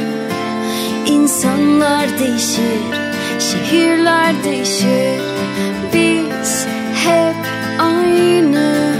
İnsanlar 1.08 2.20
değişir, 2.20 2.82
şehirler 3.40 4.44
değişir. 4.44 5.22
Biz 5.94 6.66
hep 7.04 7.36
aynı 7.80 8.93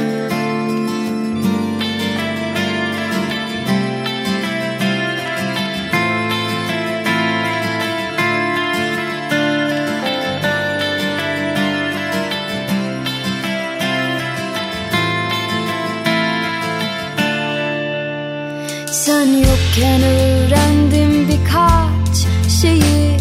Sen 19.24 19.34
yokken 19.34 20.04
öğrendim 20.04 21.28
birkaç 21.30 22.18
şeyi. 22.62 23.18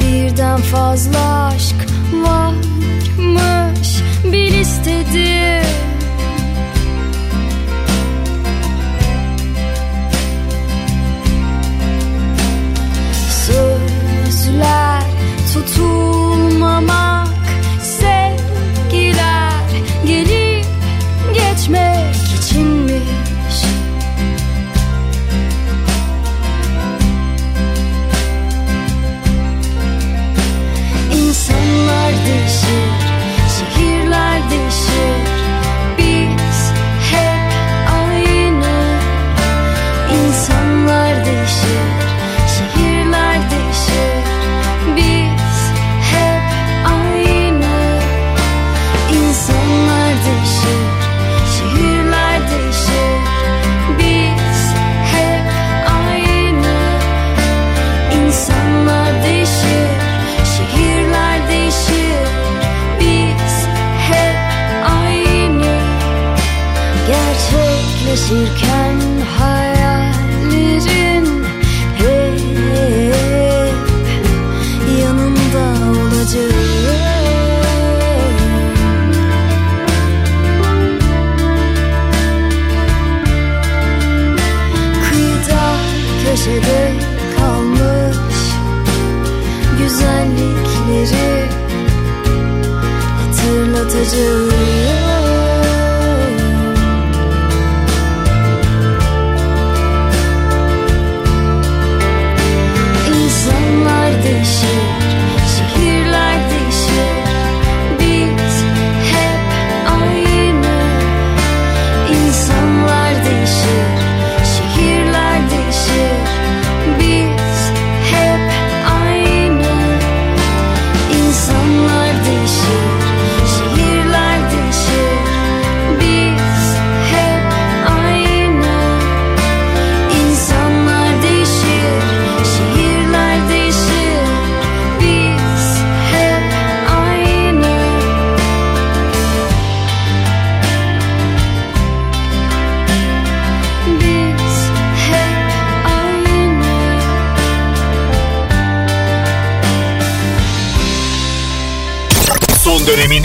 Birden 0.00 0.60
fazla 0.60 1.44
aşk 1.46 1.76
varmış 2.12 3.88
bil 4.24 4.54
istedim. 4.60 5.66
Sözler 13.46 15.02
tutulmamak 15.54 16.09
şirk 68.30 68.59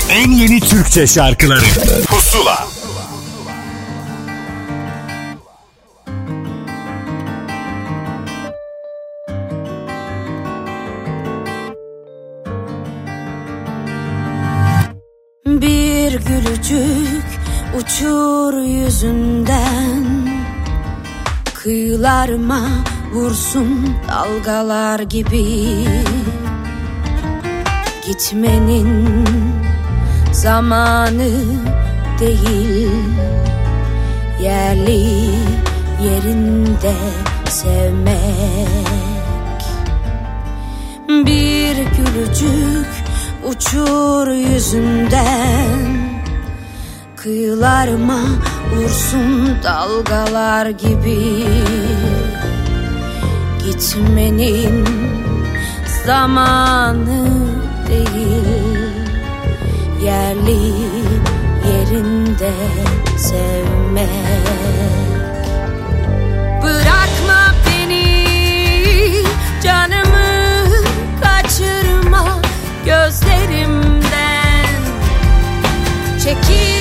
en 0.09 0.31
yeni 0.31 0.59
Türkçe 0.59 1.07
şarkıları. 1.07 1.65
Pusula. 2.07 2.67
Bir 15.45 16.11
gülücük 16.11 17.25
uçur 17.77 18.61
yüzünden. 18.61 20.05
Kıyılarıma 21.53 22.61
vursun 23.13 23.95
dalgalar 24.09 24.99
gibi. 24.99 25.75
Gitmenin 28.07 29.25
zamanı 30.45 31.31
değil. 32.19 32.89
Yerli 34.41 35.31
yerinde 36.03 36.95
sevmek. 37.49 38.69
Bir 41.09 41.75
gülücük 41.75 42.87
uçur 43.43 44.27
yüzünden. 44.27 45.97
Kıyılarıma 47.15 48.19
vursun 48.75 49.57
dalgalar 49.63 50.69
gibi. 50.69 51.45
Gitmenin 53.65 54.85
zamanı 56.05 57.27
değil 57.87 58.64
Yerli 60.05 60.73
yerinde 61.67 62.53
sevmek. 63.17 64.09
Bırakma 66.63 67.55
beni 67.65 69.23
canımı 69.63 70.67
kaçırma 71.21 72.41
gözlerimden. 72.85 74.01
Çekip 76.23 76.74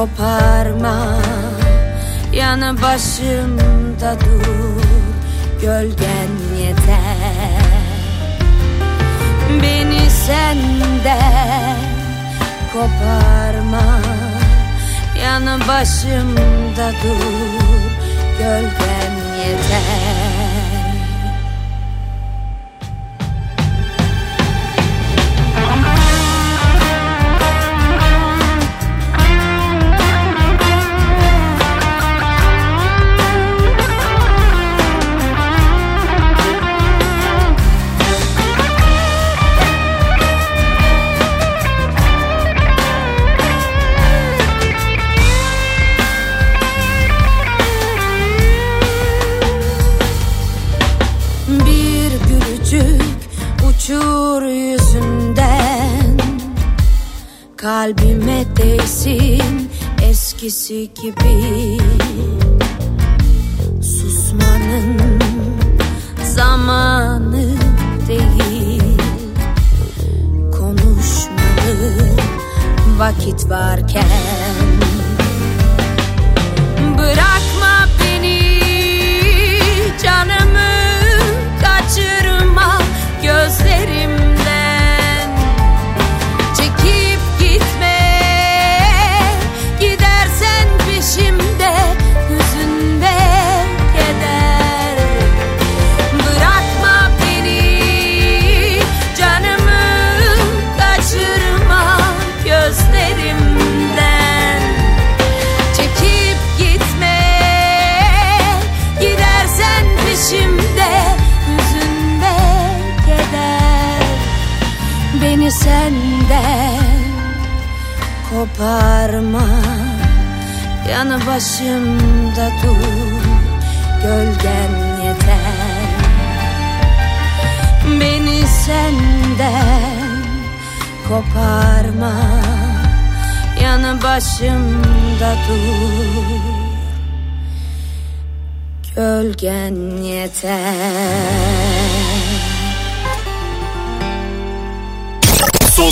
Koparma. 0.00 1.18
Yanı 2.32 2.82
başımda 2.82 4.16
dur 4.20 4.82
Gölgen 5.60 6.30
yeter. 6.58 7.60
Beni 9.62 10.10
senden 10.10 11.76
Koparma. 12.72 14.00
Yanı 15.24 15.68
başımda 15.68 16.92
dur 17.02 17.90
Gölgen 18.38 19.12
yeter 19.38 19.99
eskisi 60.50 60.90
gibi 61.02 61.78
Susmanın 63.82 65.20
zamanı 66.24 67.54
değil. 68.08 68.98
Konuşmalı 70.52 71.92
vakit 72.98 73.50
varken 73.50 74.39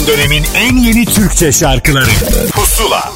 dönemin 0.09 0.45
en 0.57 0.77
yeni 0.77 1.05
Türkçe 1.05 1.53
şarkıları 1.53 2.11
Pusula 2.53 3.13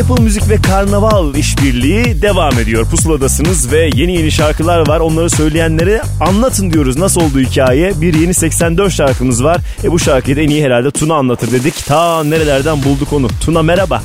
Apple 0.00 0.24
Müzik 0.24 0.48
ve 0.48 0.56
Karnaval 0.56 1.34
işbirliği 1.34 2.22
devam 2.22 2.58
ediyor. 2.58 2.84
Pusuladasınız 2.84 3.72
ve 3.72 3.90
yeni 3.94 4.16
yeni 4.16 4.30
şarkılar 4.30 4.88
var. 4.88 5.00
Onları 5.00 5.30
söyleyenlere 5.30 6.02
anlatın 6.20 6.70
diyoruz. 6.70 6.98
Nasıl 6.98 7.20
oldu 7.20 7.40
hikaye? 7.40 8.00
Bir 8.00 8.14
yeni 8.14 8.34
84 8.34 8.92
şarkımız 8.92 9.44
var. 9.44 9.58
E 9.84 9.90
bu 9.90 9.98
şarkıyı 9.98 10.36
da 10.36 10.40
en 10.40 10.48
iyi 10.48 10.64
herhalde 10.64 10.90
Tuna 10.90 11.14
anlatır 11.14 11.52
dedik. 11.52 11.86
Ta 11.86 12.24
nerelerden 12.24 12.84
bulduk 12.84 13.12
onu. 13.12 13.28
Tuna 13.40 13.62
merhaba. 13.62 14.02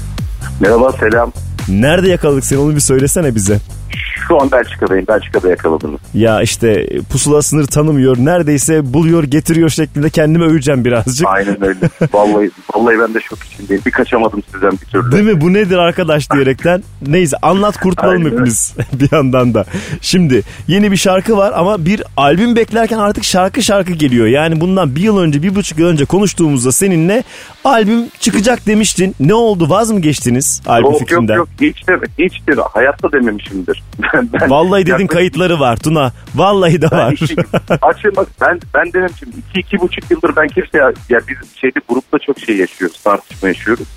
Merhaba 0.60 0.92
selam. 1.00 1.32
Nerede 1.68 2.10
yakaladık 2.10 2.46
seni 2.46 2.60
onu 2.60 2.76
bir 2.76 2.82
söylesene 2.82 3.36
bize. 3.36 3.60
Şu 4.30 4.42
an 4.42 4.52
Belçika'dayım. 4.52 5.08
Belçika'da 5.08 5.50
yakaladınız. 5.50 6.00
Ya 6.14 6.42
işte 6.42 6.88
pusula 7.12 7.42
sınır 7.42 7.66
tanımıyor. 7.66 8.18
Neredeyse 8.20 8.94
buluyor 8.94 9.24
getiriyor 9.24 9.70
şeklinde 9.70 10.10
kendimi 10.10 10.44
öveceğim 10.44 10.86
birazcık. 10.86 11.28
Aynen 11.28 11.64
öyle. 11.64 11.80
Vallahi 12.14 12.52
vallahi 12.76 13.00
ben 13.00 13.14
de 13.14 13.20
şok 13.22 13.40
içindeyim. 13.44 13.82
Bir 13.86 13.92
kaçamadım 13.92 14.44
sizden 14.52 14.72
bir 14.72 14.78
türlü. 14.78 15.12
Değil 15.12 15.24
mi? 15.24 15.42
Bu 15.42 15.54
nedir 15.54 15.78
arkadaş 15.78 16.32
diyerekten. 16.32 16.84
Neyse 17.08 17.38
anlat 17.42 17.78
kurtulalım 17.78 18.26
hepimiz 18.26 18.74
bir 18.94 19.10
yandan 19.12 19.54
da. 19.54 19.66
Şimdi 20.02 20.42
yeni 20.68 20.92
bir 20.92 20.98
şarkı 20.98 21.38
var 21.38 21.54
ama 21.56 21.86
bir 21.86 22.04
albüm 22.18 22.56
beklerken 22.56 22.98
artık 22.98 23.24
şarkı 23.24 23.62
şarkı 23.64 23.92
geliyor. 23.94 24.28
Yani 24.28 24.62
bundan 24.62 24.96
bir 24.96 25.02
yıl 25.02 25.18
önce 25.20 25.44
bir 25.44 25.56
buçuk 25.56 25.80
yıl 25.80 25.88
önce 25.88 26.06
konuştuğumuzda 26.06 26.72
seninle 26.72 27.24
albüm 27.64 28.10
çıkacak 28.20 28.66
demiştin. 28.68 29.16
Ne 29.20 29.34
oldu 29.34 29.70
vaz 29.70 29.92
mı 29.92 30.00
geçtiniz 30.00 30.62
albüm 30.68 30.92
Yok 30.92 31.00
fikrinden? 31.00 31.36
yok 31.36 31.48
yok. 31.62 31.76
Hiç, 31.76 31.88
de, 31.88 31.94
hiç 32.20 32.48
de 32.48 32.62
hayatta 32.74 33.12
dememişimdir. 33.12 33.84
Ben, 34.42 34.50
Vallahi 34.50 34.82
dedin 34.82 34.92
yaklaşık- 34.92 35.12
kayıtları 35.12 35.60
var 35.60 35.78
Tuna. 35.78 36.12
Vallahi 36.36 36.82
de 36.82 36.86
var. 36.92 37.14
Açın 37.82 38.14
bak 38.18 38.28
ben 38.42 38.60
ben 38.74 38.88
dedim 38.94 39.10
şimdi 39.20 39.36
iki 39.50 39.60
iki 39.60 39.80
buçuk 39.80 40.12
yıldır 40.12 40.36
ben 40.36 40.48
kimseye 40.48 40.84
ya 41.10 41.20
biz 41.28 41.56
şeyde 41.56 41.80
grupta 41.90 42.20
çok 42.20 42.40
şey 42.40 42.58
yaşıyoruz 42.58 43.04
tartışma 43.04 43.48
yaşıyoruz. 43.48 43.88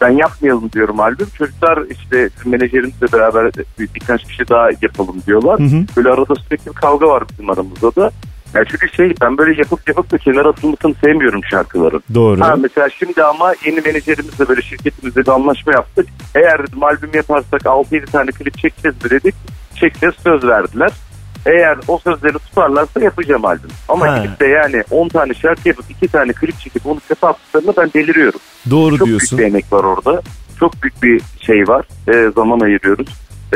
Ben 0.00 0.08
yapmayalım 0.10 0.72
diyorum 0.72 1.00
albüm. 1.00 1.26
Çocuklar 1.38 1.78
işte 1.90 2.28
menajerimizle 2.44 3.06
beraber 3.12 3.50
bir- 3.78 3.88
birkaç 3.94 4.24
kişi 4.24 4.48
daha 4.48 4.68
yapalım 4.82 5.16
diyorlar. 5.26 5.60
Hı 5.60 5.64
hı. 5.64 5.84
Böyle 5.96 6.08
arada 6.08 6.34
sürekli 6.34 6.66
bir 6.70 6.74
kavga 6.74 7.06
var 7.06 7.22
bizim 7.32 7.50
aramızda 7.50 7.94
da. 7.96 8.10
Ya 8.54 8.64
çünkü 8.70 8.88
şey 8.96 9.14
ben 9.20 9.38
böyle 9.38 9.58
yapıp 9.58 9.88
yapıp 9.88 10.10
da 10.10 10.18
kenara 10.18 10.48
atılmasını 10.48 10.94
sevmiyorum 11.04 11.40
şarkıların. 11.50 12.02
Doğru. 12.14 12.40
Ha, 12.40 12.56
mesela 12.56 12.88
şimdi 12.90 13.22
ama 13.22 13.54
yeni 13.66 13.80
menajerimizle 13.80 14.48
böyle 14.48 14.62
şirketimizle 14.62 15.20
bir 15.22 15.28
anlaşma 15.28 15.72
yaptık. 15.72 16.06
Eğer 16.34 16.66
dedim 16.68 16.84
albüm 16.84 17.10
yaparsak 17.14 17.62
6-7 17.66 18.06
tane 18.06 18.30
klip 18.30 18.58
çekeceğiz 18.58 18.96
dedik. 19.10 19.34
Çekeceğiz 19.74 20.14
söz 20.24 20.44
verdiler. 20.44 20.90
Eğer 21.46 21.78
o 21.88 21.98
sözleri 21.98 22.32
tutarlarsa 22.32 23.00
yapacağım 23.00 23.44
albüm. 23.44 23.70
Ama 23.88 24.08
Ha. 24.08 24.18
gidip 24.18 24.40
de 24.40 24.46
yani 24.46 24.82
10 24.90 25.08
tane 25.08 25.34
şarkı 25.34 25.68
yapıp 25.68 25.90
2 25.90 26.08
tane 26.08 26.32
klip 26.32 26.58
çekip 26.60 26.86
onu 26.86 27.00
çöpe 27.08 27.26
attıklarında 27.26 27.72
ben 27.76 27.90
deliriyorum. 27.94 28.40
Doğru 28.70 28.98
Çok 28.98 29.08
diyorsun. 29.08 29.38
büyük 29.38 29.48
bir 29.48 29.54
emek 29.54 29.72
var 29.72 29.84
orada. 29.84 30.22
Çok 30.60 30.82
büyük 30.82 31.02
bir 31.02 31.22
şey 31.46 31.62
var. 31.68 31.86
Ee, 32.08 32.30
zaman 32.34 32.60
ayırıyoruz. 32.60 33.06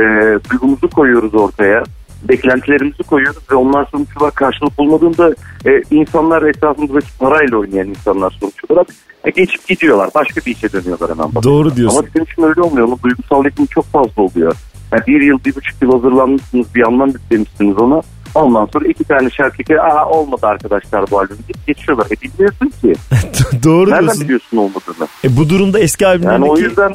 Ee, 0.01 0.39
duygumuzu 0.51 0.91
koyuyoruz 0.91 1.35
ortaya. 1.35 1.83
Beklentilerimizi 2.29 3.03
koyuyoruz 3.03 3.43
ve 3.51 3.55
onlar 3.55 3.87
sonuç 3.91 4.09
olarak 4.21 4.37
karşılık 4.37 4.79
bulmadığında 4.79 5.35
e, 5.67 5.83
insanlar 5.91 6.43
etrafımızdaki 6.43 7.19
parayla 7.19 7.57
oynayan 7.57 7.89
insanlar 7.89 8.31
sonuç 8.41 8.55
olarak 8.69 8.87
e, 9.25 9.31
geçip 9.31 9.67
gidiyorlar. 9.69 10.11
Başka 10.15 10.41
bir 10.47 10.51
işe 10.57 10.73
dönüyorlar 10.73 11.11
hemen. 11.11 11.43
Doğru 11.43 11.77
diyorsun. 11.77 11.99
Ama 11.99 12.07
bizim 12.07 12.23
için 12.23 12.43
öyle 12.43 12.61
olmuyor. 12.63 12.87
Onun 12.89 12.99
duygusal 13.03 13.45
yükümü 13.45 13.69
çok 13.69 13.85
fazla 13.85 14.23
oluyor. 14.23 14.53
Yani 14.93 15.03
bir 15.07 15.21
yıl, 15.21 15.39
bir 15.45 15.55
buçuk 15.55 15.83
yıl 15.83 15.93
hazırlanmışsınız, 15.93 16.75
bir 16.75 16.87
anlam 16.87 17.09
yüklemişsiniz 17.09 17.79
ona. 17.79 18.03
Ondan 18.35 18.67
sonra 18.73 18.89
iki 18.89 19.05
tane 19.05 19.31
şarkı 19.31 19.63
ki 19.63 19.81
aa 19.81 20.09
olmadı 20.09 20.47
arkadaşlar 20.47 21.11
bu 21.11 21.19
albüm 21.19 21.39
deyip 21.49 21.67
geçiyorlar. 21.67 22.07
E 22.07 22.23
bilmiyorsun 22.23 22.73
ki. 22.81 22.93
Doğru 23.65 23.91
Nereden 23.91 24.05
diyorsun. 24.05 24.25
biliyorsun 24.25 24.57
olmadığını? 24.57 25.09
E, 25.25 25.37
bu 25.37 25.49
durumda 25.49 25.79
eski 25.79 26.05
Yani 26.05 26.17
o 26.17 26.29
albümlerdeki 26.29 26.63
yüzden 26.63 26.95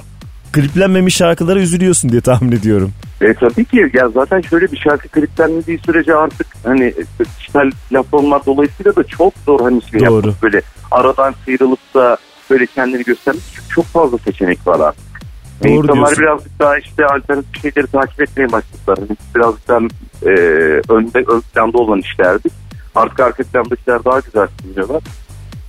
kliplenmemiş 0.54 1.16
şarkılara 1.16 1.60
üzülüyorsun 1.60 2.10
diye 2.10 2.22
tahmin 2.22 2.52
ediyorum. 2.52 2.92
E 3.22 3.34
tabii 3.34 3.66
ki 3.66 3.92
ya 3.94 4.10
zaten 4.10 4.42
şöyle 4.42 4.72
bir 4.72 4.78
şarkı 4.78 5.08
kliplenmediği 5.08 5.78
sürece 5.78 6.16
artık 6.16 6.48
hani 6.64 6.94
dijital 7.20 7.72
platformlar 7.90 8.46
dolayısıyla 8.46 8.96
da 8.96 9.04
çok 9.04 9.34
zor 9.46 9.60
hani 9.62 9.82
şey 9.82 10.00
Doğru. 10.00 10.16
yapmak 10.16 10.44
böyle 10.44 10.62
aradan 10.92 11.34
sıyrılıp 11.46 11.80
da 11.96 12.18
böyle 12.50 12.66
kendini 12.66 13.04
göstermek 13.04 13.44
çok 13.70 13.86
fazla 13.86 14.18
seçenek 14.18 14.68
var 14.68 14.80
artık. 14.80 15.13
Doğru 15.64 15.72
İnsanlar 15.72 15.96
diyorsun. 15.96 16.24
birazcık 16.24 16.60
daha 16.60 16.78
işte 16.78 17.06
alternatif 17.06 17.62
şeyleri 17.62 17.88
takip 17.88 18.22
etmeye 18.22 18.52
başladılar. 18.52 19.00
Biz 19.10 19.36
birazcık 19.36 19.68
daha 19.68 19.80
e, 20.26 20.30
önde, 20.90 21.20
ön 21.28 21.42
planda 21.42 21.78
olan 21.78 22.00
işlerdi. 22.00 22.50
Artık 22.96 23.20
arka 23.20 23.44
planda 23.44 23.76
işler 23.76 24.06
daha 24.06 24.20
güzel 24.20 24.48
sunuyorlar. 24.62 25.04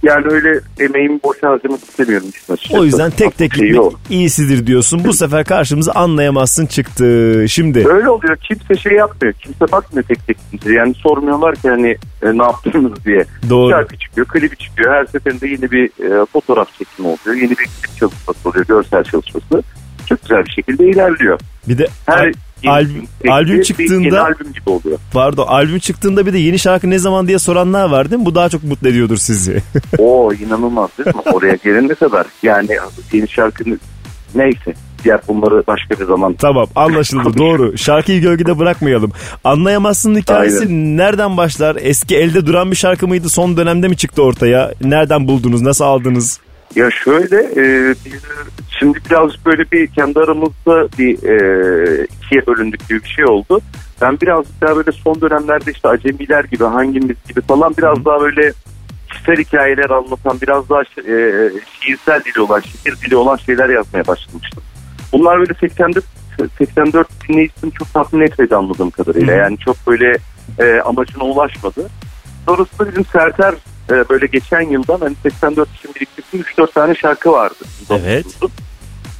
Yani 0.04 0.26
öyle 0.30 0.60
emeğimi 0.80 1.20
boş 1.24 1.42
harcamak 1.42 1.80
istemiyorum 1.80 2.26
açıkçası. 2.50 2.80
O 2.80 2.84
yüzden 2.84 3.10
tek 3.10 3.38
tek 3.38 3.54
Şeyi 3.54 3.72
gitmek 3.72 3.92
iyisidir 4.10 4.66
diyorsun. 4.66 5.04
Bu 5.04 5.12
sefer 5.12 5.44
karşımıza 5.44 5.92
anlayamazsın 5.92 6.66
çıktı. 6.66 7.44
Şimdi 7.48 7.88
Öyle 7.88 8.08
oluyor. 8.08 8.36
Kimse 8.36 8.74
şey 8.74 8.92
yapmıyor. 8.92 9.34
Kimse 9.34 9.72
bakmıyor 9.72 10.04
tek 10.08 10.26
tek. 10.26 10.36
kimse. 10.50 10.72
Yani 10.72 10.94
sormuyorlar 10.94 11.54
ki 11.54 11.68
hani 11.68 11.96
e, 12.22 12.38
ne 12.38 12.42
yaptınız 12.42 13.04
diye. 13.04 13.24
Doğru. 13.50 13.70
Şarkı 13.70 13.98
çıkıyor, 13.98 14.26
klibi 14.26 14.56
çıkıyor. 14.56 14.92
Her 14.94 15.06
seferinde 15.06 15.48
yeni 15.48 15.70
bir 15.70 15.84
e, 15.84 16.26
fotoğraf 16.26 16.68
çekimi 16.78 17.08
oluyor. 17.08 17.36
Yeni 17.42 17.50
bir 17.50 17.56
klip 17.56 17.96
çalışması 18.00 18.48
oluyor. 18.48 18.66
Görsel 18.66 19.04
çalışması. 19.04 19.62
Çok 20.08 20.22
güzel 20.22 20.44
bir 20.44 20.50
şekilde 20.50 20.84
ilerliyor. 20.88 21.40
bir 21.68 21.78
de 21.78 21.86
Her 22.06 22.32
albüm, 22.70 23.06
albüm 23.30 23.48
bir 23.48 23.52
Yeni 23.54 23.64
çıktığında 23.64 24.24
albüm 24.24 24.52
gibi 24.52 24.70
oluyor. 24.70 24.98
pardon 25.12 25.46
albüm 25.46 25.78
çıktığında 25.78 26.26
bir 26.26 26.32
de 26.32 26.38
yeni 26.38 26.58
şarkı 26.58 26.90
ne 26.90 26.98
zaman 26.98 27.28
diye 27.28 27.38
soranlar 27.38 27.90
var 27.90 28.10
değil 28.10 28.20
mi? 28.20 28.26
Bu 28.26 28.34
daha 28.34 28.48
çok 28.48 28.64
mutlu 28.64 28.88
ediyordur 28.88 29.16
sizi. 29.16 29.62
Oo 29.98 30.32
inanılmaz 30.32 30.90
değil 30.98 31.16
mi? 31.16 31.22
Oraya 31.32 31.54
gelene 31.54 31.94
kadar. 31.94 32.26
Yani 32.42 32.68
yeni 33.12 33.28
şarkının 33.28 33.80
neyse. 34.34 34.74
Diğer 35.04 35.20
bunları 35.28 35.62
başka 35.66 36.00
bir 36.00 36.04
zaman. 36.04 36.34
tamam 36.34 36.66
anlaşıldı 36.76 37.38
doğru. 37.38 37.78
Şarkıyı 37.78 38.20
gölgede 38.20 38.58
bırakmayalım. 38.58 39.12
Anlayamazsın 39.44 40.16
hikayesi 40.16 40.96
nereden 40.96 41.36
başlar? 41.36 41.76
Eski 41.80 42.16
elde 42.16 42.46
duran 42.46 42.70
bir 42.70 42.76
şarkı 42.76 43.08
mıydı? 43.08 43.28
Son 43.28 43.56
dönemde 43.56 43.88
mi 43.88 43.96
çıktı 43.96 44.22
ortaya? 44.22 44.72
Nereden 44.80 45.28
buldunuz? 45.28 45.62
Nasıl 45.62 45.84
aldınız? 45.84 46.40
Ya 46.76 46.90
şöyle 46.90 47.36
e, 47.36 47.94
biz 48.04 48.22
şimdi 48.78 48.98
birazcık 49.10 49.46
böyle 49.46 49.70
bir 49.72 49.86
kendi 49.86 50.20
aramızda 50.20 50.88
bir 50.98 51.14
e, 51.14 52.04
ikiye 52.04 52.46
bölündük 52.46 52.88
gibi 52.88 53.02
bir 53.02 53.08
şey 53.08 53.24
oldu. 53.24 53.60
Ben 54.00 54.20
birazcık 54.20 54.60
daha 54.60 54.76
böyle 54.76 54.92
son 54.92 55.20
dönemlerde 55.20 55.70
işte 55.70 55.88
acemiler 55.88 56.44
gibi 56.44 56.64
hangimiz 56.64 57.16
gibi 57.28 57.40
falan 57.40 57.74
biraz 57.78 58.04
daha 58.04 58.20
böyle 58.20 58.52
kişisel 59.10 59.36
hikayeler 59.36 59.90
anlatan 59.90 60.40
biraz 60.42 60.68
daha 60.68 60.82
e, 60.82 61.50
şiirsel 61.80 62.24
dili 62.24 62.40
olan 62.40 62.60
şiir 62.60 62.96
dili 63.06 63.16
olan 63.16 63.36
şeyler 63.36 63.68
yazmaya 63.68 64.06
başlamıştım. 64.06 64.62
Bunlar 65.12 65.38
böyle 65.38 65.54
84 65.54 66.04
84 66.58 67.08
dinleyicisini 67.28 67.72
çok 67.72 67.92
tatmin 67.94 68.20
etmedi 68.20 68.56
anladığım 68.56 68.90
kadarıyla. 68.90 69.34
Yani 69.34 69.58
çok 69.58 69.76
böyle 69.86 70.18
e, 70.58 70.80
amacına 70.80 71.24
ulaşmadı. 71.24 71.88
Sonrasında 72.46 72.88
bizim 72.88 73.04
Serter 73.04 73.54
e, 73.90 74.08
böyle 74.08 74.26
geçen 74.26 74.60
yıldan 74.60 74.98
hani 75.00 75.14
84 75.22 75.68
için 75.78 75.94
biriktirdiğim 75.94 76.46
3-4 76.46 76.72
tane 76.72 76.94
şarkı 76.94 77.32
vardı. 77.32 77.64
Evet. 77.90 78.26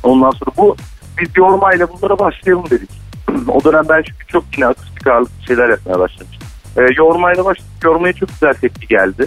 Ondan 0.03 0.31
sonra 0.31 0.51
bu 0.57 0.77
biz 1.21 1.29
yormayla 1.37 1.89
bunlara 1.89 2.19
başlayalım 2.19 2.71
dedik. 2.71 2.91
o 3.49 3.65
dönem 3.65 3.85
ben 3.89 4.03
çünkü 4.03 4.27
çok 4.27 4.45
yine 4.57 4.67
akustik 4.67 5.07
ağırlıklı 5.07 5.45
şeyler 5.47 5.69
yapmaya 5.69 5.99
başlamıştım. 5.99 6.49
E, 6.77 6.81
yormayla 6.97 7.45
başladık. 7.45 7.71
Yormaya 7.85 8.13
çok 8.13 8.29
güzel 8.29 8.55
tepki 8.55 8.87
geldi. 8.87 9.27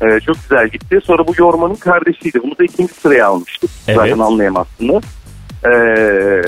E, 0.00 0.20
çok 0.20 0.36
güzel 0.42 0.68
gitti. 0.68 0.98
Sonra 1.04 1.26
bu 1.26 1.32
yormanın 1.38 1.74
kardeşiydi. 1.74 2.40
Bunu 2.42 2.58
da 2.58 2.64
ikinci 2.64 2.94
sıraya 2.94 3.26
almıştık. 3.26 3.70
Evet. 3.88 3.96
Zaten 3.96 4.18
anlayamazsın. 4.18 4.88
E, 5.64 5.70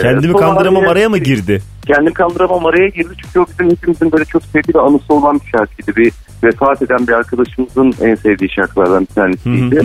Kendimi 0.03 0.37
kandıramam 0.37 0.89
araya 0.89 1.09
mı 1.09 1.19
girdi? 1.19 1.63
Kendim 1.87 2.13
kandıramam 2.13 2.67
araya 2.67 2.89
girdi 2.89 3.13
çünkü 3.23 3.41
o 3.41 3.47
bizim 3.47 3.71
hepimizin 3.71 4.13
böyle 4.13 4.25
çok 4.25 4.43
sevdiği 4.43 4.75
ve 4.75 4.81
anısı 4.81 5.15
olan 5.15 5.41
bir 5.41 5.51
şarkıydı. 5.59 5.97
Bir 5.97 6.13
vefat 6.45 6.83
eden 6.83 7.07
bir 7.07 7.13
arkadaşımızın 7.13 7.95
en 8.01 8.15
sevdiği 8.15 8.51
şarkılardan 8.51 9.01
bir 9.01 9.15
tanesiydi. 9.15 9.81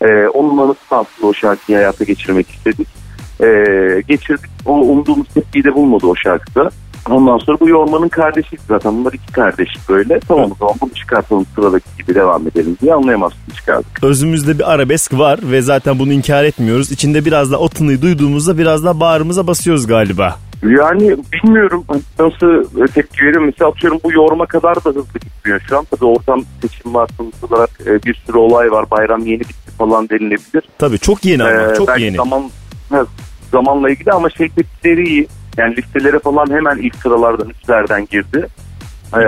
Ee, 0.00 0.28
onun 0.28 0.58
anısını 0.58 0.98
aslında 0.98 1.26
o 1.26 1.34
şarkıyı 1.34 1.78
hayata 1.78 2.04
geçirmek 2.04 2.50
istedik. 2.50 2.88
Ee, 3.42 4.02
geçirdik. 4.08 4.50
O 4.66 4.72
umduğumuz 4.72 5.28
tepkiyi 5.28 5.64
de 5.64 5.74
bulmadı 5.74 6.06
o 6.06 6.16
şarkıda. 6.16 6.70
Ondan 7.10 7.38
sonra 7.38 7.60
bu 7.60 7.68
Yorman'ın 7.68 8.08
kardeşiydi 8.08 8.62
zaten. 8.68 8.98
Bunlar 8.98 9.12
iki 9.12 9.32
kardeş 9.32 9.68
böyle. 9.88 10.20
Tamam 10.20 10.50
o 10.50 10.54
zaman 10.58 10.74
bunu 10.80 10.90
çıkartalım 10.94 11.46
sıradaki 11.54 11.86
gibi 11.98 12.14
devam 12.14 12.46
edelim 12.46 12.76
diye 12.82 12.94
anlayamazsın 12.94 13.52
çıkardık. 13.56 14.04
Özümüzde 14.04 14.58
bir 14.58 14.72
arabesk 14.72 15.18
var 15.18 15.40
ve 15.42 15.62
zaten 15.62 15.98
bunu 15.98 16.12
inkar 16.12 16.44
etmiyoruz. 16.44 16.92
İçinde 16.92 17.24
biraz 17.24 17.52
da 17.52 17.58
o 17.58 17.68
tınıyı 17.68 18.02
duyduğumuzda 18.02 18.58
biraz 18.58 18.84
da 18.84 19.00
bağrımıza 19.00 19.46
basıyoruz 19.46 19.86
galiba. 19.86 20.36
Yani 20.62 21.16
bilmiyorum 21.32 21.84
nasıl 22.18 22.86
tepki 22.86 23.24
veriyorum. 23.24 23.46
Mesela 23.46 23.70
atıyorum 23.70 24.00
bu 24.04 24.12
yoruma 24.12 24.46
kadar 24.46 24.76
da 24.76 24.90
hızlı 24.90 25.18
gitmiyor 25.20 25.60
şu 25.68 25.78
an. 25.78 25.84
Tabii 25.84 26.04
ortam 26.04 26.42
seçim 26.62 26.94
var 26.94 27.10
sonuç 27.16 27.34
olarak 27.50 27.70
e, 27.86 28.02
bir 28.02 28.14
sürü 28.14 28.38
olay 28.38 28.70
var. 28.70 28.90
Bayram 28.90 29.26
yeni 29.26 29.40
bitti 29.40 29.70
falan 29.78 30.08
denilebilir. 30.08 30.62
Tabii 30.78 30.98
çok 30.98 31.24
yeni 31.24 31.42
ama 31.42 31.72
Ee, 31.72 31.74
çok 31.76 32.00
yeni. 32.00 32.16
Zaman, 32.16 32.50
zamanla 33.52 33.90
ilgili 33.90 34.12
ama 34.12 34.30
şey 34.30 34.48
tepkileri 34.48 35.08
iyi. 35.08 35.28
Yani 35.56 35.76
listelere 35.76 36.18
falan 36.18 36.50
hemen 36.50 36.76
ilk 36.76 36.94
sıralardan 36.96 37.48
üstlerden 37.50 38.06
girdi. 38.06 38.46
Ee, 39.14 39.18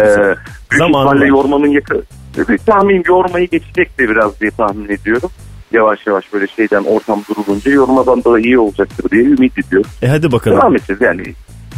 büyük 0.71 0.83
ihtimalle 0.83 1.27
yormanın 1.27 1.69
yakı... 1.69 2.03
Bir 2.49 2.59
tahmin 2.59 3.03
yormayı 3.07 3.49
geçecek 3.49 3.99
de 3.99 4.09
biraz 4.09 4.41
diye 4.41 4.51
tahmin 4.51 4.89
ediyorum. 4.89 5.31
Yavaş 5.73 6.07
yavaş 6.07 6.33
böyle 6.33 6.47
şeyden 6.47 6.85
ortam 6.85 7.23
durulunca 7.29 7.71
yormadan 7.71 8.25
da 8.25 8.41
iyi 8.41 8.59
olacaktır 8.59 9.11
diye 9.11 9.23
ümit 9.23 9.59
ediyorum. 9.59 9.91
E 10.03 10.09
hadi 10.09 10.33
bakalım. 10.33 10.59
Devam 10.59 10.77
edeceğiz 10.77 11.03
yani. 11.03 11.23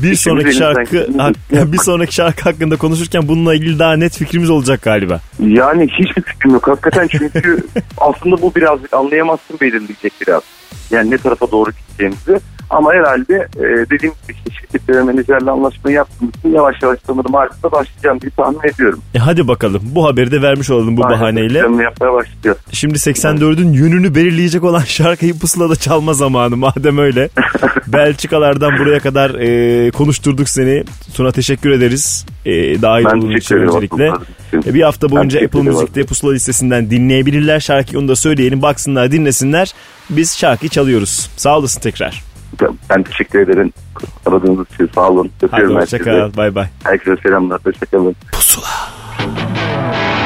Bir 0.02 0.14
sonraki 0.14 0.52
şarkı 0.52 1.06
bir 1.72 1.78
sonraki 1.78 2.14
şarkı 2.14 2.42
hakkında 2.42 2.76
konuşurken 2.76 3.28
bununla 3.28 3.54
ilgili 3.54 3.78
daha 3.78 3.96
net 3.96 4.16
fikrimiz 4.16 4.50
olacak 4.50 4.82
galiba. 4.82 5.20
Yani 5.38 5.88
hiçbir 5.88 6.22
fikrim 6.22 6.52
yok 6.52 6.68
hakikaten 6.68 7.08
çünkü 7.08 7.58
aslında 7.98 8.42
bu 8.42 8.54
birazcık 8.54 8.94
anlayamazsın 8.94 9.60
belirleyecek 9.60 10.12
biraz. 10.26 10.42
Yani 10.90 11.10
ne 11.10 11.18
tarafa 11.18 11.50
doğru 11.50 11.70
gideceğimizi. 11.70 12.40
Ama 12.72 12.92
herhalde 12.92 13.34
e, 13.56 13.90
dediğim 13.90 14.14
gibi 14.22 14.36
işte 14.36 14.50
şirketle 14.60 14.96
ve 14.96 15.02
menajerle 15.02 15.50
anlaşmayı 15.50 15.96
yaptığım 15.96 16.28
için 16.28 16.48
yavaş 16.48 16.82
yavaş 16.82 16.98
sanırım 17.06 17.32
Mart'ta 17.32 17.72
başlayacağım 17.72 18.20
diye 18.20 18.30
tahmin 18.36 18.60
ediyorum. 18.74 19.00
E 19.14 19.18
hadi 19.18 19.48
bakalım. 19.48 19.82
Bu 19.84 20.06
haberi 20.06 20.30
de 20.30 20.42
vermiş 20.42 20.70
olalım 20.70 20.96
bu 20.96 21.04
Aynen, 21.04 21.20
bahaneyle. 21.20 21.58
yapmaya 21.58 22.12
başlayacağız. 22.12 22.58
Şimdi 22.72 22.94
84'ün 22.94 23.72
yönünü 23.72 24.14
belirleyecek 24.14 24.64
olan 24.64 24.80
şarkıyı 24.86 25.38
pusulada 25.38 25.76
çalma 25.76 26.14
zamanı 26.14 26.56
madem 26.56 26.98
öyle. 26.98 27.28
Belçikalardan 27.86 28.78
buraya 28.78 29.00
kadar 29.00 29.30
e, 29.30 29.90
konuşturduk 29.90 30.48
seni. 30.48 30.84
Tuna 31.14 31.32
teşekkür 31.32 31.70
ederiz. 31.70 32.26
E, 32.44 32.82
dahil 32.82 33.04
Ben 33.04 33.18
olduğun 33.18 33.36
için 33.36 33.56
öncelikle. 33.56 34.12
E, 34.66 34.74
bir 34.74 34.82
hafta 34.82 35.10
boyunca 35.10 35.38
teşekkür 35.38 35.58
Apple. 35.58 35.70
Müzik'te 35.70 36.04
pusula 36.04 36.32
listesinden 36.32 36.90
dinleyebilirler. 36.90 37.60
Şarkıyı 37.60 37.98
onu 37.98 38.08
da 38.08 38.16
söyleyelim. 38.16 38.62
Baksınlar 38.62 39.12
dinlesinler. 39.12 39.72
Biz 40.16 40.38
şarkıyı 40.38 40.70
çalıyoruz. 40.70 41.30
Sağ 41.36 41.58
olasın 41.58 41.80
tekrar. 41.80 42.22
Ben 42.90 43.02
teşekkür 43.02 43.40
ederim. 43.40 43.72
Aradığınız 44.26 44.66
için 44.74 44.90
sağ 44.94 45.08
olun. 45.08 45.30
Hadi 45.40 45.52
Öpüyorum 45.52 45.76
hoşça 45.76 45.98
herkese. 45.98 46.18
kal. 46.18 46.36
Bay 46.36 46.54
bay. 46.54 46.66
Herkese 46.84 47.16
selamlar. 47.22 47.60
Hoşçakalın. 47.64 48.16
Eğer 48.32 50.21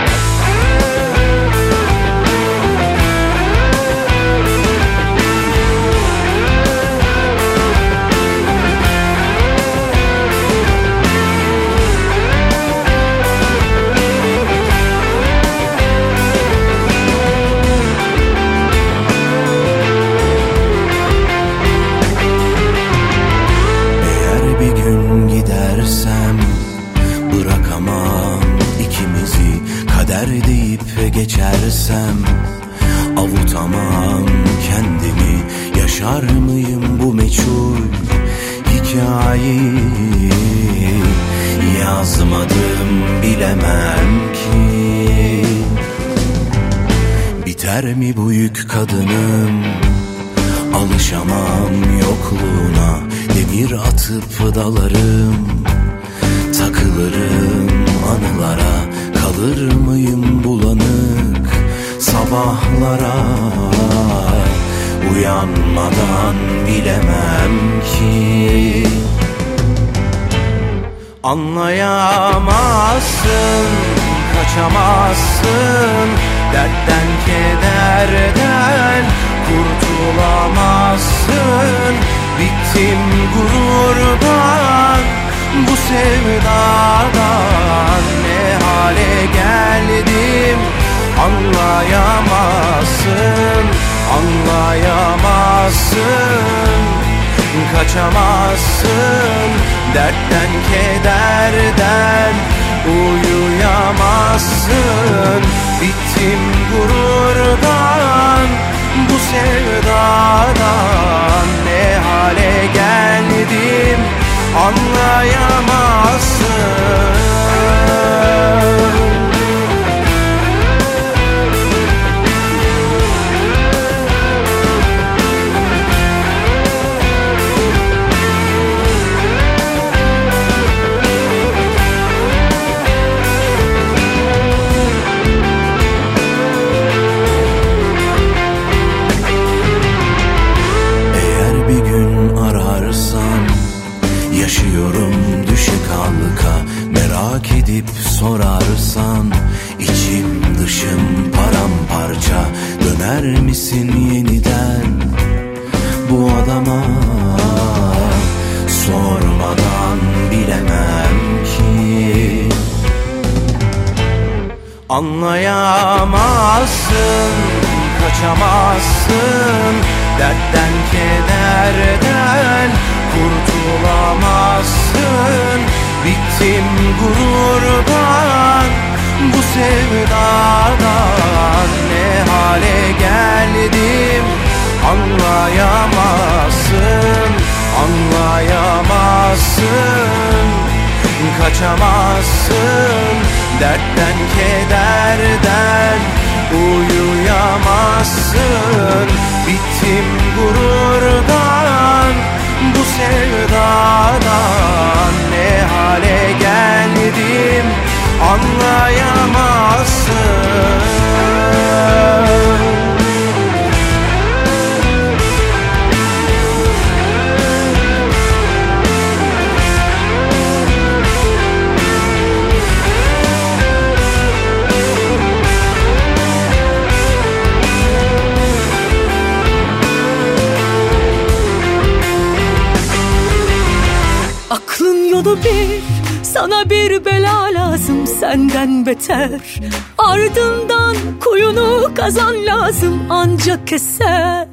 keser 243.99 244.49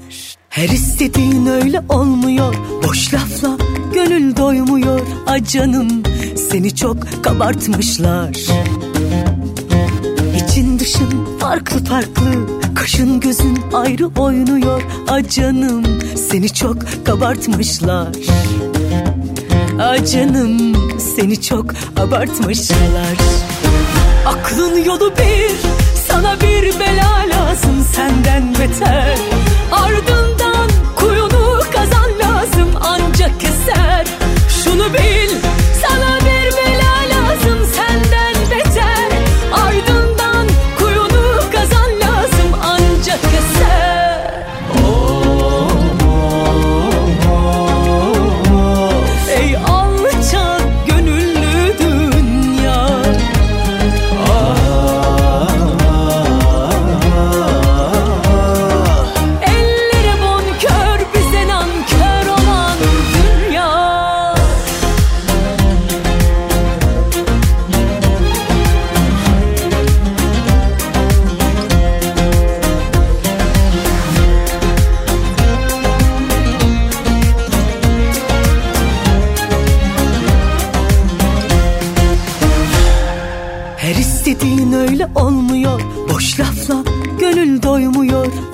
Her 0.49 0.70
istediğin 0.70 1.45
öyle 1.45 1.82
olmuyor. 1.90 2.56
Boş 2.84 3.14
lafla 3.14 3.57
gönül 3.94 4.38
doymuyor. 4.38 4.99
A 5.28 5.44
canım 5.44 6.03
seni 6.52 6.76
çok 6.76 7.24
kabartmışlar. 7.24 8.38
İçin 10.36 10.80
dışın 10.80 11.40
farklı 11.40 11.86
farklı 11.86 12.24
Kaşın 12.76 13.20
gözün 13.20 13.60
ayrı 13.74 14.07
oynuyor. 14.07 14.82
A 15.07 15.28
canım 15.28 15.84
seni 16.32 16.53
çok 16.53 16.78
kabartmışlar. 17.06 18.07
A 19.82 20.06
canım 20.06 20.76
seni 21.15 21.41
çok 21.41 21.65
abartmışlar. 21.98 23.18
Aklın 24.26 24.84
yolu 24.84 25.11
bir 25.18 25.52
sana 26.07 26.41
bir 26.41 26.80
belala 26.80 27.43
Dünyasın 27.54 27.82
senden 27.82 28.54
beter. 28.54 29.18
Ardından 29.72 30.32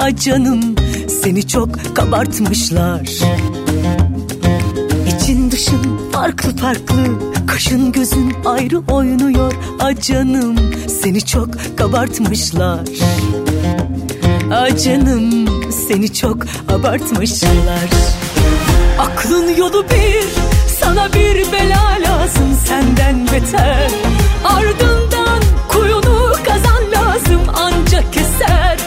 Ay 0.10 0.16
canım 0.16 0.76
seni 1.24 1.48
çok 1.48 1.96
kabartmışlar. 1.96 3.02
İçin 5.08 5.52
dışın 5.52 6.12
farklı 6.12 6.56
farklı 6.56 6.96
Kaşın 7.48 7.92
gözün 7.92 8.34
ayrı 8.46 8.80
oynuyor. 8.80 9.54
Ay 9.80 10.02
canım 10.02 10.56
seni 11.02 11.26
çok 11.26 11.50
kabartmışlar. 11.78 12.80
Ay 14.52 14.78
canım 14.78 15.48
seni 15.88 16.14
çok 16.14 16.38
abartmışlar. 16.70 17.90
Aklın 19.00 19.56
yolu 19.58 19.84
bir 19.84 20.26
sana 20.82 21.14
bir 21.14 21.52
bela 21.52 21.98
lazım 22.08 22.58
senden 22.66 23.28
beter. 23.28 23.92
Ardından 24.46 25.42
kuyunu 25.68 26.34
kazan 26.46 26.92
lazım 26.92 27.42
ancak 27.54 28.14
keser 28.14 28.79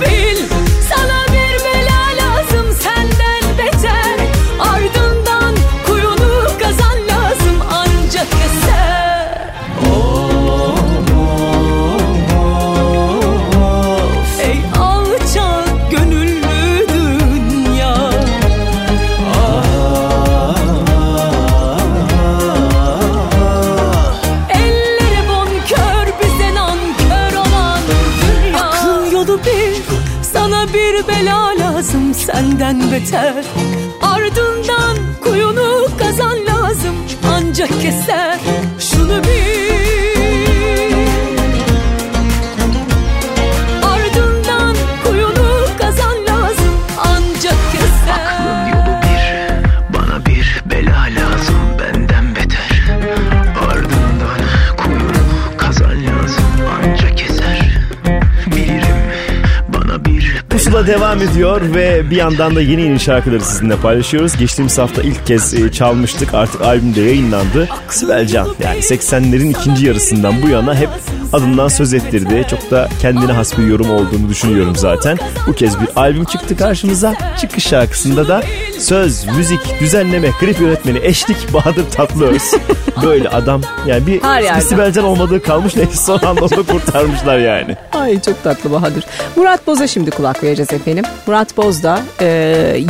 bil 0.00 0.53
beter. 32.94 33.44
Ardından 34.02 34.96
kuyunu 35.20 35.86
kazan 35.98 36.46
lazım 36.46 36.94
ancak 37.28 37.68
keser 37.82 38.38
devam 60.86 61.22
ediyor 61.22 61.74
ve 61.74 62.10
bir 62.10 62.16
yandan 62.16 62.56
da 62.56 62.60
yeni 62.60 62.82
yeni 62.82 63.00
şarkıları 63.00 63.40
sizinle 63.40 63.76
paylaşıyoruz. 63.76 64.36
Geçtiğimiz 64.36 64.78
hafta 64.78 65.02
ilk 65.02 65.26
kez 65.26 65.54
e, 65.54 65.72
çalmıştık 65.72 66.34
artık 66.34 66.60
albümde 66.60 67.00
yayınlandı. 67.00 67.68
Sibel 67.88 68.26
Can 68.26 68.48
yani 68.64 68.78
80'lerin 68.78 69.50
ikinci 69.50 69.86
yarısından 69.86 70.42
bu 70.42 70.48
yana 70.48 70.74
hep 70.74 70.88
adından 71.34 71.68
söz 71.68 71.94
ettirdi. 71.94 72.46
Çok 72.50 72.70
da 72.70 72.88
kendine 73.00 73.32
has 73.32 73.58
bir 73.58 73.66
yorum 73.66 73.90
olduğunu 73.90 74.28
düşünüyorum 74.28 74.76
zaten. 74.76 75.18
Bu 75.46 75.52
kez 75.52 75.80
bir 75.80 75.88
albüm 75.96 76.24
çıktı 76.24 76.56
karşımıza. 76.56 77.14
Çıkış 77.40 77.66
şarkısında 77.66 78.28
da 78.28 78.42
söz, 78.78 79.26
müzik, 79.26 79.80
düzenleme, 79.80 80.30
klip 80.30 80.60
yönetmeni, 80.60 80.98
eşlik 81.02 81.54
Bahadır 81.54 81.90
Tatlıöz. 81.90 82.42
Böyle 83.02 83.28
adam 83.28 83.60
yani 83.86 84.06
bir, 84.06 84.22
bir 84.22 84.42
yerden. 84.42 84.60
Sibel 84.60 84.92
Can 84.92 85.04
olmadığı 85.04 85.42
kalmış 85.42 85.76
neyse 85.76 85.96
son 85.96 86.18
anda 86.18 86.44
onu 86.44 86.66
kurtarmışlar 86.66 87.38
yani. 87.38 87.76
Ay 87.92 88.20
çok 88.20 88.44
tatlı 88.44 88.72
Bahadır. 88.72 89.04
Murat 89.36 89.66
Boz'a 89.66 89.86
şimdi 89.86 90.10
kulak 90.10 90.44
vereceğiz 90.44 90.72
efendim. 90.72 91.04
Murat 91.26 91.56
Boz 91.56 91.82
da 91.82 92.02
e, 92.20 92.26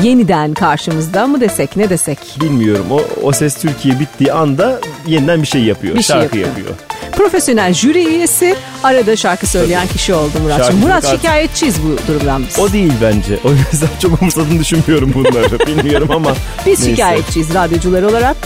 yeniden 0.02 0.54
karşımızda 0.54 1.26
mı 1.26 1.40
desek 1.40 1.76
ne 1.76 1.90
desek. 1.90 2.18
Bilmiyorum 2.40 2.86
o, 2.90 3.00
o 3.22 3.32
ses 3.32 3.58
Türkiye 3.58 4.00
bittiği 4.00 4.32
anda 4.32 4.80
yeniden 5.06 5.42
bir 5.42 5.46
şey 5.46 5.64
yapıyor. 5.64 5.94
Bir 5.94 6.02
şey 6.02 6.16
şarkı 6.16 6.38
yapıyor. 6.38 6.48
yapıyor. 6.48 6.93
Profesyonel 7.16 7.72
jüri 7.74 8.06
üyesi 8.06 8.54
arada 8.82 9.16
şarkı 9.16 9.46
söyleyen 9.46 9.86
kişi 9.86 10.14
oldu 10.14 10.32
Murat'cığım. 10.42 10.64
Şarkı 10.64 10.76
Murat 10.76 11.04
artık- 11.04 11.20
şikayetçiyiz 11.20 11.76
bu 11.82 11.98
durumdan 12.12 12.44
biz. 12.48 12.58
O 12.58 12.72
değil 12.72 12.92
bence. 13.02 13.38
O 13.44 13.50
yüzden 13.50 13.88
çok 14.02 14.22
umursadığını 14.22 14.58
düşünmüyorum 14.60 15.12
bunları. 15.14 15.58
Bilmiyorum 15.66 16.08
ama. 16.10 16.30
Biz 16.66 16.80
neyse. 16.80 16.90
şikayetçiyiz 16.90 17.54
radyocular 17.54 18.02
olarak. 18.02 18.36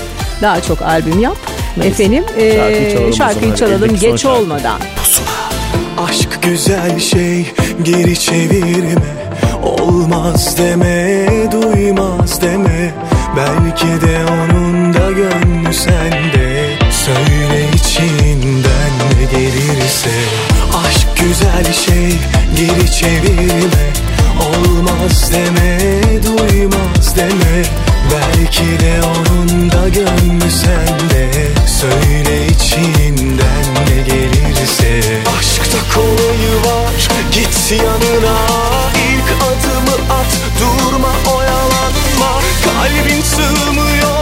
Daha 0.43 0.61
çok 0.63 0.83
albüm 0.83 1.19
yap. 1.21 1.37
Efendim 1.85 2.25
e, 2.39 2.53
Şarkıyı 2.57 2.91
çalalım 2.93 3.11
o 3.11 3.13
şarkıyı 3.17 3.43
zaman. 3.43 3.57
çalalım 3.57 3.85
Eldeki 3.85 4.01
son 4.01 4.11
geç 4.11 4.21
şarkı. 4.21 4.39
olmadan. 4.39 4.81
Aşk 6.09 6.43
güzel 6.43 6.99
şey 7.01 7.47
geri 7.83 8.19
çevirme 8.21 8.95
Olmaz 9.63 10.59
deme 10.59 11.27
duymaz 11.53 12.43
deme 12.43 12.95
Belki 13.37 13.87
de 14.07 14.19
onun 14.33 14.95
da 14.95 15.11
gönlü 15.13 15.75
sende 15.75 16.69
Söyle 16.91 17.48
gelirse 19.31 20.11
Aşk 20.87 21.09
güzel 21.17 21.73
şey 21.73 22.15
geri 22.57 22.93
çevirme. 22.93 23.87
Olmaz 24.41 25.33
deme 25.33 25.79
duymaz 26.23 27.17
deme. 27.17 27.63
Belki 28.13 28.81
de 28.81 29.01
onun 29.03 29.71
da 29.71 29.89
gönlü 29.89 30.51
sende. 30.51 31.31
Söyle 31.67 32.47
içinden 32.47 33.65
ne 33.89 34.03
gelirse. 34.03 35.01
Aşkta 35.39 35.79
kolayı 35.95 36.57
var 36.65 37.09
git 37.33 37.73
yanına. 37.83 38.39
İlk 39.11 39.29
adımı 39.43 40.15
at 40.15 40.39
durma 40.61 41.37
oyalanma. 41.37 42.41
Kalbin 42.65 43.23
sığmıyor 43.23 44.18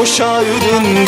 Koş 0.00 0.20
ardından 0.20 1.04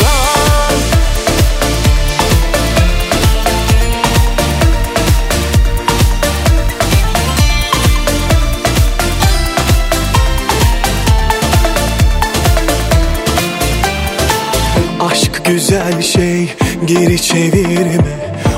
Aşk 15.01 15.45
güzel 15.45 16.03
şey 16.03 16.55
geri 16.85 17.23
çevirme. 17.23 17.97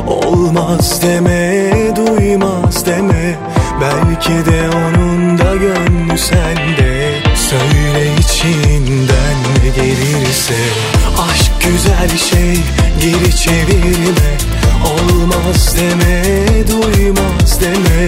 Olmaz 0.06 1.02
deme 1.02 1.70
duymaz 1.96 2.86
deme. 2.86 3.38
Belki 3.80 4.50
de 4.50 4.70
onun 4.76 5.38
da 5.38 5.54
gönlü 5.56 6.18
sende. 6.18 7.22
Söyle 7.36 8.10
içinden 8.18 9.33
ne 9.64 9.70
gelirse 9.70 10.54
Aşk 11.30 11.52
güzel 11.60 12.18
şey 12.18 12.58
geri 13.00 13.36
çevirme. 13.36 14.38
Olmaz 14.84 15.76
deme 15.76 16.22
duymaz 16.68 17.60
deme. 17.60 18.06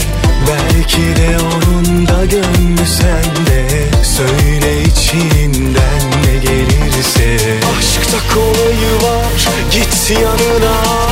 Belki 0.48 1.16
de 1.16 1.38
onun 1.38 2.06
da 2.06 2.24
gönlü 2.24 2.86
sende. 2.86 3.68
Söyle 4.02 4.82
içinden 4.82 6.02
ne 6.26 6.36
gelirse. 6.38 7.36
Aşkta 7.78 8.34
kolayı 8.34 8.94
var 9.02 9.48
git 9.72 10.10
yanına 10.20 11.05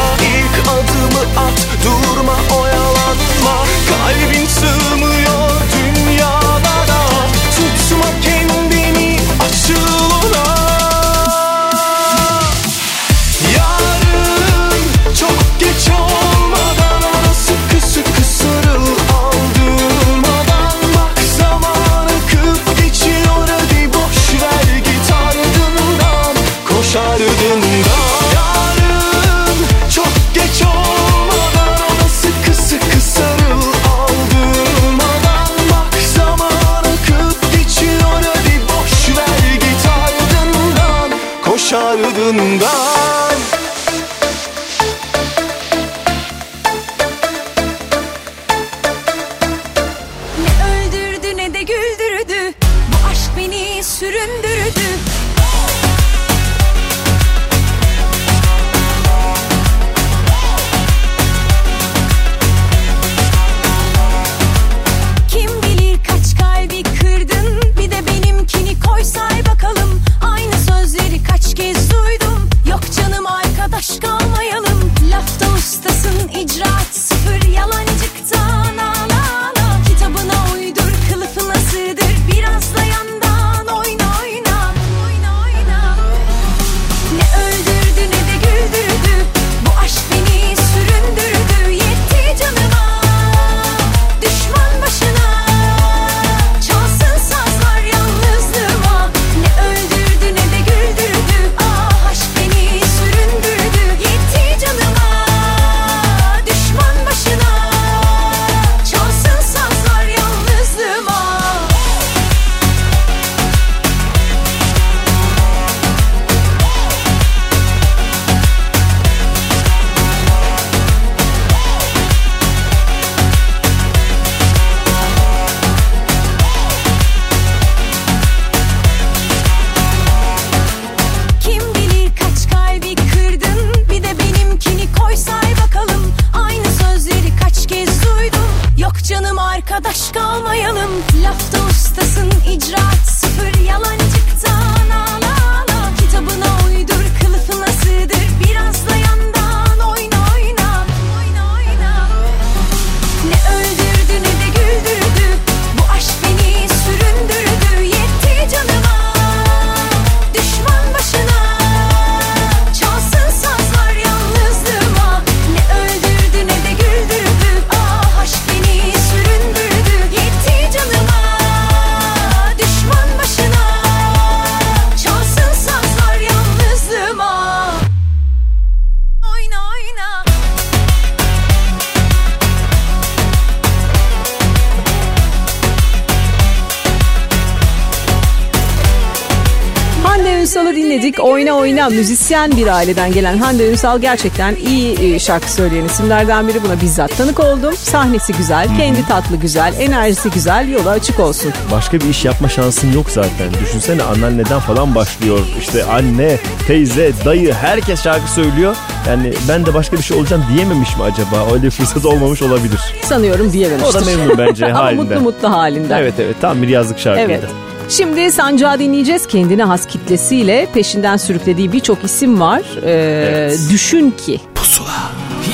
müzisyen 192.34 192.56
bir 192.56 192.74
aileden 192.76 193.12
gelen 193.12 193.38
Hande 193.38 193.70
Ünsal 193.70 193.98
gerçekten 193.98 194.54
iyi 194.54 195.14
e, 195.14 195.18
şarkı 195.18 195.52
söyleyen 195.52 195.84
isimlerden 195.84 196.48
biri. 196.48 196.62
Buna 196.62 196.80
bizzat 196.80 197.16
tanık 197.18 197.40
oldum. 197.40 197.76
Sahnesi 197.76 198.32
güzel, 198.32 198.76
kendi 198.76 199.06
tatlı 199.06 199.36
güzel, 199.36 199.74
enerjisi 199.80 200.30
güzel, 200.30 200.68
yolu 200.68 200.88
açık 200.88 201.20
olsun. 201.20 201.52
Başka 201.72 202.00
bir 202.00 202.08
iş 202.08 202.24
yapma 202.24 202.48
şansın 202.48 202.92
yok 202.92 203.10
zaten. 203.10 203.54
Düşünsene 203.64 204.02
anneanneden 204.02 204.60
falan 204.60 204.94
başlıyor. 204.94 205.38
İşte 205.60 205.84
anne, 205.84 206.38
teyze, 206.66 207.12
dayı 207.24 207.52
herkes 207.52 208.02
şarkı 208.02 208.30
söylüyor. 208.30 208.76
Yani 209.08 209.32
ben 209.48 209.66
de 209.66 209.74
başka 209.74 209.96
bir 209.96 210.02
şey 210.02 210.16
olacağım 210.16 210.44
diyememiş 210.54 210.96
mi 210.96 211.02
acaba? 211.02 211.52
Öyle 211.54 211.70
fırsat 211.70 212.04
olmamış 212.06 212.42
olabilir. 212.42 212.80
Sanıyorum 213.02 213.52
diyememiştir. 213.52 213.98
O 213.98 214.00
da 214.00 214.04
memnun 214.04 214.38
bence 214.38 214.66
Ama 214.72 214.78
halinden. 214.78 215.06
mutlu 215.06 215.20
mutlu 215.20 215.50
halinden. 215.50 215.98
Evet 215.98 216.14
evet 216.18 216.36
tam 216.40 216.62
bir 216.62 216.68
yazlık 216.68 216.98
şarkıydı. 216.98 217.32
Evet. 217.32 217.63
Şimdi 217.88 218.32
Sancağı 218.32 218.78
dinleyeceğiz. 218.78 219.26
Kendine 219.26 219.64
has 219.64 219.86
kitlesiyle 219.86 220.68
peşinden 220.74 221.16
sürüklediği 221.16 221.72
birçok 221.72 222.04
isim 222.04 222.40
var. 222.40 222.62
Ee, 222.84 223.54
Düşün 223.70 224.10
ki. 224.10 224.40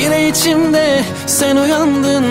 Yine 0.02 0.28
içimde 0.28 1.00
sen 1.26 1.56
uyandın. 1.56 2.24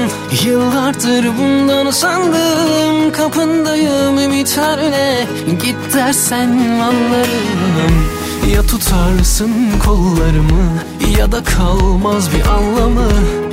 Yıllardır 0.45 1.25
bundan 1.39 1.85
usandım. 1.85 3.11
Kapındayım 3.11 4.19
ümitlerle 4.19 5.27
Git 5.63 5.93
dersen 5.93 6.47
anlarım. 6.81 8.05
Ya 8.55 8.61
tutarsın 8.61 9.51
kollarımı 9.85 10.71
Ya 11.19 11.31
da 11.31 11.43
kalmaz 11.43 12.29
bir 12.35 12.47
anlamı 12.49 13.09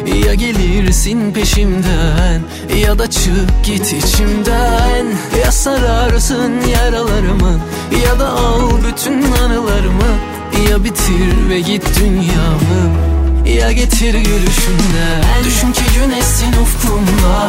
Ya 0.06 0.34
gelirsin 0.34 1.32
peşimden 1.32 2.42
Ya 2.76 2.98
da 2.98 3.10
çık 3.10 3.64
git 3.64 3.92
içimden. 3.92 5.06
Ya 5.44 5.52
sararsın 5.52 6.52
yaralarımı 6.72 7.60
Ya 8.04 8.18
da 8.18 8.28
al 8.28 8.70
bütün 8.88 9.32
anılarımı. 9.32 10.36
Ya 10.70 10.84
bitir 10.84 11.48
ve 11.48 11.60
git 11.60 12.00
dünyamı 12.00 13.06
ya 13.46 13.72
getir 13.72 14.14
gülüşünden 14.14 15.44
Düşün 15.44 15.72
ki 15.72 15.82
güneşsin 15.94 16.52
ufkumda 16.62 17.48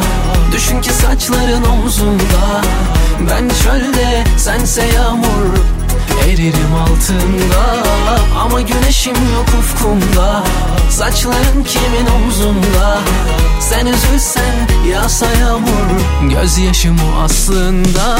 Düşün 0.51 0.81
ki 0.81 0.93
saçların 0.93 1.63
omzumda 1.63 2.61
Ben 3.29 3.49
çölde 3.63 4.23
sense 4.38 4.84
yağmur 4.95 5.76
Eririm 6.27 6.75
altında 6.75 7.84
Ama 8.39 8.61
güneşim 8.61 9.15
yok 9.15 9.47
ufkumda. 9.59 10.43
Saçların 10.89 11.63
kimin 11.63 12.07
omzunda? 12.15 12.99
Sen 13.59 13.85
üzülsen 13.85 14.55
yağsa 14.91 15.25
yağmur. 15.25 16.29
Gözyaşım 16.29 16.97
o 16.99 17.21
aslında 17.23 18.17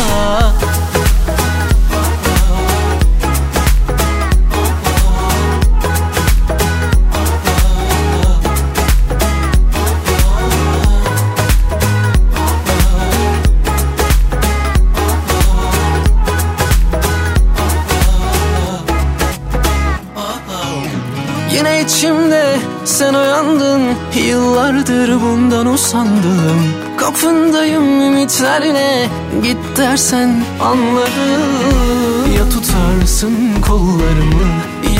içimde. 21.88 22.60
Sen 22.86 23.14
uyandın 23.14 23.82
Yıllardır 24.28 25.22
bundan 25.22 25.66
usandım. 25.66 26.74
Kapındayım 26.98 28.02
ümitlerle 28.02 29.10
Git 29.44 29.58
dersen 29.78 30.44
anlarım. 30.62 32.34
Ya 32.38 32.50
tutarsın 32.50 33.36
kollarımı 33.68 34.48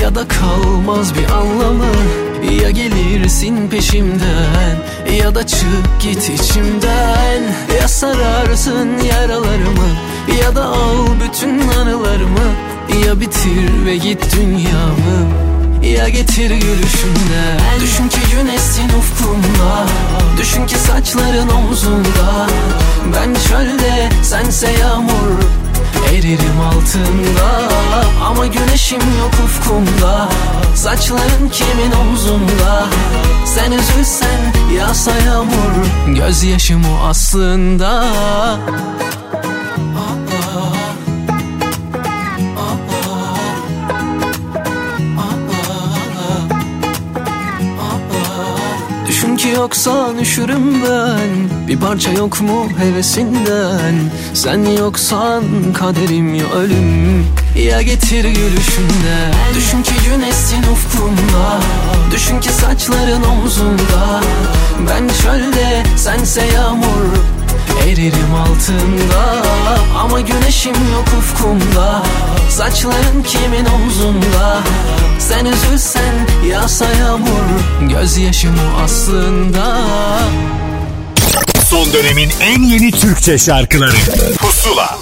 Ya 0.02 0.14
da 0.14 0.28
kalmaz 0.28 1.14
bir 1.14 1.30
anlamı. 1.30 1.94
Ya 2.62 2.70
gelirsin 2.70 3.68
peşimden 3.68 4.76
Ya 5.22 5.34
da 5.34 5.46
çık 5.46 6.00
git 6.00 6.30
içimden. 6.40 7.42
Ya 7.80 7.88
sararsın 7.88 8.88
yaralarımı 9.10 9.88
Ya 10.42 10.56
da 10.56 10.64
al 10.64 11.06
bütün 11.24 11.68
anılarımı. 11.68 12.48
Ya 13.06 13.20
bitir 13.20 13.86
ve 13.86 13.96
git 13.96 14.36
dünyamı 14.36 15.47
ya 15.82 16.08
getir 16.08 16.50
gülüşünden 16.50 17.60
Düşün 17.80 18.08
ki 18.08 18.18
güneşsin 18.32 18.88
ufkumda 18.98 19.86
Düşün 20.38 20.66
ki 20.66 20.78
saçların 20.78 21.48
omzunda. 21.48 22.46
Ben 23.14 23.34
çölde 23.48 24.08
sense 24.22 24.70
yağmur 24.70 25.38
Eririm 26.12 26.60
altında. 26.60 27.68
Ama 28.24 28.46
güneşim 28.46 29.00
yok 29.00 29.32
ufkumda. 29.44 30.28
Saçların 30.74 31.48
kimin 31.52 31.92
omzunda? 32.00 32.86
Sen 33.46 33.72
üzülsen 33.72 34.52
yağsa 34.76 35.12
yağmur. 35.26 36.14
Gözyaşım 36.16 36.84
o 36.84 37.06
aslında 37.06 38.04
Yoksan 49.58 50.18
üşürüm 50.18 50.82
ben? 50.84 51.68
Bir 51.68 51.78
parça 51.80 52.10
yok 52.10 52.40
mu 52.40 52.68
hevesinden? 52.78 53.94
Sen 54.34 54.64
yoksan 54.64 55.44
kaderim 55.78 56.34
ya 56.34 56.44
ölüm. 56.52 57.26
Ya 57.56 57.82
getir 57.82 58.24
gülüşünden 58.24 59.32
Düşün 59.54 59.82
ki 59.82 59.92
güneşsin 60.04 60.62
ufkumda. 60.72 61.60
Düşün 62.12 62.40
ki 62.40 62.48
saçların 62.48 63.22
omzunda. 63.22 64.20
Ben 64.88 65.08
çölde 65.22 65.82
sense 65.96 66.42
yağmur 66.54 67.37
Eririm 67.86 68.34
altında 68.34 69.42
Ama 69.98 70.20
güneşim 70.20 70.74
yok 70.92 71.08
ufkumda. 71.18 72.02
Saçların 72.50 73.22
kimin 73.22 73.64
omzunda? 73.64 74.62
Sen 75.18 75.44
üzülsen 75.44 76.14
yağsa 76.50 76.86
yağmur 76.92 77.88
Gözyaşım 77.90 78.54
o 78.58 78.82
aslında. 78.84 79.78
Son 81.70 81.92
dönemin 81.92 82.30
en 82.40 82.62
yeni 82.62 82.90
Türkçe 82.90 83.38
şarkıları. 83.38 83.96
Pusula. 84.38 84.98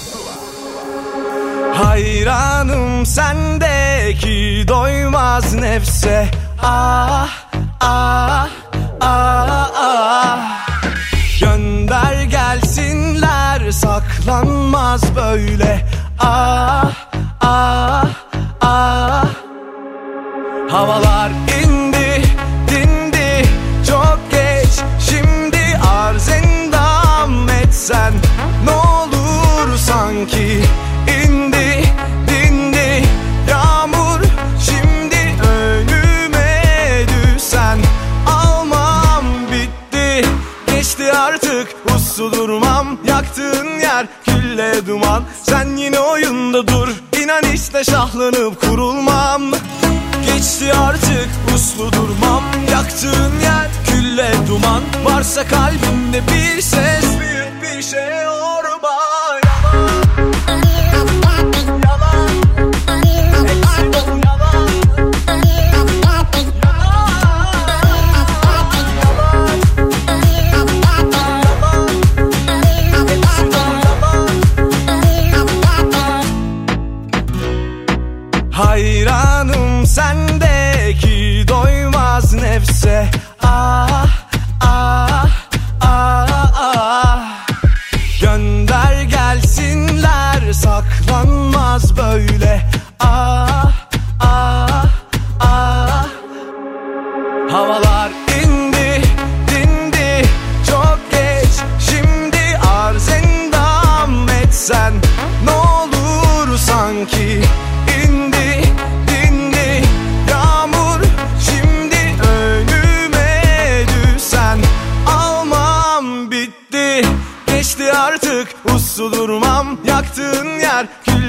Hayranım 1.73 3.05
sendeki 3.05 4.65
doymaz 4.67 5.53
nefse. 5.53 6.27
Ah 6.63 7.29
ah 7.79 8.47
ah 9.01 9.69
ah. 9.75 10.67
Gönder 11.39 12.06
saklanmaz 13.73 15.15
böyle. 15.15 15.85
Ah 16.19 16.91
ah 17.41 18.05
ah. 18.61 19.25
Havalar 20.69 21.31
indi 21.63 22.21
dindi. 22.67 23.49
Çok 23.87 24.19
geç 24.31 24.69
Şimdi 25.09 25.79
arz 25.97 26.29
endam 26.29 27.49
etsen 27.49 28.13
ne 28.65 28.71
olur 28.71 29.77
sanki 29.77 30.63
Yaktığın 43.37 43.79
yer 43.79 44.07
külle 44.25 44.87
duman. 44.87 45.23
Sen 45.43 45.77
yine 45.77 45.99
oyunda 45.99 46.67
dur 46.67 46.87
İnan 47.23 47.43
işte 47.53 47.83
şahlanıp 47.83 48.61
kurulmam. 48.61 49.41
Geçti 50.25 50.73
artık 50.73 51.29
uslu 51.55 51.91
durmam. 51.91 52.43
Yaktığın 52.71 53.39
yer 53.39 53.67
külle 53.87 54.31
duman. 54.47 54.81
Varsa 55.05 55.47
kalbimde 55.47 56.21
bir 56.27 56.61
ses 56.61 57.05
Büyük 57.19 57.61
bir 57.63 57.81
şey 57.81 58.23
yorma 58.23 58.89
nefse 82.87 83.09
Ah 83.43 83.86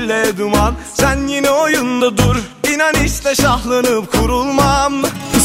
külle 0.09 0.39
duman. 0.39 0.75
Sen 0.95 1.27
yine 1.27 1.51
oyunda 1.51 2.19
dur 2.19 2.37
inan 2.79 3.05
işte 3.05 3.35
şahlanıp 3.35 4.13
kurulmam 4.13 4.93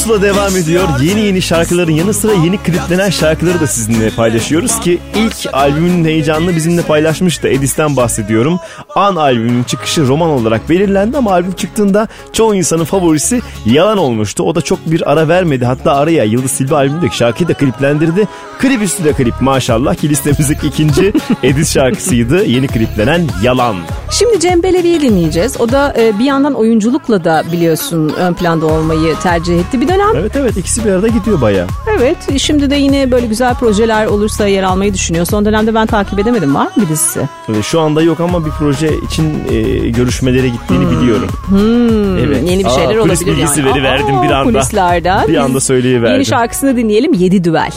Pusula 0.04 0.22
devam 0.22 0.58
ediyor. 0.58 0.84
Yeni 1.02 1.20
yeni 1.20 1.42
şarkıların 1.42 1.92
yanı 1.92 2.14
sıra 2.14 2.34
yeni 2.34 2.58
kliplenen 2.58 3.10
şarkıları 3.10 3.60
da 3.60 3.68
sizinle 3.68 4.10
paylaşıyoruz 4.10 4.80
ki 4.80 5.00
ilk 5.16 5.54
albümün 5.54 6.06
heyecanını 6.06 6.56
bizimle 6.56 6.82
paylaşmıştı. 6.82 7.48
Edis'ten 7.48 7.96
bahsediyorum. 7.96 8.60
An 8.96 9.16
albümünün 9.16 9.64
çıkışı 9.64 10.08
roman 10.08 10.30
olarak 10.30 10.70
belirlendi 10.70 11.18
ama 11.18 11.32
albüm 11.32 11.52
çıktığında 11.52 12.08
çoğu 12.34 12.56
insanın 12.56 12.84
favorisi 12.84 13.42
Yalan 13.66 13.98
olmuştu. 13.98 14.44
O 14.44 14.56
da 14.56 14.62
çok 14.62 14.92
bir 14.92 15.12
ara 15.12 15.28
vermedi. 15.28 15.66
Hatta 15.66 15.96
araya 15.96 16.24
Yıldız 16.24 16.52
Silbe 16.52 16.76
albümündeki 16.76 17.18
şarkıyı 17.18 17.50
da 17.50 17.54
kliplendirdi. 17.54 18.28
Klip 18.60 18.82
üstüne 18.82 19.14
klip 19.14 19.42
maşallah 19.42 19.96
ki 19.96 20.10
listemizdeki 20.10 20.68
ikinci 20.68 21.14
Edis 21.44 21.74
şarkısıydı. 21.74 22.46
Yeni 22.46 22.68
kliplenen 22.68 23.22
Yalan. 23.44 23.76
Şimdi 24.12 24.40
Cem 24.40 24.64
Belevi'yi 24.64 25.02
dinleyeceğiz. 25.02 25.62
O 25.62 25.70
da 25.70 25.94
e, 25.98 26.20
bir 26.20 26.26
yandan 26.26 26.54
oyunculukla 26.54 27.23
da 27.24 27.44
biliyorsun 27.52 28.10
ön 28.18 28.34
planda 28.34 28.66
olmayı 28.66 29.16
tercih 29.24 29.60
etti 29.60 29.82
bir 29.82 29.88
dönem. 29.88 30.08
Evet 30.16 30.32
evet 30.36 30.58
ikisi 30.58 30.86
bir 30.86 30.92
arada 30.92 31.08
gidiyor 31.08 31.42
baya. 31.42 31.66
Evet 31.98 32.18
şimdi 32.38 32.70
de 32.70 32.76
yine 32.76 33.12
böyle 33.12 33.26
güzel 33.28 33.56
projeler 33.56 34.06
olursa 34.06 34.48
yer 34.48 34.64
almayı 34.64 34.94
düşünüyor. 34.94 35.26
Son 35.26 35.46
dönemde 35.46 35.76
ben 35.76 35.86
takip 35.88 36.20
edemedim 36.20 36.56
var 36.56 36.66
mı 36.66 36.72
bir 36.78 36.90
dizisi? 36.90 37.30
Ee, 37.50 37.62
Şu 37.64 37.80
anda 37.80 38.02
yok 38.02 38.20
ama 38.20 38.46
bir 38.46 38.52
proje 38.52 38.90
için 39.12 39.34
e, 39.52 39.62
görüşmelere 39.90 40.50
gittiğini 40.50 40.92
biliyorum. 40.92 41.30
Hmm, 41.48 42.18
Yeni 42.48 42.66
bir 42.66 42.70
şeyler 42.70 42.98
Aa, 42.98 43.02
olabilir 43.02 43.26
bilgisi 43.28 43.60
yani. 43.60 43.70
veriverdim 43.72 44.18
Aa, 44.18 44.24
bir 44.24 44.32
anda. 44.32 44.44
Kulislerden. 44.60 45.28
Bir 45.28 45.38
anda 45.38 45.60
söyleyiverdim. 45.60 46.14
Yeni 46.14 46.26
şarkısını 46.26 46.78
dinleyelim. 46.78 47.14
Yedi 47.14 47.44
Düvel. 47.44 47.72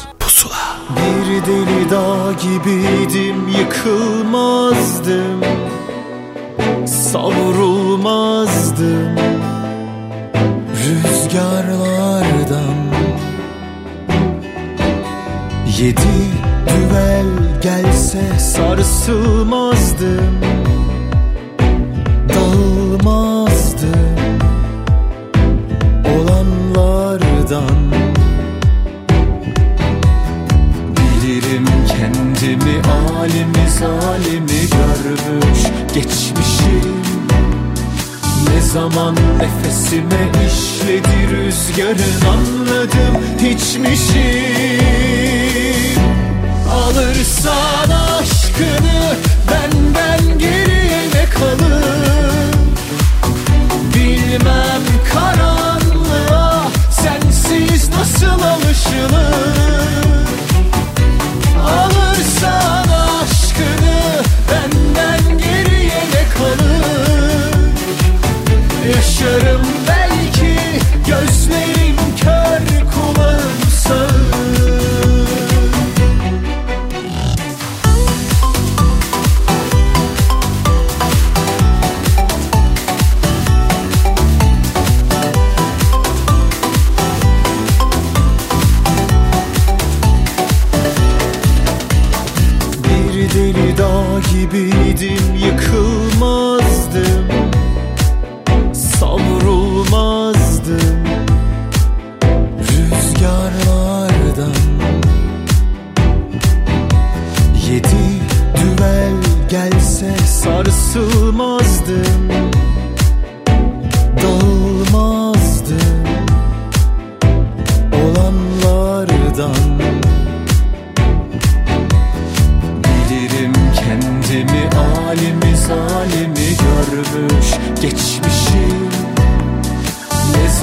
Bir 0.90 1.46
deli 1.52 1.90
dağ 1.90 2.32
gibiydim 2.42 3.48
yıkılmazdım 3.58 5.40
Savrulmazdım 6.86 9.16
Rüzgarlardan. 11.26 12.76
Yedi 15.78 16.16
düvel 16.66 17.26
gelse 17.62 18.38
sarsılmazdım 18.38 20.40
Dağılmazdım 22.28 23.90
Olanlardan. 26.16 27.76
Bilirim 30.96 31.66
kendimi 31.88 32.82
alemi 33.18 33.70
zalimi 33.70 34.60
görmüş 34.70 35.62
geçmişim 35.94 37.05
Ne 38.56 38.62
zaman 38.62 39.14
nefesime 39.14 40.30
işledi 40.46 41.28
rüzgarın 41.30 42.20
anladım 42.32 43.22
hiçmişim. 43.40 44.16
Alırsan 46.72 47.90
aşkını 47.90 49.16
benden 49.50 50.38
geriye 50.38 51.02
ne 51.14 51.24
kalır? 51.30 52.54
Bilmem 53.94 54.82
karanlığa 55.12 56.62
sensiz 56.90 57.88
nasıl 57.88 58.42
alışılır? 58.42 59.66
Alırsan 61.66 62.05
Yaşarım 68.96 69.62
belki. 69.88 70.56
Gözlerim 71.06 71.35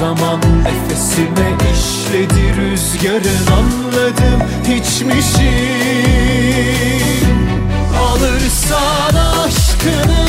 zaman 0.04 0.40
nefesime 0.64 1.48
işledi 1.72 2.44
rüzgarın 2.56 3.46
anladım 3.56 4.40
hiçmişim 4.68 5.44
Alırsan 8.08 9.14
aşkını 9.14 10.26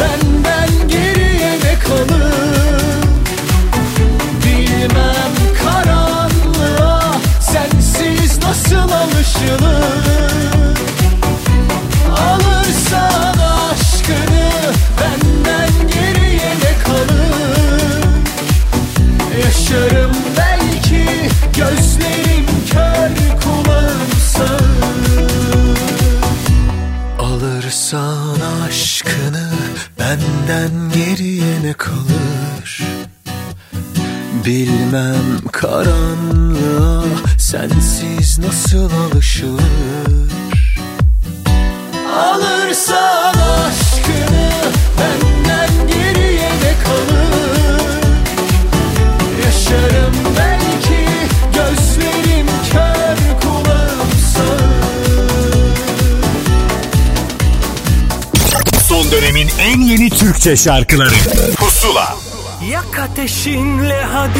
benden 0.00 0.88
geriye 0.88 1.52
ne 1.64 1.78
kalır? 1.78 2.82
Bilmem 4.44 5.34
karanlığa 5.62 7.14
sensiz 7.40 8.38
nasıl 8.44 8.76
alışılır 8.76 10.37
Yaşarım 19.70 20.12
belki 20.36 21.06
gözlerim 21.56 22.46
kör 22.70 23.40
kulağımsa 23.42 24.58
Alırsan 27.18 28.36
aşkını 28.68 29.50
benden 29.98 30.70
geriye 30.94 31.62
ne 31.62 31.72
kalır? 31.72 32.82
Bilmem 34.46 35.46
karanlığa 35.52 37.04
sensiz 37.38 38.38
nasıl 38.38 38.90
alışılır? 38.90 40.32
Alır 42.16 42.57
Türkçe 60.38 60.56
şarkıları. 60.56 61.14
Pusula. 61.56 62.16
Yak 62.70 62.98
ateşinle 62.98 64.02
hadi. 64.02 64.38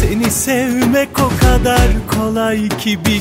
Seni 0.00 0.30
sevmek 0.30 1.08
o 1.20 1.30
kadar 1.40 1.88
kolay 2.14 2.68
ki 2.68 2.98
bir 3.06 3.15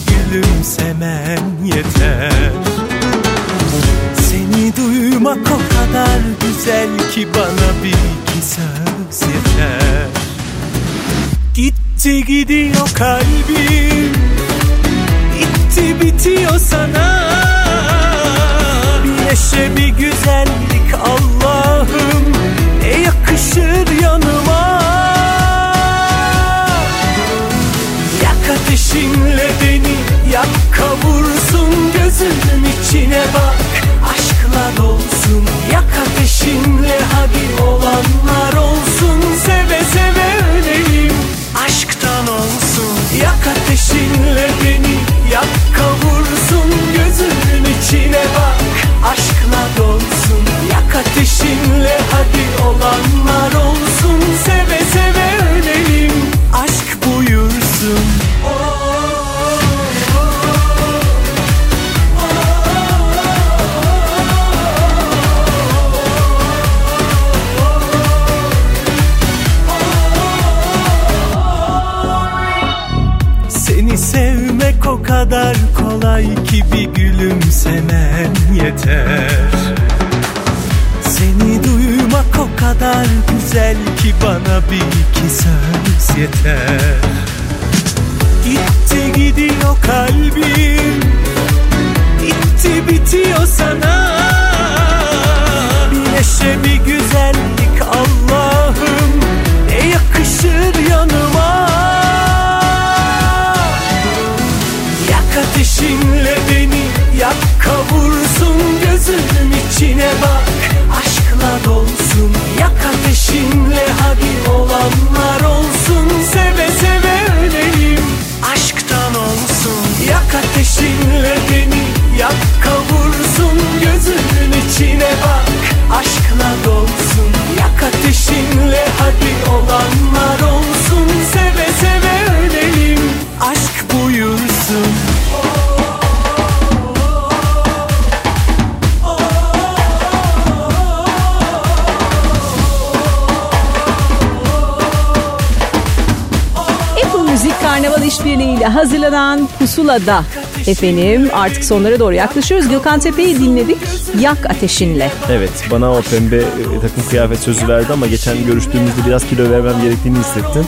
Pusula'da 149.86 150.24
efendim 150.68 151.30
artık 151.34 151.66
sonlara 151.66 152.00
doğru 152.00 152.14
yaklaşıyoruz. 152.14 152.70
Gökhan 152.70 153.00
Tepe'yi 153.00 153.40
dinledik 153.40 153.78
Yak 154.20 154.50
Ateşinle. 154.50 155.12
Evet 155.32 155.52
bana 155.72 155.92
o 155.92 156.02
pembe 156.02 156.36
e, 156.38 156.80
takım 156.82 157.10
kıyafet 157.10 157.40
sözü 157.40 157.68
verdi 157.68 157.94
ama 157.94 158.08
geçen 158.08 158.46
görüştüğümüzde 158.46 159.06
biraz 159.08 159.28
kilo 159.28 159.52
vermem 159.52 159.82
gerektiğini 159.82 160.18
hissettim. 160.20 160.68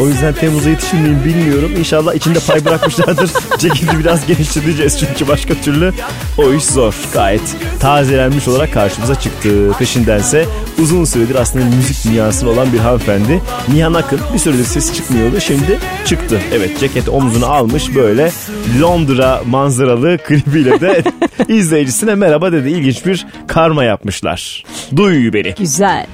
O 0.00 0.08
yüzden 0.08 0.34
Temmuz'a 0.34 0.70
yetişir 0.70 0.98
miyim 0.98 1.24
bilmiyorum. 1.24 1.72
İnşallah 1.78 2.14
içinde 2.14 2.38
pay 2.46 2.64
bırakmışlardır. 2.64 3.30
Ceketi 3.58 3.98
biraz 3.98 4.26
genişleteceğiz 4.26 4.98
çünkü 4.98 5.28
başka 5.28 5.54
türlü 5.54 5.92
o 6.38 6.52
iş 6.52 6.64
zor. 6.64 6.94
Gayet 7.12 7.56
tazelenmiş 7.84 8.48
olarak 8.48 8.72
karşımıza 8.72 9.14
çıktı. 9.14 9.72
Peşindense 9.78 10.46
uzun 10.82 11.04
süredir 11.04 11.34
aslında 11.34 11.64
müzik 11.64 12.04
dünyasında 12.04 12.50
olan 12.50 12.72
bir 12.72 12.78
hanımefendi. 12.78 13.42
Nihan 13.68 13.94
Akın 13.94 14.20
bir 14.34 14.38
süredir 14.38 14.64
sesi 14.64 14.94
çıkmıyordu. 14.94 15.40
Şimdi 15.40 15.78
çıktı. 16.06 16.40
Evet 16.52 16.80
ceket 16.80 17.08
omzuna 17.08 17.46
almış 17.46 17.94
böyle 17.94 18.32
Londra 18.80 19.42
manzaralı 19.46 20.18
klibiyle 20.26 20.80
de 20.80 21.02
izleyicisine 21.48 22.14
merhaba 22.14 22.52
dedi. 22.52 22.70
İlginç 22.70 23.06
bir 23.06 23.26
karma 23.46 23.84
yapmışlar. 23.84 24.64
Duy 24.96 25.32
beni. 25.32 25.54
Güzel. 25.54 26.06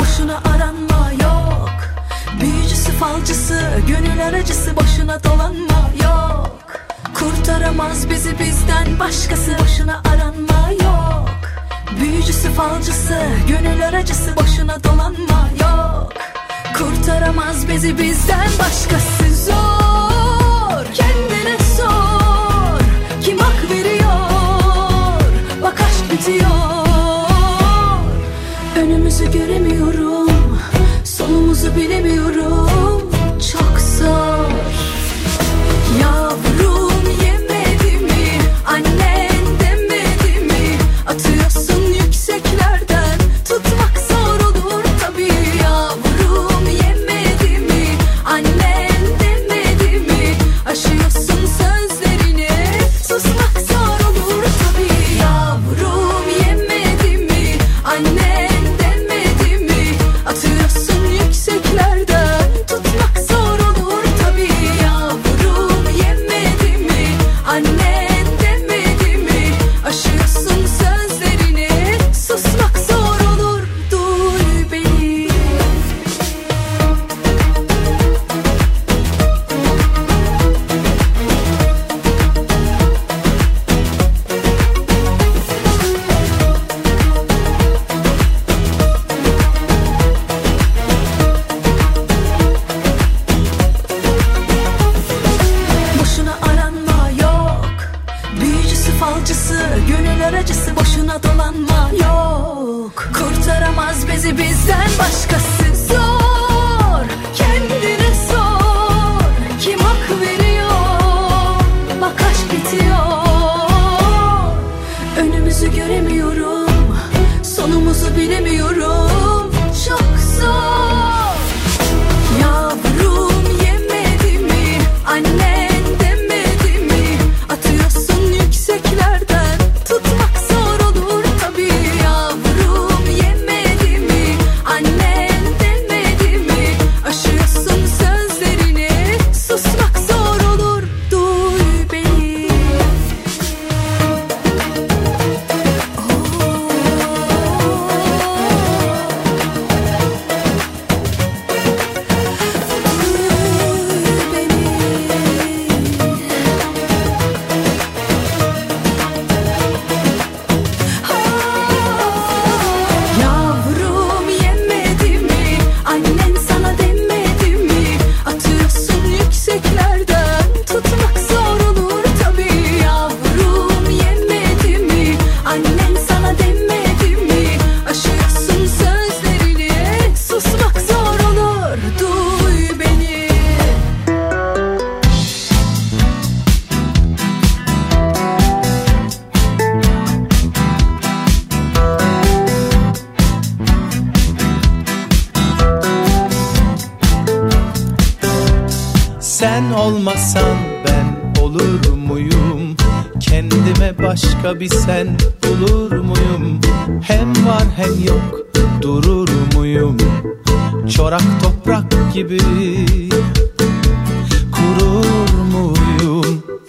Boşuna 0.00 0.42
aranma 0.54 1.10
yok 1.22 1.70
Büyücüsü 2.40 2.92
falcısı 2.92 3.60
Gönül 3.88 4.26
aracısı 4.26 4.76
boşuna 4.76 5.24
dolanma 5.24 5.90
yok 6.04 6.58
Kurtaramaz 7.14 8.10
bizi 8.10 8.38
bizden 8.38 8.98
başkası 9.00 9.50
Boşuna 9.62 10.02
aranma 10.12 10.55
Büyücüsü 12.00 12.50
falcısı 12.50 13.18
Gönül 13.48 13.86
aracısı 13.88 14.36
boşuna 14.36 14.84
dolanma 14.84 15.48
yok. 15.60 16.12
Kurtaramaz 16.78 17.68
bizi 17.68 17.98
bizden 17.98 18.48
başkası 18.58 19.44
Zor. 19.44 20.84
Kendine 20.94 21.58
sor 21.76 22.80
Kim 23.22 23.38
hak 23.38 23.70
veriyor? 23.70 25.20
Bak 25.62 25.80
aşk 25.80 26.12
bitiyor. 26.12 26.50
Önümüzü 28.76 29.32
göremiyorum 29.32 30.30
Sonumuzu 31.04 31.76
bilemiyorum. 31.76 32.70
Çok 33.52 33.80
zor. 33.80 34.50
Yavrum 36.02 36.25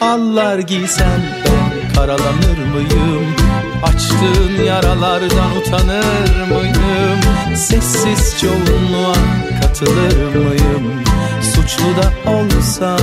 Allar 0.07 0.59
giysen 0.59 1.21
ben 1.45 1.93
karalanır 1.95 2.57
mıyım? 2.73 3.35
Açtığın 3.83 4.63
yaralardan 4.63 5.57
utanır 5.57 6.47
mıyım? 6.49 7.55
Sessiz 7.55 8.41
çoğunluğa 8.41 9.15
katılır 9.61 10.35
mıyım? 10.35 11.03
Suçlu 11.41 11.85
da 11.85 12.31
olsam 12.31 12.99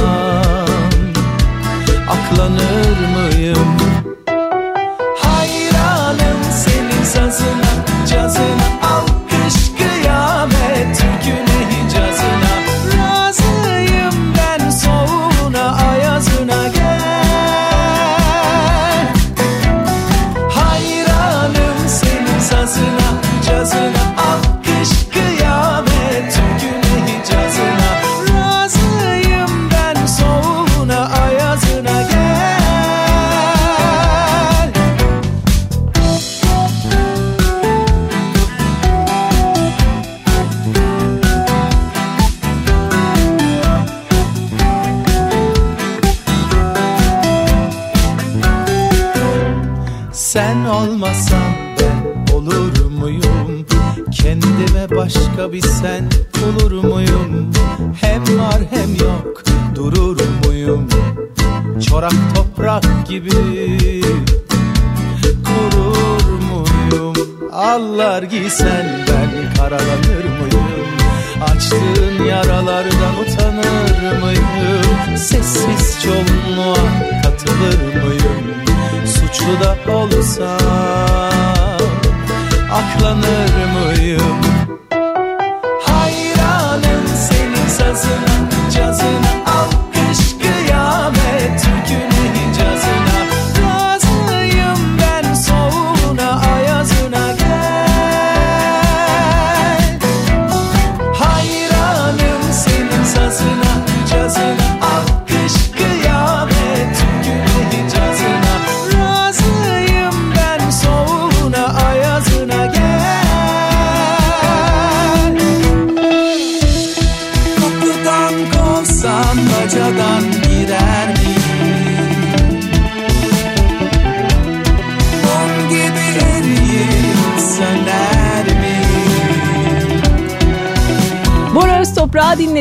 aklanır 2.08 2.98
mıyım? 3.16 3.76
Hayranım 5.18 6.42
senin 6.64 7.04
sazına, 7.04 7.84
cazına 8.10 8.64
Alkış 8.82 9.23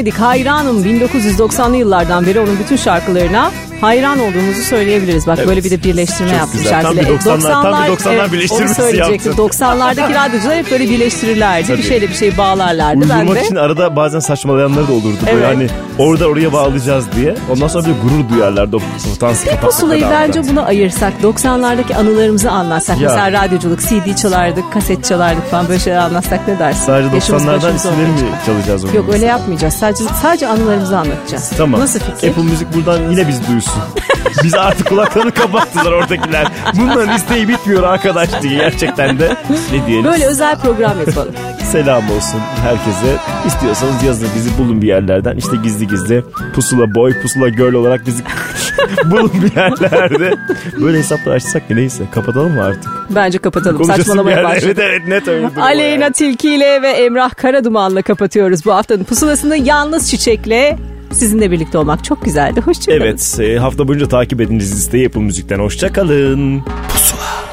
dinledik. 0.04 0.20
Hayranım 0.20 0.84
1990'lı 0.84 1.76
yıllardan 1.76 2.26
beri 2.26 2.40
onun 2.40 2.60
bütün 2.60 2.76
şarkılarına 2.76 3.52
hayran 3.82 4.20
olduğumuzu 4.20 4.62
söyleyebiliriz. 4.62 5.28
Bak 5.28 5.38
Evet. 5.38 5.48
böyle 5.48 5.64
bir 5.64 5.72
de 5.72 5.84
birleştirme 5.84 6.30
Çok 6.30 6.38
yapmışlar. 6.40 6.64
güzel. 6.64 6.82
Tam 6.82 6.96
bir 6.98 7.02
bile. 7.02 7.10
90'lar 7.10 7.52
tam 7.52 7.64
bir 7.84 8.04
90'lar 8.04 8.14
evet, 8.20 8.32
birleştirmesi 8.32 8.82
Onu 8.82 8.88
söyleyecektim. 8.90 9.32
yaptın. 9.32 9.48
90'lardaki 9.66 10.26
radyocular 10.28 10.56
hep 10.58 10.72
böyle 10.72 10.90
birleştirirlerdi. 10.90 11.68
Tabii. 11.68 11.78
Bir 11.78 11.84
şeyle 11.84 12.10
bir 12.10 12.14
şey 12.14 12.38
bağlarlardı. 12.38 13.02
Ben 13.10 13.20
Uydurmak 13.20 13.36
de 13.36 13.46
için 13.46 13.56
arada 13.56 13.96
bazen 13.96 14.20
saçmalayanlar 14.20 14.88
da 14.88 14.92
olurdu. 14.94 15.18
Böyle 15.26 15.38
Evet. 15.46 15.48
hani 15.56 15.68
orada 16.00 16.28
oraya 16.28 16.54
bağlayacağız 16.54 17.06
diye. 17.16 17.36
Ondan 17.52 17.68
sonra 17.68 17.84
bir 17.86 18.10
gurur 18.10 18.30
duyarlardı 18.30 18.76
o 18.76 18.80
potansı 19.10 19.46
kapatmak 19.46 19.72
Pusulayı 19.72 20.06
bence 20.12 20.48
buna 20.50 20.66
ayırsak 20.66 21.14
90'lardaki 21.24 21.96
anılarımızı 21.96 22.52
anlatsak. 22.52 23.02
Ya. 23.02 23.10
Mesela 23.10 23.32
radyoculuk, 23.46 23.80
CD 23.82 24.16
çalardık, 24.16 24.74
kaset 24.74 25.06
çalardık 25.06 25.52
falan 25.52 25.68
böyle 25.68 25.80
şeyler 25.80 26.00
anlatsak 26.00 26.48
ne 26.48 26.60
dersin? 26.60 26.86
Sadece 26.86 27.16
Yaşımız 27.16 27.44
90'lardan 27.44 27.56
başımız 27.58 27.76
isimleri 27.76 28.08
mi 28.08 28.18
çalacağız 28.46 28.84
Yok 28.84 28.94
öyle 28.96 29.08
mesela? 29.08 29.26
yapmayacağız. 29.26 29.74
Sadece 29.74 30.04
sadece 30.22 30.48
anılarımızı 30.48 30.98
anlatacağız. 30.98 31.52
Tamam. 31.58 31.80
Nasıl 31.82 32.00
fikir? 32.00 32.30
Apple 32.30 32.44
Müzik 32.44 32.74
buradan 32.76 33.12
yine 33.12 33.28
biz 33.28 33.48
duysun. 33.48 33.74
Biz 34.44 34.54
artık 34.54 34.88
kulaklarını 34.90 35.32
kapattılar 35.32 35.92
oradakiler. 35.92 36.48
Bunların 36.74 37.16
isteği 37.16 37.48
bitmiyor 37.48 37.84
arkadaş 37.84 38.42
diye 38.42 38.56
gerçekten 38.58 39.20
de. 39.20 39.38
Ne 39.72 39.88
diyelim? 39.88 40.06
Böyle 40.12 40.26
özel 40.26 40.56
program 40.56 41.00
yapalım 41.08 41.34
selam 41.74 42.12
olsun 42.12 42.40
herkese. 42.62 43.18
İstiyorsanız 43.48 44.04
yazın 44.04 44.28
bizi 44.36 44.58
bulun 44.58 44.82
bir 44.82 44.88
yerlerden. 44.88 45.38
İşte 45.38 45.58
gizli 45.64 45.88
gizli 45.88 46.24
pusula 46.56 46.96
boy 46.96 47.22
pusula 47.22 47.50
girl 47.50 47.74
olarak 47.74 48.08
bizi 48.08 48.24
bulun 49.12 49.32
bir 49.34 49.56
yerlerde. 49.56 50.38
Böyle 50.82 50.98
hesaplar 50.98 51.36
açsak 51.36 51.70
mı 51.70 51.76
neyse 51.76 52.04
kapatalım 52.12 52.54
mı 52.54 52.64
artık? 52.64 52.92
Bence 53.10 53.38
kapatalım 53.38 53.84
saçmalamaya 53.84 54.44
başladık. 54.44 54.78
Evet 54.80 54.90
evet 54.90 55.08
net 55.08 55.28
öyle 55.28 55.50
Aleyna 55.62 56.12
Tilki 56.12 56.56
ile 56.56 56.82
ve 56.82 56.90
Emrah 56.90 57.36
Karaduman'la 57.36 58.02
kapatıyoruz 58.02 58.66
bu 58.66 58.74
haftanın 58.74 59.04
pusulasını 59.04 59.58
yalnız 59.58 60.10
çiçekle 60.10 60.78
Sizinle 61.12 61.52
birlikte 61.52 61.78
olmak 61.78 62.04
çok 62.04 62.26
güzeldi. 62.26 62.62
Hoşçakalın. 62.62 63.02
Evet 63.02 63.40
e, 63.40 63.58
hafta 63.58 63.88
boyunca 63.88 64.08
takip 64.08 64.42
ediniz 64.42 64.76
liste 64.76 64.98
Yapın 64.98 65.24
Müzik'ten. 65.24 65.60
Hoşçakalın. 65.60 66.62
Pusula. 66.90 67.53